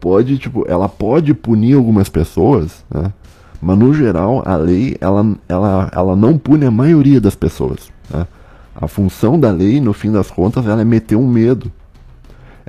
pode, 0.00 0.38
tipo, 0.38 0.64
ela 0.68 0.88
pode 0.88 1.34
punir 1.34 1.74
algumas 1.74 2.08
pessoas, 2.08 2.84
né? 2.90 3.12
Mas 3.60 3.76
no 3.78 3.92
geral 3.92 4.42
a 4.46 4.56
lei 4.56 4.96
ela, 5.00 5.36
ela, 5.48 5.90
ela 5.92 6.16
não 6.16 6.38
pune 6.38 6.64
a 6.64 6.70
maioria 6.70 7.20
das 7.20 7.34
pessoas. 7.34 7.90
Né? 8.08 8.26
A 8.74 8.86
função 8.86 9.38
da 9.38 9.50
lei, 9.50 9.80
no 9.80 9.92
fim 9.92 10.12
das 10.12 10.30
contas, 10.30 10.64
ela 10.66 10.80
é 10.80 10.84
meter 10.84 11.16
um 11.16 11.26
medo 11.26 11.72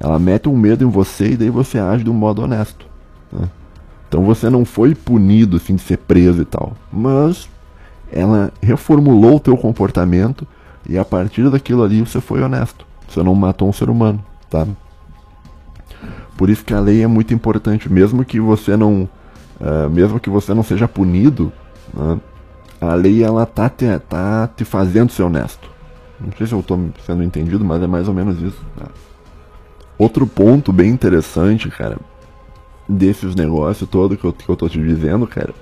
ela 0.01 0.18
mete 0.18 0.47
um 0.47 0.55
medo 0.55 0.84
em 0.84 0.89
você 0.89 1.32
e 1.32 1.38
daí 1.38 1.49
você 1.49 1.78
age 1.78 2.05
de 2.05 2.10
um 2.10 2.14
modo 2.14 2.41
honesto. 2.41 2.86
Né? 3.32 3.49
Então 4.07 4.24
você 4.24 4.49
não 4.49 4.64
foi 4.64 4.95
punido 4.95 5.57
assim 5.57 5.76
de 5.76 5.82
ser 5.82 5.97
preso 5.97 6.41
e 6.41 6.45
tal, 6.45 6.74
mas 6.91 7.49
ela 8.12 8.51
reformulou 8.62 9.36
o 9.36 9.39
teu 9.39 9.55
comportamento 9.57 10.47
e 10.88 10.97
a 10.97 11.05
partir 11.05 11.49
daquilo 11.49 11.84
ali 11.84 12.01
você 12.01 12.20
foi 12.20 12.41
honesto. 12.41 12.86
Você 13.07 13.24
não 13.24 13.36
matou 13.36 13.68
um 13.68 13.74
ser 13.74 13.89
humano, 13.89 14.24
tá? 14.49 14.68
Por 16.38 16.49
isso 16.49 16.64
que 16.64 16.74
a 16.74 16.80
lei 16.80 17.03
é 17.03 17.07
muito 17.07 17.34
importante, 17.34 17.91
mesmo 17.91 18.24
que 18.24 18.39
você 18.39 18.78
não, 18.78 19.10
uh, 19.60 19.89
mesmo 19.89 20.20
que 20.20 20.30
você 20.30 20.53
não 20.53 20.64
seja 20.64 20.88
punido, 20.88 21.51
né? 21.93 22.20
a 22.80 22.93
lei 22.93 23.24
ela 23.24 23.45
tá 23.45 23.68
te, 23.68 23.86
tá 24.07 24.47
te 24.47 24.64
fazendo 24.64 25.12
ser 25.12 25.24
honesto. 25.24 25.70
Não 26.20 26.32
sei 26.38 26.47
se 26.47 26.53
eu 26.53 26.60
estou 26.60 26.89
sendo 27.05 27.24
entendido, 27.24 27.64
mas 27.64 27.82
é 27.82 27.88
mais 27.88 28.07
ou 28.07 28.14
menos 28.14 28.41
isso. 28.41 28.64
Tá? 28.78 28.86
Outro 29.97 30.26
ponto 30.26 30.72
bem 30.72 30.89
interessante, 30.89 31.70
cara, 31.70 31.97
desses 32.88 33.36
negócios 33.36 33.89
todo 33.89 34.16
que 34.16 34.26
eu, 34.26 34.32
que 34.32 34.47
eu 34.47 34.55
tô 34.55 34.70
te 34.70 34.80
dizendo, 34.82 35.28
cara, 35.28 35.53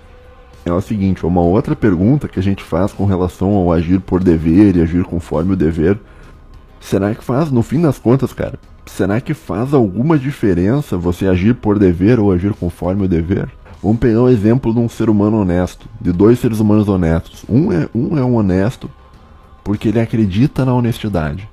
é 0.68 0.74
o 0.74 0.82
seguinte, 0.82 1.26
uma 1.26 1.42
outra 1.42 1.76
pergunta 1.76 2.28
que 2.28 2.40
a 2.40 2.44
gente 2.44 2.64
faz 2.64 2.94
com 2.94 3.06
relação 3.06 3.54
ao 3.56 3.72
agir 3.72 4.00
por 4.00 4.24
dever 4.24 4.76
e 4.76 4.82
agir 4.82 5.04
conforme 5.04 5.54
o 5.54 5.56
dever, 5.56 5.98
será 6.80 7.14
que 7.14 7.24
faz, 7.24 7.52
no 7.52 7.62
fim 7.64 7.82
das 7.82 7.98
contas, 7.98 8.34
cara, 8.34 8.60
será 8.86 9.20
que 9.20 9.34
faz 9.34 9.74
alguma 9.74 10.18
diferença 10.18 10.98
você 10.98 11.28
agir 11.28 11.56
por 11.56 11.80
dever 11.80 12.20
ou 12.20 12.32
agir 12.32 12.54
conforme 12.54 13.06
o 13.06 13.08
dever? 13.08 13.50
Vamos 13.82 14.00
pegar 14.00 14.22
o 14.22 14.26
um 14.26 14.30
exemplo 14.30 14.74
de 14.74 14.80
um 14.80 14.90
ser 14.90 15.10
humano 15.10 15.42
honesto, 15.42 15.88
de 16.02 16.12
dois 16.12 16.40
seres 16.40 16.60
humanos 16.60 16.88
honestos. 16.88 17.46
Um 17.48 17.72
é, 17.72 17.88
um 17.94 18.18
é 18.18 18.24
um 18.24 18.36
honesto 18.36 18.90
porque 19.64 19.90
ele 19.90 20.00
acredita 20.00 20.66
na 20.66 20.74
honestidade 20.74 21.48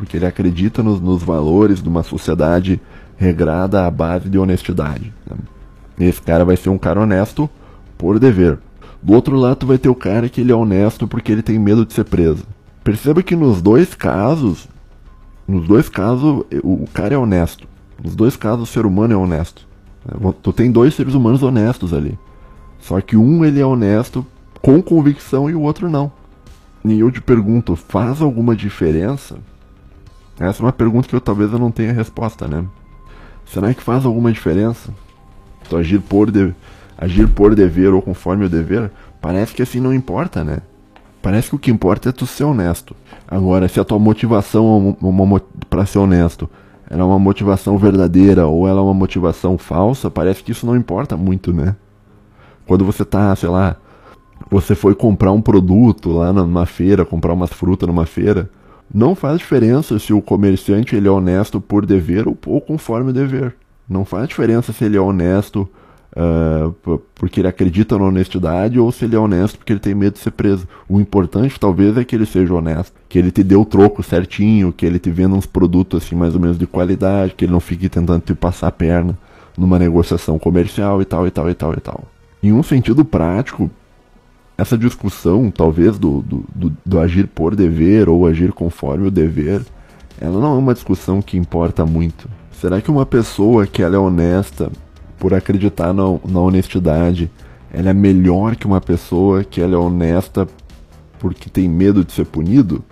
porque 0.00 0.16
ele 0.16 0.24
acredita 0.24 0.82
nos, 0.82 0.98
nos 0.98 1.22
valores 1.22 1.82
de 1.82 1.88
uma 1.88 2.02
sociedade 2.02 2.80
regrada 3.18 3.86
à 3.86 3.90
base 3.90 4.30
de 4.30 4.38
honestidade. 4.38 5.12
Né? 5.28 5.36
Esse 6.08 6.22
cara 6.22 6.42
vai 6.42 6.56
ser 6.56 6.70
um 6.70 6.78
cara 6.78 7.02
honesto 7.02 7.50
por 8.00 8.18
dever. 8.18 8.58
Do 9.02 9.12
outro 9.12 9.36
lado, 9.36 9.66
vai 9.66 9.76
ter 9.76 9.90
o 9.90 9.94
cara 9.94 10.28
que 10.28 10.40
ele 10.40 10.50
é 10.50 10.54
honesto 10.54 11.06
porque 11.06 11.30
ele 11.30 11.42
tem 11.42 11.58
medo 11.58 11.84
de 11.84 11.92
ser 11.92 12.04
preso. 12.04 12.44
Perceba 12.82 13.22
que 13.22 13.36
nos 13.36 13.60
dois 13.60 13.94
casos, 13.94 14.66
nos 15.46 15.68
dois 15.68 15.88
casos, 15.88 16.44
o, 16.64 16.86
cara 16.92 17.14
é 17.14 17.18
honesto. 17.18 17.68
Nos 18.02 18.16
dois 18.16 18.36
casos, 18.36 18.68
o 18.68 18.72
ser 18.72 18.86
humano 18.86 19.12
é 19.12 19.16
honesto. 19.16 19.66
Né? 20.06 20.32
Tu 20.42 20.52
tem 20.52 20.72
dois 20.72 20.94
seres 20.94 21.12
humanos 21.12 21.42
honestos 21.42 21.92
ali. 21.92 22.18
Só 22.78 22.98
que 23.00 23.16
um 23.16 23.44
ele 23.44 23.60
é 23.60 23.66
honesto 23.66 24.24
com 24.62 24.82
convicção 24.82 25.50
e 25.50 25.54
o 25.54 25.60
outro 25.60 25.90
não. 25.90 26.10
E 26.82 26.98
eu 26.98 27.10
te 27.10 27.20
pergunto, 27.20 27.76
faz 27.76 28.22
alguma 28.22 28.56
diferença 28.56 29.36
essa 30.40 30.62
é 30.62 30.64
uma 30.64 30.72
pergunta 30.72 31.06
que 31.06 31.14
eu 31.14 31.20
talvez 31.20 31.52
eu 31.52 31.58
não 31.58 31.70
tenha 31.70 31.92
resposta, 31.92 32.48
né? 32.48 32.64
Será 33.44 33.74
que 33.74 33.82
faz 33.82 34.06
alguma 34.06 34.32
diferença? 34.32 34.90
Tu 35.68 35.76
agir 35.76 36.00
por, 36.00 36.30
de... 36.30 36.54
agir 37.00 37.26
por 37.28 37.54
dever 37.54 37.92
ou 37.94 38.02
conforme 38.02 38.44
o 38.44 38.48
dever? 38.48 38.90
Parece 39.20 39.54
que 39.54 39.62
assim 39.62 39.80
não 39.80 39.94
importa, 39.94 40.44
né? 40.44 40.58
Parece 41.22 41.50
que 41.50 41.56
o 41.56 41.58
que 41.58 41.70
importa 41.70 42.10
é 42.10 42.12
tu 42.12 42.26
ser 42.26 42.44
honesto. 42.44 42.94
Agora, 43.26 43.68
se 43.68 43.80
a 43.80 43.84
tua 43.84 43.98
motivação 43.98 44.96
é 45.02 45.64
para 45.68 45.86
ser 45.86 45.98
honesto 45.98 46.48
ela 46.90 47.02
é 47.02 47.04
uma 47.04 47.20
motivação 47.20 47.78
verdadeira 47.78 48.48
ou 48.48 48.66
ela 48.66 48.80
é 48.80 48.82
uma 48.82 48.92
motivação 48.92 49.56
falsa, 49.56 50.10
parece 50.10 50.42
que 50.42 50.50
isso 50.50 50.66
não 50.66 50.76
importa 50.76 51.16
muito, 51.16 51.52
né? 51.52 51.76
Quando 52.66 52.84
você 52.84 53.04
tá, 53.04 53.34
sei 53.36 53.48
lá, 53.48 53.76
você 54.50 54.74
foi 54.74 54.96
comprar 54.96 55.30
um 55.30 55.40
produto 55.40 56.10
lá 56.10 56.32
numa 56.32 56.66
feira, 56.66 57.04
comprar 57.04 57.32
umas 57.32 57.50
frutas 57.50 57.86
numa 57.86 58.06
feira, 58.06 58.50
não 58.92 59.14
faz 59.14 59.38
diferença 59.38 60.00
se 60.00 60.12
o 60.12 60.20
comerciante 60.20 60.96
ele 60.96 61.06
é 61.06 61.10
honesto 61.10 61.60
por 61.60 61.86
dever 61.86 62.26
ou, 62.26 62.36
ou 62.44 62.60
conforme 62.60 63.12
dever. 63.12 63.54
Não 63.88 64.04
faz 64.04 64.26
diferença 64.26 64.72
se 64.72 64.84
ele 64.84 64.96
é 64.96 65.00
honesto 65.00 65.68
uh, 66.16 67.00
porque 67.14 67.40
ele 67.40 67.48
acredita 67.48 67.98
na 67.98 68.04
honestidade 68.04 68.78
ou 68.78 68.90
se 68.90 69.04
ele 69.04 69.16
é 69.16 69.18
honesto 69.18 69.58
porque 69.58 69.72
ele 69.72 69.80
tem 69.80 69.94
medo 69.94 70.14
de 70.14 70.20
ser 70.20 70.30
preso. 70.30 70.66
O 70.88 71.00
importante 71.00 71.58
talvez 71.58 71.96
é 71.96 72.04
que 72.04 72.14
ele 72.14 72.26
seja 72.26 72.54
honesto, 72.54 72.92
que 73.08 73.18
ele 73.18 73.30
te 73.30 73.42
dê 73.42 73.56
o 73.56 73.64
troco 73.64 74.02
certinho, 74.02 74.72
que 74.72 74.84
ele 74.84 74.98
te 74.98 75.10
venda 75.10 75.34
uns 75.34 75.46
produtos 75.46 76.02
assim 76.02 76.14
mais 76.14 76.34
ou 76.34 76.40
menos 76.40 76.58
de 76.58 76.66
qualidade, 76.66 77.34
que 77.34 77.44
ele 77.44 77.52
não 77.52 77.60
fique 77.60 77.88
tentando 77.88 78.22
te 78.22 78.34
passar 78.34 78.68
a 78.68 78.72
perna 78.72 79.18
numa 79.56 79.78
negociação 79.78 80.38
comercial 80.38 81.02
e 81.02 81.04
tal 81.04 81.26
e 81.26 81.30
tal 81.30 81.50
e 81.50 81.54
tal 81.54 81.74
e 81.74 81.80
tal. 81.80 82.04
Em 82.42 82.52
um 82.52 82.62
sentido 82.62 83.04
prático, 83.04 83.70
essa 84.56 84.76
discussão, 84.76 85.50
talvez, 85.50 85.98
do, 85.98 86.22
do, 86.22 86.44
do, 86.54 86.76
do, 86.84 87.00
agir 87.00 87.26
por 87.26 87.56
dever 87.56 88.08
ou 88.08 88.26
agir 88.26 88.52
conforme 88.52 89.08
o 89.08 89.10
dever, 89.10 89.62
ela 90.20 90.38
não 90.38 90.54
é 90.54 90.58
uma 90.58 90.74
discussão 90.74 91.22
que 91.22 91.38
importa 91.38 91.84
muito. 91.86 92.28
Será 92.52 92.80
que 92.80 92.90
uma 92.90 93.06
pessoa 93.06 93.66
que 93.66 93.82
ela 93.82 93.96
é 93.96 93.98
honesta 93.98 94.70
por 95.20 95.34
acreditar 95.34 95.92
na, 95.92 96.02
na 96.24 96.40
honestidade, 96.40 97.30
ela 97.72 97.90
é 97.90 97.94
melhor 97.94 98.56
que 98.56 98.66
uma 98.66 98.80
pessoa 98.80 99.44
que 99.44 99.60
ela 99.60 99.74
é 99.74 99.78
honesta 99.78 100.48
porque 101.20 101.50
tem 101.50 101.68
medo 101.68 102.02
de 102.02 102.12
ser 102.12 102.24
punido? 102.24 102.82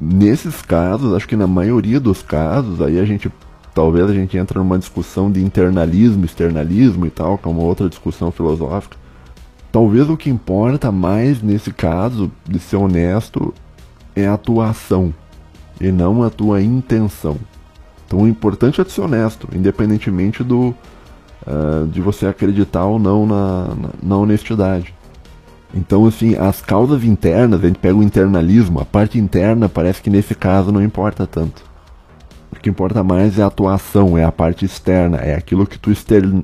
Nesses 0.00 0.62
casos, 0.62 1.14
acho 1.14 1.28
que 1.28 1.36
na 1.36 1.46
maioria 1.46 2.00
dos 2.00 2.22
casos, 2.22 2.80
aí 2.80 2.98
a 2.98 3.04
gente 3.04 3.30
talvez 3.74 4.10
a 4.10 4.14
gente 4.14 4.36
entra 4.36 4.58
numa 4.58 4.78
discussão 4.78 5.30
de 5.30 5.42
internalismo, 5.42 6.24
externalismo 6.24 7.06
e 7.06 7.10
tal, 7.10 7.38
que 7.38 7.46
é 7.46 7.50
uma 7.50 7.62
outra 7.62 7.88
discussão 7.88 8.32
filosófica. 8.32 8.96
Talvez 9.70 10.08
o 10.10 10.16
que 10.16 10.28
importa 10.28 10.90
mais 10.90 11.42
nesse 11.42 11.72
caso, 11.72 12.32
de 12.48 12.58
ser 12.58 12.76
honesto, 12.76 13.54
é 14.16 14.26
a 14.26 14.36
tua 14.36 14.70
ação 14.70 15.14
e 15.80 15.92
não 15.92 16.22
a 16.22 16.30
tua 16.30 16.60
intenção. 16.60 17.36
Então 18.06 18.22
o 18.22 18.28
importante 18.28 18.80
é 18.80 18.84
ser 18.84 19.02
honesto, 19.02 19.48
independentemente 19.54 20.42
do 20.42 20.74
uh, 21.46 21.86
de 21.86 22.00
você 22.00 22.26
acreditar 22.26 22.84
ou 22.84 22.98
não 22.98 23.26
na, 23.26 23.68
na, 23.68 23.88
na, 24.02 24.16
honestidade. 24.16 24.94
Então 25.74 26.06
assim, 26.06 26.36
as 26.36 26.60
causas 26.60 27.04
internas, 27.04 27.62
a 27.62 27.66
gente 27.66 27.78
pega 27.78 27.96
o 27.96 28.02
internalismo, 28.02 28.80
a 28.80 28.84
parte 28.84 29.18
interna 29.18 29.68
parece 29.68 30.02
que 30.02 30.10
nesse 30.10 30.34
caso 30.34 30.70
não 30.72 30.82
importa 30.82 31.26
tanto. 31.26 31.62
O 32.50 32.60
que 32.60 32.68
importa 32.68 33.02
mais 33.02 33.38
é 33.38 33.42
a 33.42 33.50
tua 33.50 33.74
ação, 33.74 34.16
é 34.16 34.24
a 34.24 34.30
parte 34.30 34.64
externa, 34.64 35.16
é 35.18 35.34
aquilo 35.34 35.66
que 35.66 35.78
tu 35.78 35.90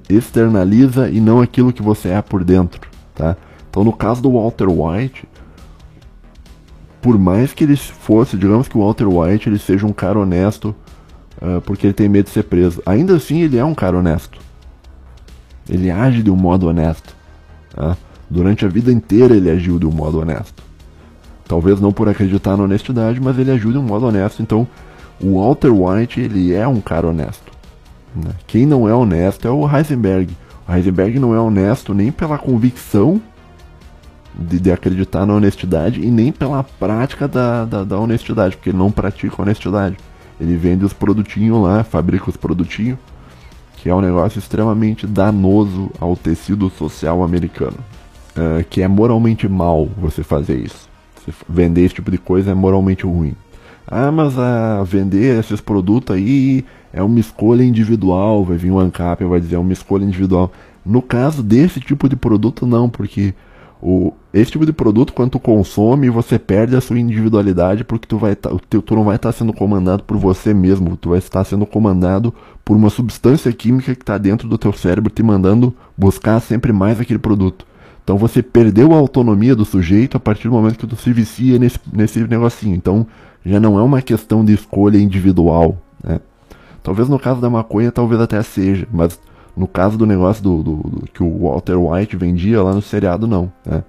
externaliza 0.09 1.09
e 1.11 1.21
não 1.21 1.41
aquilo 1.41 1.73
que 1.73 1.83
você 1.83 2.09
é 2.09 2.23
por 2.23 2.43
dentro 2.43 2.89
tá? 3.19 3.37
Então 3.69 3.83
no 3.83 3.93
caso 3.93 4.23
do 4.23 4.33
Walter 4.33 4.69
White, 4.69 5.29
por 7.03 7.19
mais 7.19 7.53
que 7.53 7.65
ele 7.65 7.77
fosse, 7.77 8.37
digamos 8.37 8.69
que 8.69 8.79
o 8.79 8.81
Walter 8.81 9.07
White 9.07 9.49
ele 9.49 9.59
seja 9.59 9.87
um 9.87 9.93
cara 9.93 10.19
honesto 10.19 10.75
uh, 11.43 11.61
porque 11.63 11.87
ele 11.87 11.95
tem 11.95 12.09
medo 12.09 12.27
de 12.27 12.31
ser 12.31 12.45
preso, 12.45 12.81
ainda 12.87 13.17
assim 13.17 13.43
ele 13.43 13.59
é 13.59 13.65
um 13.65 13.75
cara 13.75 13.99
honesto. 13.99 14.39
Ele 15.69 15.91
age 15.91 16.23
de 16.23 16.31
um 16.31 16.37
modo 16.37 16.69
honesto. 16.69 17.15
Tá? 17.75 17.97
Durante 18.31 18.65
a 18.65 18.69
vida 18.69 18.93
inteira 18.93 19.35
ele 19.35 19.51
agiu 19.51 19.79
de 19.79 19.87
um 19.87 19.93
modo 19.93 20.21
honesto. 20.21 20.63
Talvez 21.47 21.81
não 21.81 21.93
por 21.93 22.09
acreditar 22.09 22.57
na 22.57 22.65
honestidade, 22.65 23.21
mas 23.21 23.39
ele 23.39 23.51
agiu 23.51 23.73
de 23.73 23.79
um 23.79 23.83
modo 23.83 24.07
honesto. 24.07 24.43
Então, 24.43 24.69
o 25.21 25.41
Walter 25.41 25.71
White 25.73 26.21
ele 26.21 26.53
é 26.53 26.67
um 26.69 26.81
cara 26.81 27.09
honesto. 27.09 27.51
Né? 28.15 28.31
Quem 28.47 28.67
não 28.67 28.89
é 28.89 28.95
honesto 28.95 29.49
é 29.49 29.51
o 29.51 29.69
Heisenberg. 29.69 30.37
O 30.69 30.73
Heisenberg 30.73 31.19
não 31.19 31.35
é 31.35 31.41
honesto 31.41 31.95
nem 31.95 32.13
pela 32.13 32.37
convicção 32.37 33.21
de, 34.39 34.61
de 34.61 34.71
acreditar 34.71 35.27
na 35.27 35.35
honestidade 35.35 36.01
e 36.01 36.11
nem 36.11 36.31
pela 36.31 36.63
prática 36.63 37.27
da, 37.27 37.65
da, 37.65 37.85
da, 37.85 37.99
honestidade, 37.99 38.57
porque 38.57 38.71
ele 38.71 38.79
não 38.79 38.91
pratica 38.91 39.43
honestidade. 39.43 39.97
Ele 40.41 40.57
vende 40.57 40.85
os 40.85 40.93
produtinhos 40.93 41.61
lá, 41.61 41.83
fabrica 41.83 42.31
os 42.31 42.37
produtinhos, 42.37 42.99
que 43.89 43.91
é 43.91 43.95
um 43.95 44.03
negócio 44.03 44.39
extremamente 44.39 45.07
danoso 45.07 45.91
ao 45.99 46.15
tecido 46.15 46.69
social 46.69 47.25
americano. 47.25 47.79
Uh, 48.37 48.63
que 48.69 48.83
é 48.83 48.87
moralmente 48.87 49.49
mal 49.49 49.89
você 49.97 50.23
fazer 50.23 50.59
isso. 50.59 50.87
Vender 51.49 51.87
esse 51.87 51.95
tipo 51.95 52.11
de 52.11 52.19
coisa 52.19 52.51
é 52.51 52.55
moralmente 52.55 53.07
ruim. 53.07 53.35
Ah, 53.87 54.13
mas 54.13 54.35
uh, 54.37 54.85
vender 54.85 55.41
esses 55.41 55.63
produtos 55.63 56.15
aí 56.15 56.67
é 56.93 57.03
uma 57.03 57.19
escolha 57.19 57.63
individual. 57.63 58.45
Vai 58.45 58.59
vir 58.59 58.71
o 58.71 58.79
ANCAP 58.79 59.25
e 59.25 59.27
vai 59.27 59.41
dizer 59.41 59.57
é 59.57 59.59
uma 59.59 59.73
escolha 59.73 60.05
individual. 60.05 60.53
No 60.85 61.01
caso 61.01 61.43
desse 61.43 61.81
tipo 61.81 62.11
de 62.11 62.17
produto, 62.17 62.67
não, 62.67 62.91
porque 62.91 63.33
o, 63.81 64.13
esse 64.35 64.51
tipo 64.51 64.67
de 64.67 64.73
produto, 64.73 65.13
quando 65.13 65.33
tu 65.33 65.41
consome, 65.41 66.11
você 66.11 66.39
perde 66.39 66.75
a 66.75 66.81
sua 66.81 66.99
individualidade 66.99 67.85
porque 67.85 68.09
tu, 68.09 68.19
vai 68.19 68.35
tá, 68.35 68.51
tu, 68.69 68.83
tu 68.83 68.95
não 68.97 69.05
vai 69.05 69.17
estar 69.17 69.33
tá 69.33 69.39
sendo 69.39 69.53
comandado 69.53 70.03
por 70.03 70.17
você 70.17 70.53
mesmo, 70.53 70.97
tu 70.97 71.11
vai 71.11 71.19
estar 71.19 71.45
sendo 71.45 71.65
comandado 71.65 72.35
por 72.65 72.77
uma 72.77 72.91
substância 72.91 73.53
química 73.53 73.95
que 73.95 74.03
está 74.03 74.19
dentro 74.19 74.49
do 74.49 74.59
teu 74.59 74.73
cérebro 74.73 75.11
te 75.11 75.23
mandando 75.23 75.75
buscar 75.97 76.41
sempre 76.41 76.73
mais 76.73 77.01
aquele 77.01 77.19
produto. 77.21 77.67
Então 78.03 78.17
você 78.17 78.43
perdeu 78.43 78.93
a 78.95 78.97
autonomia 78.97 79.55
do 79.55 79.65
sujeito 79.65 80.17
a 80.17 80.21
partir 80.21 80.49
do 80.49 80.55
momento 80.55 80.79
que 80.79 80.87
tu 80.87 80.97
se 80.97 81.13
vicia 81.13 81.59
nesse, 81.59 81.79
nesse 81.93 82.19
negocinho. 82.21 82.75
Então 82.75 83.07
já 83.45 83.61
não 83.61 83.79
é 83.79 83.83
uma 83.83 84.03
questão 84.03 84.45
de 84.45 84.55
escolha 84.55 84.99
individual. 84.99 85.79
Né? 86.03 86.19
Talvez 86.83 87.09
no 87.09 87.19
caso 87.19 87.41
da 87.41 87.51
maconha, 87.51 87.93
talvez 87.93 88.21
até 88.21 88.43
seja, 88.43 88.89
mas 88.93 89.21
no 89.59 89.67
caso 89.67 89.99
do 89.99 90.07
negócio 90.07 90.43
do, 90.43 90.63
do, 90.63 90.77
do, 90.77 91.07
que 91.13 91.23
o 91.23 91.49
Walter 91.49 91.77
White 91.77 92.17
vendia 92.17 92.63
lá 92.63 92.73
no 92.73 92.81
seriado, 92.81 93.27
não. 93.27 93.53
Né? 93.67 93.83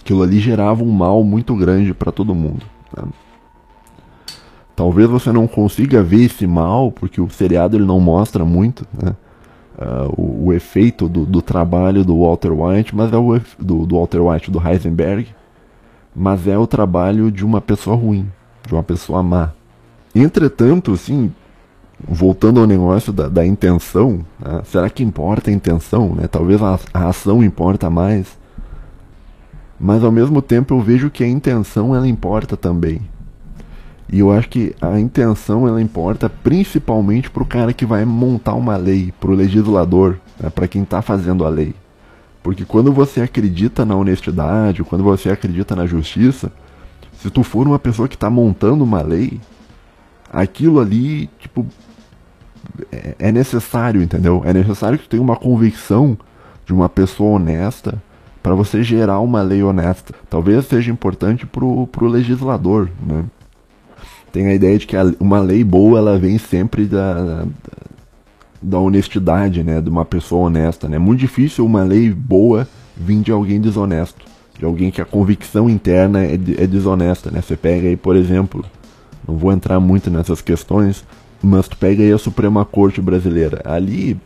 Aquilo 0.00 0.22
ali 0.22 0.38
gerava 0.38 0.84
um 0.84 0.90
mal 0.90 1.24
muito 1.24 1.56
grande 1.56 1.94
para 1.94 2.12
todo 2.12 2.34
mundo. 2.34 2.66
Né? 2.94 3.04
Talvez 4.76 5.08
você 5.08 5.32
não 5.32 5.46
consiga 5.46 6.02
ver 6.02 6.24
esse 6.24 6.46
mal, 6.46 6.92
porque 6.92 7.20
o 7.20 7.30
seriado 7.30 7.76
ele 7.76 7.86
não 7.86 7.98
mostra 7.98 8.44
muito 8.44 8.86
né? 8.92 9.14
Uh, 9.76 10.20
o, 10.20 10.46
o, 10.46 10.52
efeito 10.52 11.08
do, 11.08 11.26
do, 11.26 11.42
trabalho 11.42 12.04
do 12.04 12.20
Walter 12.20 12.52
White, 12.52 12.94
mas 12.94 13.12
é 13.12 13.16
o 13.16 13.40
do, 13.58 13.84
do 13.84 13.96
Walter 13.96 14.20
White, 14.20 14.48
do 14.48 14.64
Heisenberg, 14.64 15.26
mas 16.14 16.46
é 16.46 16.56
o 16.56 16.64
trabalho 16.64 17.28
de 17.32 17.44
uma 17.44 17.60
pessoa 17.60 17.96
ruim, 17.96 18.30
de 18.64 18.72
uma 18.72 18.84
pessoa 18.84 19.20
má. 19.20 19.50
Entretanto, 20.14 20.92
assim, 20.92 21.32
voltando 22.06 22.60
ao 22.60 22.66
negócio 22.66 23.12
da, 23.12 23.28
da 23.28 23.46
intenção, 23.46 24.24
né? 24.38 24.62
será 24.64 24.90
que 24.90 25.02
importa 25.02 25.50
a 25.50 25.52
intenção? 25.52 26.14
Né? 26.14 26.26
Talvez 26.26 26.60
a, 26.62 26.78
a, 26.92 27.08
ação 27.08 27.42
importa 27.42 27.88
mais. 27.88 28.38
Mas 29.78 30.04
ao 30.04 30.12
mesmo 30.12 30.40
tempo 30.40 30.74
eu 30.74 30.80
vejo 30.80 31.10
que 31.10 31.24
a 31.24 31.28
intenção 31.28 31.94
ela 31.94 32.08
importa 32.08 32.56
também. 32.56 33.00
E 34.12 34.20
eu 34.20 34.30
acho 34.30 34.48
que 34.48 34.74
a 34.80 34.98
intenção 35.00 35.66
ela 35.66 35.80
importa 35.80 36.28
principalmente 36.28 37.30
para 37.30 37.42
o 37.42 37.46
cara 37.46 37.72
que 37.72 37.86
vai 37.86 38.04
montar 38.04 38.54
uma 38.54 38.76
lei, 38.76 39.12
para 39.18 39.30
o 39.30 39.34
legislador, 39.34 40.18
né? 40.38 40.50
para 40.50 40.68
quem 40.68 40.82
está 40.82 41.00
fazendo 41.02 41.44
a 41.44 41.48
lei. 41.48 41.74
Porque 42.42 42.64
quando 42.64 42.92
você 42.92 43.22
acredita 43.22 43.86
na 43.86 43.96
honestidade, 43.96 44.84
quando 44.84 45.02
você 45.02 45.30
acredita 45.30 45.74
na 45.74 45.86
justiça, 45.86 46.52
se 47.18 47.30
tu 47.30 47.42
for 47.42 47.66
uma 47.66 47.78
pessoa 47.78 48.06
que 48.06 48.16
está 48.16 48.28
montando 48.28 48.84
uma 48.84 49.00
lei, 49.00 49.40
aquilo 50.34 50.80
ali, 50.80 51.28
tipo, 51.38 51.64
é, 52.90 53.14
é 53.18 53.32
necessário, 53.32 54.02
entendeu? 54.02 54.42
É 54.44 54.52
necessário 54.52 54.98
que 54.98 55.04
tu 55.04 55.10
tenha 55.10 55.22
uma 55.22 55.36
convicção 55.36 56.18
de 56.66 56.72
uma 56.72 56.88
pessoa 56.88 57.36
honesta 57.36 58.02
para 58.42 58.54
você 58.54 58.82
gerar 58.82 59.20
uma 59.20 59.40
lei 59.42 59.62
honesta. 59.62 60.12
Talvez 60.28 60.66
seja 60.66 60.90
importante 60.90 61.46
pro, 61.46 61.86
pro 61.86 62.06
legislador, 62.06 62.90
né? 63.06 63.24
Tem 64.32 64.48
a 64.48 64.54
ideia 64.54 64.76
de 64.76 64.86
que 64.86 64.96
uma 65.20 65.38
lei 65.40 65.62
boa 65.62 65.98
ela 65.98 66.18
vem 66.18 66.36
sempre 66.38 66.86
da, 66.86 67.14
da, 67.14 67.46
da 68.60 68.78
honestidade, 68.78 69.62
né? 69.62 69.80
De 69.80 69.88
uma 69.88 70.04
pessoa 70.04 70.48
honesta, 70.48 70.88
né? 70.88 70.96
É 70.96 70.98
muito 70.98 71.20
difícil 71.20 71.64
uma 71.64 71.84
lei 71.84 72.10
boa 72.10 72.68
vir 72.96 73.20
de 73.20 73.30
alguém 73.30 73.60
desonesto, 73.60 74.24
de 74.58 74.64
alguém 74.64 74.90
que 74.90 75.00
a 75.00 75.04
convicção 75.04 75.70
interna 75.70 76.24
é, 76.24 76.34
é 76.34 76.66
desonesta, 76.66 77.30
né? 77.30 77.40
Você 77.40 77.56
pega 77.56 77.86
aí, 77.86 77.96
por 77.96 78.16
exemplo, 78.16 78.64
não 79.26 79.36
vou 79.36 79.52
entrar 79.52 79.80
muito 79.80 80.10
nessas 80.10 80.40
questões, 80.40 81.04
mas 81.42 81.68
tu 81.68 81.76
pega 81.76 82.02
aí 82.02 82.12
a 82.12 82.18
Suprema 82.18 82.64
Corte 82.64 83.00
brasileira. 83.00 83.62
Ali 83.64 84.16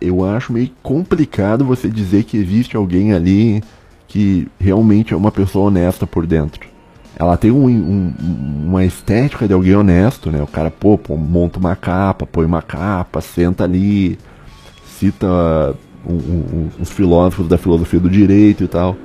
eu 0.00 0.24
acho 0.24 0.52
meio 0.52 0.70
complicado 0.82 1.64
você 1.64 1.88
dizer 1.88 2.24
que 2.24 2.36
existe 2.36 2.76
alguém 2.76 3.12
ali 3.12 3.62
que 4.06 4.48
realmente 4.58 5.14
é 5.14 5.16
uma 5.16 5.32
pessoa 5.32 5.68
honesta 5.68 6.06
por 6.06 6.26
dentro. 6.26 6.68
Ela 7.16 7.36
tem 7.36 7.50
um, 7.50 7.66
um, 7.66 8.14
uma 8.66 8.84
estética 8.84 9.46
de 9.46 9.54
alguém 9.54 9.74
honesto, 9.74 10.30
né? 10.30 10.42
O 10.42 10.46
cara, 10.46 10.70
pô, 10.70 10.98
pô, 10.98 11.16
monta 11.16 11.58
uma 11.58 11.76
capa, 11.76 12.26
põe 12.26 12.44
uma 12.44 12.60
capa, 12.60 13.20
senta 13.20 13.64
ali, 13.64 14.18
cita 14.98 15.26
um, 16.06 16.68
uns 16.78 16.90
filósofos 16.90 17.48
da 17.48 17.56
filosofia 17.56 18.00
do 18.00 18.10
direito 18.10 18.64
e 18.64 18.68
tal 18.68 18.96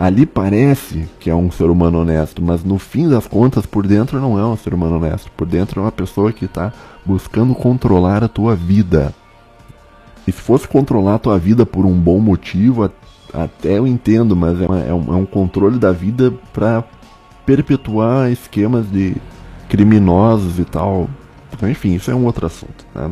ali 0.00 0.24
parece 0.24 1.06
que 1.20 1.28
é 1.28 1.34
um 1.34 1.50
ser 1.50 1.64
humano 1.64 2.00
honesto, 2.00 2.40
mas 2.40 2.64
no 2.64 2.78
fim 2.78 3.06
das 3.06 3.26
contas, 3.26 3.66
por 3.66 3.86
dentro 3.86 4.18
não 4.18 4.38
é 4.38 4.44
um 4.46 4.56
ser 4.56 4.72
humano 4.72 4.96
honesto. 4.96 5.30
Por 5.32 5.46
dentro 5.46 5.78
é 5.78 5.84
uma 5.84 5.92
pessoa 5.92 6.32
que 6.32 6.46
está 6.46 6.72
buscando 7.04 7.54
controlar 7.54 8.24
a 8.24 8.28
tua 8.28 8.56
vida. 8.56 9.14
E 10.26 10.32
se 10.32 10.40
fosse 10.40 10.66
controlar 10.66 11.16
a 11.16 11.18
tua 11.18 11.38
vida 11.38 11.66
por 11.66 11.84
um 11.84 11.92
bom 11.92 12.18
motivo, 12.18 12.90
até 13.30 13.76
eu 13.76 13.86
entendo, 13.86 14.34
mas 14.34 14.58
é, 14.62 14.64
uma, 14.64 14.80
é, 14.80 14.94
um, 14.94 15.12
é 15.12 15.16
um, 15.16 15.26
controle 15.26 15.78
da 15.78 15.92
vida 15.92 16.32
para 16.50 16.82
perpetuar 17.44 18.32
esquemas 18.32 18.90
de 18.90 19.14
criminosos 19.68 20.58
e 20.58 20.64
tal. 20.64 21.10
Enfim, 21.64 21.96
isso 21.96 22.10
é 22.10 22.14
um 22.14 22.24
outro 22.24 22.46
assunto. 22.46 22.86
Né? 22.94 23.10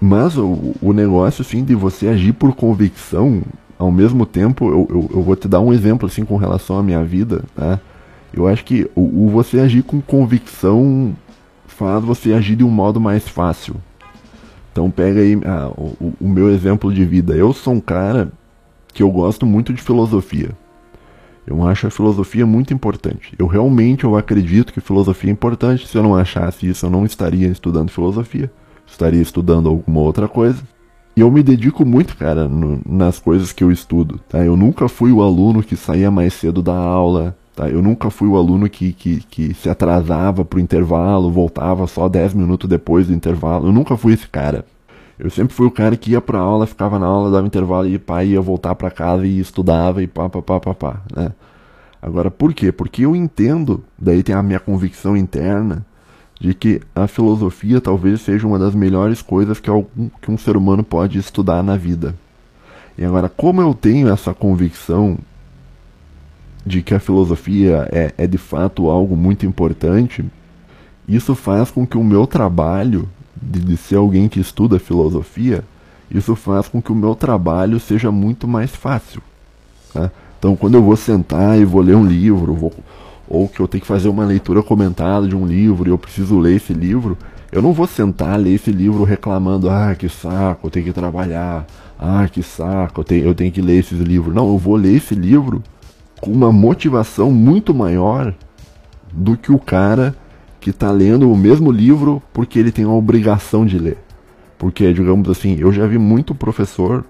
Mas 0.00 0.36
o, 0.36 0.74
o 0.82 0.92
negócio 0.92 1.42
assim 1.42 1.62
de 1.62 1.76
você 1.76 2.08
agir 2.08 2.32
por 2.32 2.52
convicção 2.56 3.42
ao 3.78 3.90
mesmo 3.90 4.24
tempo, 4.24 4.68
eu, 4.68 4.86
eu, 4.90 5.10
eu, 5.14 5.22
vou 5.22 5.36
te 5.36 5.46
dar 5.46 5.60
um 5.60 5.72
exemplo 5.72 6.06
assim 6.06 6.24
com 6.24 6.36
relação 6.36 6.78
à 6.78 6.82
minha 6.82 7.04
vida, 7.04 7.44
né? 7.56 7.78
Eu 8.32 8.46
acho 8.46 8.64
que 8.64 8.90
o, 8.94 9.26
o 9.26 9.30
você 9.30 9.60
agir 9.60 9.82
com 9.82 10.00
convicção 10.00 11.14
faz 11.66 12.02
você 12.04 12.32
agir 12.32 12.56
de 12.56 12.64
um 12.64 12.70
modo 12.70 13.00
mais 13.00 13.28
fácil. 13.28 13.76
Então 14.72 14.90
pega 14.90 15.20
aí 15.20 15.38
ah, 15.44 15.70
o, 15.76 16.14
o 16.20 16.28
meu 16.28 16.50
exemplo 16.50 16.92
de 16.92 17.04
vida. 17.04 17.34
Eu 17.34 17.52
sou 17.52 17.74
um 17.74 17.80
cara 17.80 18.30
que 18.92 19.02
eu 19.02 19.10
gosto 19.10 19.46
muito 19.46 19.72
de 19.72 19.80
filosofia. 19.80 20.50
Eu 21.46 21.66
acho 21.66 21.86
a 21.86 21.90
filosofia 21.90 22.44
muito 22.44 22.74
importante. 22.74 23.34
Eu 23.38 23.46
realmente 23.46 24.04
eu 24.04 24.16
acredito 24.16 24.72
que 24.72 24.80
filosofia 24.80 25.30
é 25.30 25.32
importante. 25.32 25.86
Se 25.86 25.96
eu 25.96 26.02
não 26.02 26.16
achasse 26.16 26.68
isso, 26.68 26.86
eu 26.86 26.90
não 26.90 27.06
estaria 27.06 27.46
estudando 27.48 27.90
filosofia. 27.90 28.50
Estaria 28.86 29.22
estudando 29.22 29.68
alguma 29.68 30.00
outra 30.00 30.26
coisa. 30.26 30.62
E 31.16 31.20
eu 31.22 31.30
me 31.30 31.42
dedico 31.42 31.82
muito, 31.82 32.14
cara, 32.14 32.46
no, 32.46 32.78
nas 32.86 33.18
coisas 33.18 33.50
que 33.50 33.64
eu 33.64 33.72
estudo, 33.72 34.20
tá? 34.28 34.44
Eu 34.44 34.54
nunca 34.54 34.86
fui 34.86 35.10
o 35.10 35.22
aluno 35.22 35.62
que 35.62 35.74
saía 35.74 36.10
mais 36.10 36.34
cedo 36.34 36.60
da 36.60 36.76
aula, 36.76 37.34
tá? 37.54 37.70
Eu 37.70 37.80
nunca 37.80 38.10
fui 38.10 38.28
o 38.28 38.36
aluno 38.36 38.68
que, 38.68 38.92
que, 38.92 39.20
que 39.22 39.54
se 39.54 39.70
atrasava 39.70 40.44
pro 40.44 40.60
intervalo, 40.60 41.32
voltava 41.32 41.86
só 41.86 42.06
10 42.06 42.34
minutos 42.34 42.68
depois 42.68 43.06
do 43.06 43.14
intervalo. 43.14 43.68
Eu 43.68 43.72
nunca 43.72 43.96
fui 43.96 44.12
esse 44.12 44.28
cara. 44.28 44.66
Eu 45.18 45.30
sempre 45.30 45.54
fui 45.54 45.66
o 45.66 45.70
cara 45.70 45.96
que 45.96 46.10
ia 46.10 46.20
pra 46.20 46.38
aula, 46.38 46.66
ficava 46.66 46.98
na 46.98 47.06
aula, 47.06 47.30
dava 47.30 47.46
intervalo 47.46 47.88
e 47.88 47.98
pá, 47.98 48.22
ia 48.22 48.40
voltar 48.42 48.74
pra 48.74 48.90
casa 48.90 49.26
e 49.26 49.40
estudava 49.40 50.02
e 50.02 50.06
pá, 50.06 50.28
pá, 50.28 50.42
pá, 50.42 50.60
pá, 50.60 50.74
pá, 50.74 51.02
né? 51.14 51.32
Agora, 52.02 52.30
por 52.30 52.52
quê? 52.52 52.70
Porque 52.70 53.06
eu 53.06 53.16
entendo, 53.16 53.82
daí 53.98 54.22
tem 54.22 54.34
a 54.34 54.42
minha 54.42 54.60
convicção 54.60 55.16
interna, 55.16 55.84
de 56.40 56.54
que 56.54 56.80
a 56.94 57.06
filosofia 57.06 57.80
talvez 57.80 58.20
seja 58.20 58.46
uma 58.46 58.58
das 58.58 58.74
melhores 58.74 59.22
coisas 59.22 59.58
que, 59.58 59.70
algum, 59.70 60.08
que 60.20 60.30
um 60.30 60.36
ser 60.36 60.56
humano 60.56 60.82
pode 60.84 61.18
estudar 61.18 61.62
na 61.62 61.76
vida. 61.76 62.14
E 62.98 63.04
agora, 63.04 63.28
como 63.28 63.60
eu 63.60 63.74
tenho 63.74 64.08
essa 64.08 64.34
convicção 64.34 65.18
de 66.64 66.82
que 66.82 66.94
a 66.94 67.00
filosofia 67.00 67.88
é, 67.92 68.12
é 68.18 68.26
de 68.26 68.38
fato 68.38 68.90
algo 68.90 69.16
muito 69.16 69.46
importante, 69.46 70.24
isso 71.08 71.34
faz 71.34 71.70
com 71.70 71.86
que 71.86 71.96
o 71.96 72.04
meu 72.04 72.26
trabalho 72.26 73.08
de, 73.34 73.60
de 73.60 73.76
ser 73.76 73.96
alguém 73.96 74.28
que 74.28 74.40
estuda 74.40 74.78
filosofia 74.78 75.64
isso 76.10 76.36
faz 76.36 76.68
com 76.68 76.80
que 76.80 76.92
o 76.92 76.94
meu 76.94 77.14
trabalho 77.14 77.80
seja 77.80 78.10
muito 78.10 78.46
mais 78.46 78.70
fácil. 78.70 79.20
Né? 79.94 80.10
Então, 80.38 80.54
quando 80.54 80.74
eu 80.74 80.82
vou 80.82 80.96
sentar 80.96 81.58
e 81.58 81.64
vou 81.64 81.82
ler 81.82 81.96
um 81.96 82.06
livro, 82.06 82.54
vou, 82.54 82.72
ou 83.28 83.48
que 83.48 83.60
eu 83.60 83.68
tenho 83.68 83.82
que 83.82 83.86
fazer 83.86 84.08
uma 84.08 84.24
leitura 84.24 84.62
comentada 84.62 85.26
de 85.26 85.36
um 85.36 85.46
livro 85.46 85.88
e 85.88 85.92
eu 85.92 85.98
preciso 85.98 86.38
ler 86.38 86.56
esse 86.56 86.72
livro, 86.72 87.16
eu 87.50 87.62
não 87.62 87.72
vou 87.72 87.86
sentar, 87.86 88.38
ler 88.38 88.54
esse 88.54 88.70
livro 88.70 89.04
reclamando, 89.04 89.70
ah, 89.70 89.94
que 89.94 90.08
saco, 90.08 90.66
eu 90.66 90.70
tenho 90.70 90.86
que 90.86 90.92
trabalhar, 90.92 91.66
ah, 91.98 92.28
que 92.30 92.42
saco, 92.42 93.00
eu 93.00 93.04
tenho, 93.04 93.24
eu 93.24 93.34
tenho 93.34 93.52
que 93.52 93.62
ler 93.62 93.78
esses 93.78 93.98
livros. 93.98 94.34
Não, 94.34 94.48
eu 94.48 94.58
vou 94.58 94.76
ler 94.76 94.96
esse 94.96 95.14
livro 95.14 95.62
com 96.20 96.30
uma 96.30 96.52
motivação 96.52 97.30
muito 97.30 97.74
maior 97.74 98.34
do 99.12 99.36
que 99.36 99.52
o 99.52 99.58
cara 99.58 100.14
que 100.60 100.70
está 100.70 100.90
lendo 100.90 101.30
o 101.30 101.36
mesmo 101.36 101.70
livro 101.70 102.22
porque 102.32 102.58
ele 102.58 102.72
tem 102.72 102.84
a 102.84 102.90
obrigação 102.90 103.64
de 103.64 103.78
ler. 103.78 103.98
Porque, 104.58 104.92
digamos 104.92 105.28
assim, 105.28 105.56
eu 105.58 105.72
já 105.72 105.86
vi 105.86 105.98
muito 105.98 106.34
professor 106.34 107.04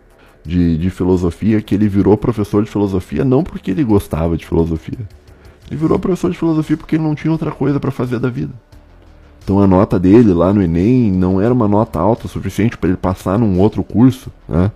de, 0.44 0.76
de 0.76 0.90
filosofia 0.90 1.60
que 1.60 1.74
ele 1.74 1.88
virou 1.88 2.16
professor 2.16 2.62
de 2.62 2.70
filosofia 2.70 3.24
não 3.24 3.42
porque 3.42 3.70
ele 3.70 3.82
gostava 3.82 4.36
de 4.36 4.46
filosofia. 4.46 4.98
Ele 5.70 5.80
virou 5.80 5.98
professor 5.98 6.30
de 6.30 6.38
filosofia 6.38 6.76
porque 6.76 6.96
ele 6.96 7.02
não 7.02 7.14
tinha 7.14 7.32
outra 7.32 7.50
coisa 7.50 7.80
para 7.80 7.90
fazer 7.90 8.18
da 8.18 8.28
vida. 8.28 8.52
Então 9.42 9.60
a 9.60 9.66
nota 9.66 9.98
dele 9.98 10.32
lá 10.32 10.52
no 10.52 10.62
Enem 10.62 11.12
não 11.12 11.40
era 11.40 11.54
uma 11.54 11.68
nota 11.68 12.00
alta 12.00 12.26
o 12.26 12.28
suficiente 12.28 12.76
para 12.76 12.88
ele 12.88 12.96
passar 12.96 13.38
num 13.38 13.60
outro 13.60 13.84
curso, 13.84 14.30
né? 14.48 14.70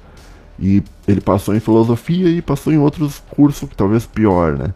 E 0.58 0.82
ele 1.08 1.20
passou 1.20 1.56
em 1.56 1.60
filosofia 1.60 2.28
e 2.28 2.40
passou 2.42 2.72
em 2.72 2.78
outros 2.78 3.22
cursos, 3.30 3.68
talvez 3.76 4.06
pior, 4.06 4.56
né? 4.56 4.74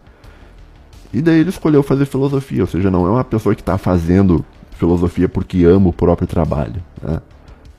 E 1.12 1.22
daí 1.22 1.38
ele 1.38 1.50
escolheu 1.50 1.82
fazer 1.82 2.06
filosofia, 2.06 2.62
ou 2.62 2.66
seja, 2.66 2.90
não 2.90 3.06
é 3.06 3.10
uma 3.10 3.22
pessoa 3.22 3.54
que 3.54 3.60
está 3.60 3.78
fazendo 3.78 4.44
filosofia 4.72 5.28
porque 5.28 5.62
ama 5.64 5.90
o 5.90 5.92
próprio 5.92 6.26
trabalho, 6.26 6.82
né? 7.00 7.20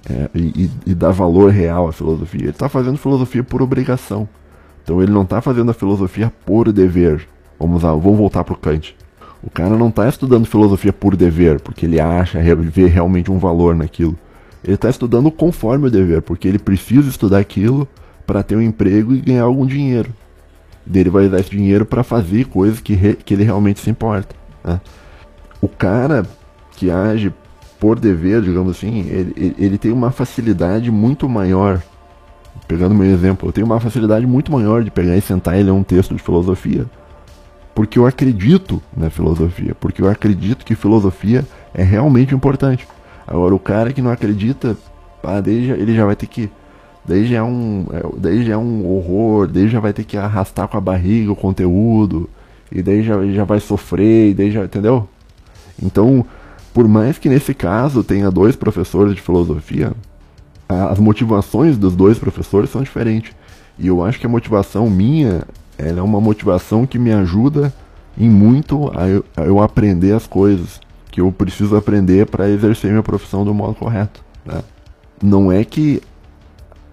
É, 0.07 0.29
e, 0.35 0.69
e, 0.85 0.93
dá 0.93 1.09
valor 1.11 1.51
real 1.51 1.87
à 1.87 1.91
filosofia. 1.91 2.41
Ele 2.41 2.49
está 2.51 2.69
fazendo 2.69 2.97
filosofia 2.97 3.43
por 3.43 3.61
obrigação. 3.61 4.29
Então 4.83 5.01
ele 5.01 5.11
não 5.11 5.23
está 5.23 5.41
fazendo 5.41 5.71
a 5.71 5.73
filosofia 5.73 6.31
por 6.45 6.71
dever. 6.71 7.27
Vamos 7.59 7.83
lá, 7.83 7.91
vamos 7.91 8.17
voltar 8.17 8.43
para 8.43 8.53
o 8.53 8.57
Kant. 8.57 8.95
O 9.41 9.49
cara 9.49 9.77
não 9.77 9.89
está 9.89 10.09
estudando 10.09 10.45
filosofia 10.45 10.91
por 10.91 11.15
dever, 11.15 11.59
porque 11.59 11.85
ele 11.85 11.99
acha, 11.99 12.39
vê 12.41 12.87
realmente 12.87 13.31
um 13.31 13.37
valor 13.37 13.75
naquilo. 13.75 14.17
Ele 14.63 14.73
está 14.73 14.89
estudando 14.89 15.29
conforme 15.29 15.87
o 15.87 15.91
dever, 15.91 16.23
porque 16.23 16.47
ele 16.47 16.57
precisa 16.57 17.07
estudar 17.07 17.37
aquilo 17.37 17.87
para 18.25 18.41
ter 18.41 18.55
um 18.55 18.61
emprego 18.61 19.13
e 19.13 19.21
ganhar 19.21 19.43
algum 19.43 19.65
dinheiro. 19.65 20.11
Ele 20.91 21.09
vai 21.11 21.27
usar 21.27 21.39
esse 21.39 21.51
dinheiro 21.51 21.85
para 21.85 22.03
fazer 22.03 22.45
coisas 22.45 22.79
que, 22.79 22.93
re, 22.93 23.13
que 23.13 23.35
ele 23.35 23.43
realmente 23.43 23.79
se 23.79 23.89
importa. 23.89 24.35
Né? 24.63 24.81
O 25.61 25.67
cara 25.67 26.25
que 26.75 26.89
age 26.89 27.31
por 27.79 27.99
dever, 27.99 28.41
digamos 28.41 28.75
assim, 28.75 29.01
ele, 29.07 29.33
ele, 29.37 29.55
ele 29.59 29.77
tem 29.77 29.91
uma 29.91 30.11
facilidade 30.11 30.89
muito 30.89 31.29
maior. 31.29 31.81
Pegando 32.67 32.95
meu 32.95 33.11
exemplo, 33.11 33.49
eu 33.49 33.53
tenho 33.53 33.67
uma 33.67 33.79
facilidade 33.79 34.25
muito 34.25 34.51
maior 34.51 34.83
de 34.83 34.89
pegar 34.89 35.15
e 35.15 35.21
sentar 35.21 35.59
e 35.59 35.61
ler 35.61 35.71
um 35.71 35.83
texto 35.83 36.15
de 36.15 36.21
filosofia 36.21 36.87
porque 37.75 37.99
eu 37.99 38.07
acredito 38.07 38.81
na 38.95 39.09
filosofia, 39.09 39.75
porque 39.75 40.01
eu 40.01 40.09
acredito 40.09 40.65
que 40.65 40.73
filosofia 40.75 41.45
é 41.73 41.83
realmente 41.83 42.33
importante. 42.33 42.87
Agora, 43.27 43.53
o 43.53 43.59
cara 43.59 43.91
que 43.91 44.01
não 44.01 44.09
acredita, 44.09 44.77
daí 45.43 45.67
já, 45.67 45.73
ele 45.75 45.93
já 45.93 46.05
vai 46.05 46.15
ter 46.15 46.27
que. 46.27 46.49
Daí 47.05 47.27
já, 47.27 47.37
é 47.37 47.43
um, 47.43 47.85
é, 47.91 48.01
daí 48.17 48.49
é 48.49 48.57
um 48.57 48.89
horror, 48.89 49.47
daí 49.47 49.67
já 49.67 49.79
vai 49.81 49.91
ter 49.91 50.05
que 50.05 50.17
arrastar 50.17 50.67
com 50.69 50.77
a 50.77 50.81
barriga 50.81 51.31
o 51.31 51.35
conteúdo, 51.35 52.29
e 52.71 52.81
daí 52.81 53.03
já, 53.03 53.23
já 53.27 53.43
vai 53.43 53.59
sofrer, 53.59 54.31
e 54.31 54.33
daí 54.33 54.51
já. 54.51 54.63
Entendeu? 54.63 55.07
Então, 55.83 56.25
por 56.73 56.87
mais 56.87 57.17
que 57.17 57.27
nesse 57.27 57.53
caso 57.53 58.03
tenha 58.03 58.31
dois 58.31 58.55
professores 58.55 59.13
de 59.13 59.21
filosofia, 59.21 59.91
as 60.69 60.97
motivações 60.97 61.77
dos 61.77 61.93
dois 61.93 62.17
professores 62.17 62.69
são 62.69 62.81
diferentes. 62.81 63.33
E 63.77 63.87
eu 63.87 64.01
acho 64.01 64.17
que 64.17 64.25
a 64.25 64.29
motivação 64.29 64.89
minha 64.89 65.43
ela 65.77 65.99
é 65.99 66.03
uma 66.03 66.21
motivação 66.21 66.85
que 66.85 66.97
me 66.97 67.11
ajuda 67.11 67.73
em 68.17 68.29
muito 68.29 68.91
a 68.97 69.07
eu, 69.07 69.25
a 69.35 69.41
eu 69.41 69.61
aprender 69.61 70.13
as 70.13 70.25
coisas 70.25 70.79
que 71.11 71.21
eu 71.21 71.31
preciso 71.31 71.75
aprender 71.75 72.25
para 72.25 72.49
exercer 72.49 72.91
minha 72.91 73.03
profissão 73.03 73.45
do 73.45 73.53
modo 73.53 73.75
correto. 73.75 74.23
Né? 74.45 74.61
Não 75.21 75.51
é 75.51 75.63
que 75.63 76.01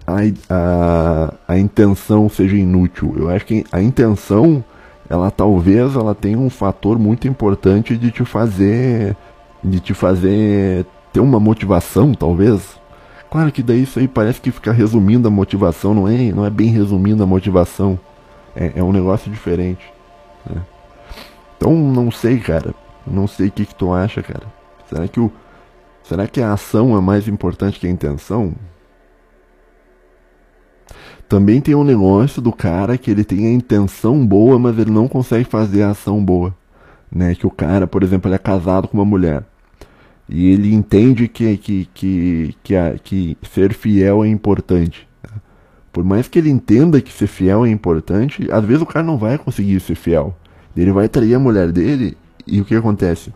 a, 0.07 0.19
a, 0.49 1.33
a 1.47 1.57
intenção 1.57 2.29
seja 2.29 2.55
inútil. 2.55 3.13
Eu 3.17 3.29
acho 3.29 3.45
que 3.45 3.65
a 3.71 3.81
intenção, 3.81 4.63
ela 5.09 5.29
talvez 5.29 5.95
ela 5.95 6.15
tenha 6.15 6.37
um 6.37 6.49
fator 6.49 6.97
muito 6.97 7.27
importante 7.27 7.97
de 7.97 8.11
te 8.11 8.23
fazer, 8.23 9.15
de 9.63 9.79
te 9.79 9.93
fazer 9.93 10.85
ter 11.11 11.19
uma 11.19 11.39
motivação, 11.39 12.13
talvez. 12.13 12.79
Claro 13.29 13.51
que 13.51 13.61
daí 13.61 13.83
isso 13.83 13.99
aí 13.99 14.07
parece 14.07 14.39
que 14.39 14.51
fica 14.51 14.71
resumindo 14.71 15.27
a 15.27 15.31
motivação, 15.31 15.93
não 15.93 16.07
é, 16.07 16.31
não 16.31 16.45
é 16.45 16.49
bem 16.49 16.69
resumindo 16.69 17.23
a 17.23 17.27
motivação 17.27 17.99
é, 18.55 18.73
é 18.75 18.83
um 18.83 18.91
negócio 18.91 19.31
diferente. 19.31 19.91
Né? 20.49 20.61
Então 21.57 21.73
não 21.73 22.11
sei, 22.11 22.39
cara. 22.39 22.73
Não 23.05 23.27
sei 23.27 23.47
o 23.47 23.51
que, 23.51 23.65
que 23.65 23.75
tu 23.75 23.91
acha, 23.91 24.21
cara. 24.21 24.45
Será 24.89 25.07
que 25.07 25.19
o. 25.19 25.31
Será 26.03 26.27
que 26.27 26.41
a 26.41 26.51
ação 26.51 26.97
é 26.97 27.01
mais 27.01 27.27
importante 27.27 27.79
que 27.79 27.87
a 27.87 27.89
intenção? 27.89 28.53
Também 31.29 31.61
tem 31.61 31.73
um 31.73 31.83
negócio 31.83 32.41
do 32.41 32.51
cara 32.51 32.97
que 32.97 33.09
ele 33.09 33.23
tem 33.23 33.47
a 33.47 33.51
intenção 33.51 34.25
boa, 34.25 34.59
mas 34.59 34.77
ele 34.77 34.91
não 34.91 35.07
consegue 35.07 35.45
fazer 35.45 35.83
a 35.83 35.91
ação 35.91 36.23
boa. 36.23 36.53
Né? 37.11 37.33
Que 37.33 37.47
o 37.47 37.51
cara, 37.51 37.87
por 37.87 38.03
exemplo, 38.03 38.27
ele 38.27 38.35
é 38.35 38.39
casado 38.39 38.87
com 38.87 38.97
uma 38.97 39.05
mulher. 39.05 39.43
E 40.27 40.51
ele 40.51 40.73
entende 40.73 41.27
que, 41.27 41.57
que, 41.57 41.89
que, 41.93 42.55
que, 42.61 42.75
a, 42.75 42.97
que 42.97 43.37
ser 43.51 43.73
fiel 43.73 44.23
é 44.23 44.27
importante. 44.27 45.07
Por 45.93 46.03
mais 46.03 46.27
que 46.27 46.39
ele 46.39 46.49
entenda 46.49 46.99
que 46.99 47.13
ser 47.13 47.27
fiel 47.27 47.63
é 47.63 47.69
importante, 47.69 48.51
às 48.51 48.65
vezes 48.65 48.81
o 48.81 48.85
cara 48.85 49.05
não 49.05 49.15
vai 49.15 49.37
conseguir 49.37 49.79
ser 49.79 49.93
fiel. 49.93 50.35
Ele 50.75 50.91
vai 50.91 51.07
trair 51.07 51.35
a 51.35 51.39
mulher 51.39 51.71
dele 51.71 52.17
e 52.47 52.59
o 52.59 52.65
que 52.65 52.73
acontece? 52.73 53.31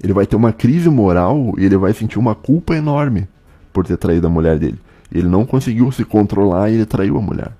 Ele 0.00 0.12
vai 0.12 0.24
ter 0.24 0.36
uma 0.36 0.52
crise 0.52 0.88
moral 0.88 1.52
e 1.58 1.64
ele 1.64 1.76
vai 1.76 1.92
sentir 1.92 2.16
uma 2.16 2.36
culpa 2.36 2.76
enorme 2.76 3.26
por 3.72 3.84
ter 3.84 3.96
traído 3.96 4.28
a 4.28 4.30
mulher 4.30 4.56
dele. 4.56 4.78
Ele 5.12 5.26
não 5.26 5.44
conseguiu 5.44 5.90
se 5.90 6.04
controlar 6.04 6.70
e 6.70 6.74
ele 6.74 6.86
traiu 6.86 7.18
a 7.18 7.20
mulher. 7.20 7.50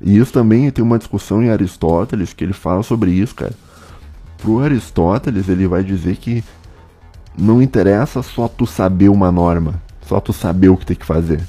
E 0.00 0.16
isso 0.16 0.32
também 0.32 0.70
tem 0.70 0.84
uma 0.84 0.98
discussão 0.98 1.42
em 1.42 1.50
Aristóteles 1.50 2.32
que 2.32 2.44
ele 2.44 2.52
fala 2.52 2.84
sobre 2.84 3.10
isso, 3.10 3.34
cara. 3.34 3.52
Pro 4.38 4.60
Aristóteles, 4.60 5.48
ele 5.48 5.66
vai 5.66 5.82
dizer 5.82 6.16
que 6.16 6.44
não 7.36 7.60
interessa 7.60 8.22
só 8.22 8.46
tu 8.46 8.64
saber 8.64 9.08
uma 9.08 9.32
norma, 9.32 9.82
só 10.02 10.20
tu 10.20 10.32
saber 10.32 10.68
o 10.68 10.76
que 10.76 10.86
tem 10.86 10.96
que 10.96 11.06
fazer. 11.06 11.40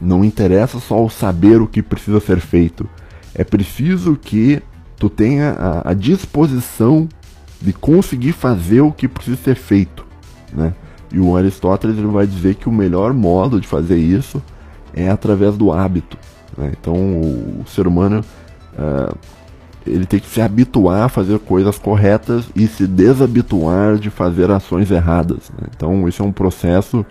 Não 0.00 0.24
interessa 0.24 0.78
só 0.78 1.04
o 1.04 1.10
saber 1.10 1.60
o 1.60 1.66
que 1.66 1.82
precisa 1.82 2.20
ser 2.20 2.40
feito. 2.40 2.88
É 3.34 3.44
preciso 3.44 4.16
que 4.16 4.62
tu 4.96 5.08
tenha 5.08 5.50
a, 5.50 5.90
a 5.90 5.94
disposição 5.94 7.08
de 7.60 7.72
conseguir 7.72 8.32
fazer 8.32 8.80
o 8.80 8.92
que 8.92 9.08
precisa 9.08 9.36
ser 9.36 9.56
feito, 9.56 10.04
né? 10.52 10.72
E 11.12 11.18
o 11.18 11.36
Aristóteles 11.36 11.96
ele 11.96 12.06
vai 12.06 12.26
dizer 12.26 12.54
que 12.56 12.68
o 12.68 12.72
melhor 12.72 13.12
modo 13.12 13.60
de 13.60 13.66
fazer 13.66 13.96
isso 13.96 14.42
é 14.94 15.08
através 15.08 15.56
do 15.56 15.72
hábito. 15.72 16.18
Né? 16.56 16.72
Então 16.78 16.94
o, 16.94 17.62
o, 17.62 17.64
ser 17.66 17.86
humano 17.86 18.22
uh, 18.74 19.16
ele 19.86 20.04
tem 20.04 20.20
que 20.20 20.28
se 20.28 20.40
habituar 20.40 21.04
a 21.04 21.08
fazer 21.08 21.38
coisas 21.38 21.78
corretas 21.78 22.44
e 22.54 22.66
se 22.66 22.86
desabituar 22.86 23.96
de 23.96 24.10
fazer 24.10 24.50
ações 24.50 24.90
erradas. 24.90 25.50
Né? 25.58 25.68
Então 25.74 26.06
isso 26.06 26.22
é 26.22 26.26
um 26.26 26.32
processo 26.32 27.06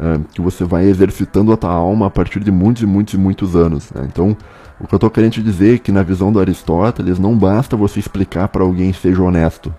uh, 0.00 0.24
que 0.32 0.40
você 0.40 0.64
vai 0.64 0.86
exercitando 0.86 1.52
a 1.52 1.56
tua 1.56 1.70
alma 1.70 2.06
a 2.06 2.10
partir 2.10 2.40
de 2.40 2.50
muitos 2.50 2.82
e 2.82 2.86
muitos 2.86 3.14
e 3.14 3.18
muitos 3.18 3.54
anos. 3.54 3.90
Né? 3.92 4.08
Então, 4.10 4.36
o 4.80 4.86
que 4.86 4.94
eu 4.94 4.96
estou 4.96 5.10
querendo 5.10 5.42
dizer 5.42 5.74
é 5.74 5.78
que 5.78 5.92
na 5.92 6.02
visão 6.02 6.32
do 6.32 6.40
Aristóteles 6.40 7.18
não 7.18 7.36
basta 7.36 7.76
você 7.76 8.00
explicar 8.00 8.48
para 8.48 8.62
alguém 8.62 8.92
seja 8.92 9.22
honesto, 9.22 9.72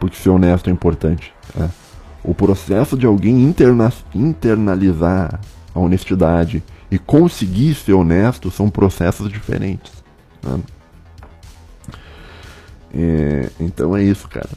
porque 0.00 0.16
ser 0.16 0.30
honesto 0.30 0.68
é 0.68 0.72
importante. 0.72 1.32
Né? 1.54 1.70
O 2.24 2.34
processo 2.34 2.96
de 2.98 3.06
alguém 3.06 3.44
interna 3.44 3.92
internalizar 4.12 5.40
a 5.74 5.78
honestidade 5.78 6.62
e 6.90 6.98
conseguir 6.98 7.74
ser 7.74 7.92
honesto 7.92 8.50
são 8.50 8.68
processos 8.68 9.30
diferentes. 9.30 9.92
Né? 10.42 10.60
É, 12.92 13.50
então 13.60 13.96
é 13.96 14.02
isso, 14.02 14.28
cara. 14.28 14.48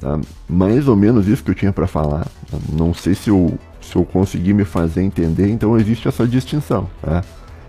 Tá? 0.00 0.18
Mais 0.48 0.88
ou 0.88 0.96
menos 0.96 1.28
isso 1.28 1.44
que 1.44 1.50
eu 1.50 1.54
tinha 1.54 1.72
para 1.72 1.86
falar. 1.86 2.26
Não 2.72 2.92
sei 2.94 3.14
se 3.14 3.30
eu 3.30 3.58
se 3.88 3.96
eu 3.96 4.04
conseguir 4.04 4.52
me 4.52 4.64
fazer 4.64 5.02
entender, 5.02 5.48
então 5.48 5.78
existe 5.78 6.06
essa 6.06 6.26
distinção. 6.26 6.88
Tá? 7.00 7.24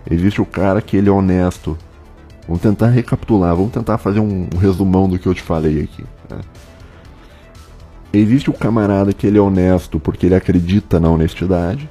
Existe 0.08 0.40
o 0.40 0.44
cara 0.44 0.82
que 0.82 0.96
ele 0.96 1.08
é 1.08 1.12
honesto. 1.12 1.78
Vamos 2.46 2.62
tentar 2.62 2.88
recapitular, 2.88 3.56
vamos 3.56 3.72
tentar 3.72 3.96
fazer 3.96 4.20
um, 4.20 4.46
um 4.54 4.58
resumão 4.58 5.08
do 5.08 5.18
que 5.18 5.26
eu 5.26 5.34
te 5.34 5.40
falei 5.40 5.82
aqui. 5.82 6.04
Tá? 6.28 6.40
Existe 8.12 8.50
o 8.50 8.52
camarada 8.52 9.14
que 9.14 9.26
ele 9.26 9.38
é 9.38 9.40
honesto 9.40 9.98
porque 9.98 10.26
ele 10.26 10.34
acredita 10.34 11.00
na 11.00 11.08
honestidade, 11.08 11.88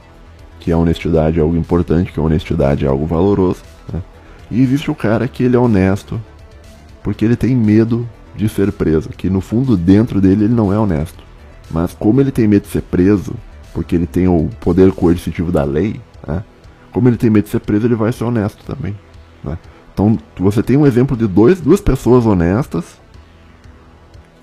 que 0.60 0.72
a 0.72 0.78
honestidade 0.78 1.40
é 1.40 1.42
algo 1.42 1.56
importante, 1.56 2.12
que 2.12 2.20
a 2.20 2.24
honestidade 2.24 2.86
é 2.86 2.88
algo 2.88 3.08
valoroso. 3.08 3.64
Tá? 3.92 4.00
E 4.52 4.62
existe 4.62 4.92
o 4.92 4.96
cara 4.96 5.28
que 5.28 5.44
ele 5.44 5.56
é 5.56 5.60
honesto 5.60 6.22
porque 7.02 7.26
ele 7.26 7.36
tem 7.36 7.56
medo 7.56 8.08
de 8.36 8.48
ser 8.48 8.72
preso, 8.72 9.10
que 9.10 9.30
no 9.30 9.42
fundo 9.42 9.76
dentro 9.76 10.22
dele 10.22 10.44
ele 10.44 10.54
não 10.54 10.72
é 10.72 10.78
honesto. 10.78 11.24
Mas 11.72 11.94
como 11.94 12.22
ele 12.22 12.32
tem 12.32 12.48
medo 12.48 12.64
de 12.64 12.70
ser 12.70 12.82
preso, 12.82 13.34
porque 13.74 13.96
ele 13.96 14.08
tem 14.08 14.28
o 14.28 14.50
poder 14.60 14.92
coercitivo 14.92 15.52
da 15.52 15.64
lei, 15.64 16.02
né? 16.28 16.44
como 16.92 17.08
ele 17.08 17.18
tem 17.18 17.30
medo 17.30 17.46
de 17.46 17.50
ser 17.52 17.60
preso, 17.60 17.88
ele 17.88 17.96
vai 17.96 18.12
ser 18.12 18.24
honesto 18.24 18.64
também. 18.66 18.96
Né? 19.44 19.58
Então 19.94 20.18
você 20.38 20.64
tem 20.64 20.78
um 20.78 20.86
exemplo 20.86 21.16
de 21.16 21.28
dois, 21.28 21.60
duas 21.62 21.82
pessoas 21.82 22.26
honestas 22.26 23.00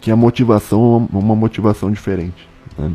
que 0.00 0.10
a 0.10 0.16
motivação 0.16 1.08
é 1.12 1.16
uma 1.16 1.34
motivação 1.34 1.90
diferente. 1.90 2.48
Né? 2.78 2.92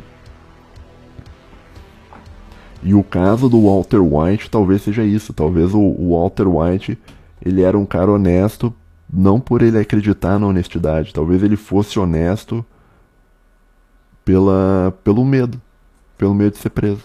E 2.84 2.94
o 2.94 3.04
caso 3.04 3.48
do 3.48 3.66
Walter 3.66 4.00
White 4.00 4.50
talvez 4.50 4.82
seja 4.82 5.04
isso. 5.04 5.34
Talvez 5.34 5.74
o, 5.74 5.80
o 5.80 6.18
Walter 6.18 6.48
White 6.48 6.98
ele 7.44 7.62
era 7.62 7.78
um 7.78 7.86
cara 7.86 8.12
honesto 8.12 8.74
não 9.12 9.40
por 9.40 9.62
ele 9.62 9.78
acreditar 9.78 10.40
na 10.40 10.48
honestidade. 10.48 11.14
Talvez 11.14 11.44
ele 11.44 11.58
fosse 11.58 12.00
honesto 12.00 12.66
pela, 14.24 14.94
pelo 15.04 15.26
medo. 15.26 15.62
Pelo 16.22 16.36
medo 16.36 16.52
de 16.52 16.60
ser 16.60 16.70
preso. 16.70 17.02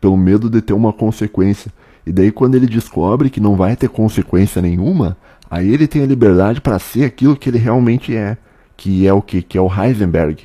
Pelo 0.00 0.16
medo 0.16 0.50
de 0.50 0.60
ter 0.60 0.72
uma 0.72 0.92
consequência. 0.92 1.72
E 2.04 2.10
daí 2.10 2.32
quando 2.32 2.56
ele 2.56 2.66
descobre 2.66 3.30
que 3.30 3.38
não 3.38 3.54
vai 3.54 3.76
ter 3.76 3.88
consequência 3.88 4.60
nenhuma, 4.60 5.16
aí 5.48 5.72
ele 5.72 5.86
tem 5.86 6.02
a 6.02 6.06
liberdade 6.06 6.60
para 6.60 6.76
ser 6.80 7.04
aquilo 7.04 7.36
que 7.36 7.48
ele 7.48 7.58
realmente 7.58 8.16
é. 8.16 8.36
Que 8.76 9.06
é 9.06 9.12
o 9.12 9.22
que? 9.22 9.42
Que 9.42 9.56
é 9.56 9.60
o 9.60 9.70
Heisenberg. 9.72 10.42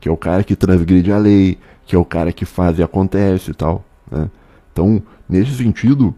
Que 0.00 0.08
é 0.08 0.10
o 0.10 0.16
cara 0.16 0.42
que 0.42 0.56
transgride 0.56 1.12
a 1.12 1.18
lei, 1.18 1.58
que 1.84 1.94
é 1.94 1.98
o 1.98 2.04
cara 2.04 2.32
que 2.32 2.46
faz 2.46 2.78
e 2.78 2.82
acontece 2.82 3.50
e 3.50 3.54
tal. 3.54 3.84
Né? 4.10 4.30
Então, 4.72 5.02
nesse 5.28 5.54
sentido, 5.54 6.14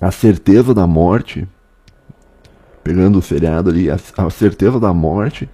a 0.00 0.10
certeza 0.10 0.72
da 0.72 0.86
morte, 0.86 1.46
pegando 2.82 3.18
o 3.18 3.22
seriado 3.22 3.68
ali, 3.68 3.90
a, 3.90 3.98
a 4.16 4.30
certeza 4.30 4.80
da 4.80 4.94
morte 4.94 5.46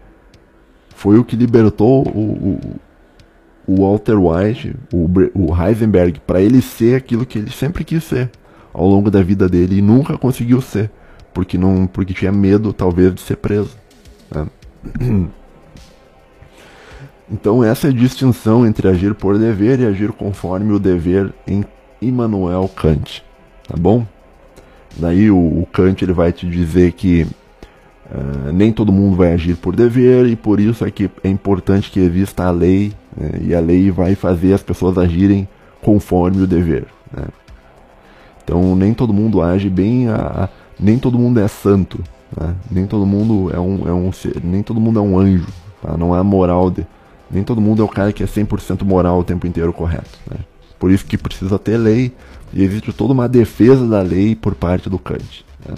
foi 0.94 1.18
o 1.18 1.24
que 1.24 1.34
libertou 1.34 2.06
o, 2.06 2.20
o, 2.20 2.76
o 3.66 3.82
Walter 3.82 4.16
White, 4.16 4.76
o, 4.92 5.08
o 5.34 5.54
Heisenberg, 5.54 6.20
para 6.20 6.40
ele 6.40 6.62
ser 6.62 6.96
aquilo 6.96 7.26
que 7.26 7.38
ele 7.38 7.50
sempre 7.50 7.84
quis 7.84 8.04
ser 8.04 8.30
ao 8.72 8.86
longo 8.86 9.10
da 9.10 9.22
vida 9.22 9.48
dele 9.48 9.78
e 9.78 9.82
nunca 9.82 10.16
conseguiu 10.18 10.60
ser, 10.60 10.90
porque 11.32 11.58
não, 11.58 11.86
porque 11.86 12.14
tinha 12.14 12.30
medo 12.30 12.72
talvez 12.72 13.14
de 13.14 13.20
ser 13.20 13.36
preso. 13.36 13.76
Né? 14.30 14.46
Então 17.28 17.64
essa 17.64 17.88
é 17.88 17.90
a 17.90 17.92
distinção 17.92 18.64
entre 18.64 18.86
agir 18.86 19.12
por 19.12 19.36
dever 19.36 19.80
e 19.80 19.84
agir 19.84 20.12
conforme 20.12 20.72
o 20.72 20.78
dever 20.78 21.34
em 21.44 21.64
Immanuel 22.00 22.68
Kant, 22.68 23.24
tá 23.66 23.74
bom? 23.76 24.06
Daí 24.96 25.28
o, 25.28 25.36
o 25.36 25.66
Kant 25.72 26.04
ele 26.04 26.12
vai 26.12 26.32
te 26.32 26.46
dizer 26.46 26.92
que 26.92 27.26
uh, 28.08 28.52
nem 28.52 28.70
todo 28.70 28.92
mundo 28.92 29.16
vai 29.16 29.32
agir 29.32 29.56
por 29.56 29.74
dever 29.74 30.26
e 30.26 30.36
por 30.36 30.60
isso 30.60 30.84
é 30.84 30.90
que 30.90 31.10
é 31.24 31.28
importante 31.28 31.90
que 31.90 31.98
exista 31.98 32.44
a 32.44 32.50
lei 32.52 32.92
né? 33.16 33.30
e 33.42 33.54
a 33.54 33.60
lei 33.60 33.90
vai 33.90 34.14
fazer 34.14 34.52
as 34.52 34.62
pessoas 34.62 34.98
agirem 34.98 35.48
conforme 35.82 36.42
o 36.42 36.46
dever. 36.46 36.86
Né? 37.12 37.24
Então 38.44 38.76
nem 38.76 38.94
todo 38.94 39.12
mundo 39.12 39.42
age 39.42 39.68
bem, 39.68 40.08
a, 40.08 40.44
a, 40.44 40.48
nem 40.78 40.98
todo 40.98 41.18
mundo 41.18 41.40
é 41.40 41.48
santo, 41.48 42.02
né? 42.36 42.54
nem 42.70 42.86
todo 42.86 43.06
mundo 43.06 43.50
é 43.54 43.58
um, 43.58 43.88
é 43.88 43.92
um 43.92 44.10
nem 44.44 44.62
todo 44.62 44.80
mundo 44.80 44.98
é 44.98 45.02
um 45.02 45.18
anjo, 45.18 45.46
tá? 45.82 45.96
não 45.96 46.16
é 46.16 46.22
moral 46.22 46.70
de 46.70 46.86
nem 47.30 47.42
todo 47.42 47.60
mundo 47.60 47.82
é 47.82 47.84
o 47.84 47.88
cara 47.88 48.12
que 48.12 48.22
é 48.22 48.26
100% 48.26 48.84
moral 48.84 49.18
o 49.18 49.24
tempo 49.24 49.46
inteiro 49.46 49.72
correto. 49.72 50.18
Né? 50.30 50.38
Por 50.78 50.90
isso 50.90 51.04
que 51.04 51.18
precisa 51.18 51.58
ter 51.58 51.76
lei 51.76 52.12
e 52.52 52.62
existe 52.62 52.92
toda 52.92 53.12
uma 53.12 53.28
defesa 53.28 53.86
da 53.86 54.00
lei 54.00 54.34
por 54.36 54.54
parte 54.54 54.88
do 54.88 54.98
Kant. 54.98 55.44
Né? 55.66 55.74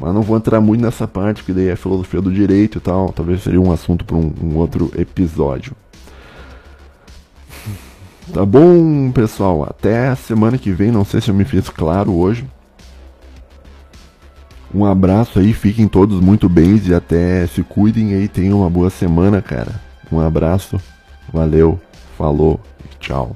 Mas 0.00 0.14
não 0.14 0.22
vou 0.22 0.36
entrar 0.36 0.60
muito 0.60 0.80
nessa 0.80 1.06
parte, 1.06 1.42
porque 1.42 1.52
daí 1.52 1.68
é 1.68 1.76
filosofia 1.76 2.22
do 2.22 2.32
direito 2.32 2.78
e 2.78 2.80
tal. 2.80 3.12
Talvez 3.12 3.42
seria 3.42 3.60
um 3.60 3.70
assunto 3.70 4.04
para 4.04 4.16
um, 4.16 4.32
um 4.42 4.56
outro 4.56 4.90
episódio. 4.96 5.74
Tá 8.32 8.46
bom, 8.46 9.10
pessoal? 9.10 9.64
Até 9.64 10.14
semana 10.14 10.56
que 10.56 10.70
vem. 10.70 10.92
Não 10.92 11.04
sei 11.04 11.20
se 11.20 11.30
eu 11.30 11.34
me 11.34 11.44
fiz 11.44 11.68
claro 11.68 12.12
hoje. 12.12 12.46
Um 14.72 14.84
abraço 14.84 15.40
aí, 15.40 15.52
fiquem 15.52 15.88
todos 15.88 16.20
muito 16.20 16.48
bem 16.48 16.80
e 16.86 16.94
até 16.94 17.44
se 17.48 17.60
cuidem 17.64 18.14
aí, 18.14 18.28
tenham 18.28 18.60
uma 18.60 18.70
boa 18.70 18.88
semana, 18.88 19.42
cara. 19.42 19.80
Um 20.12 20.20
abraço, 20.20 20.80
valeu, 21.32 21.80
falou, 22.16 22.60
tchau. 23.00 23.34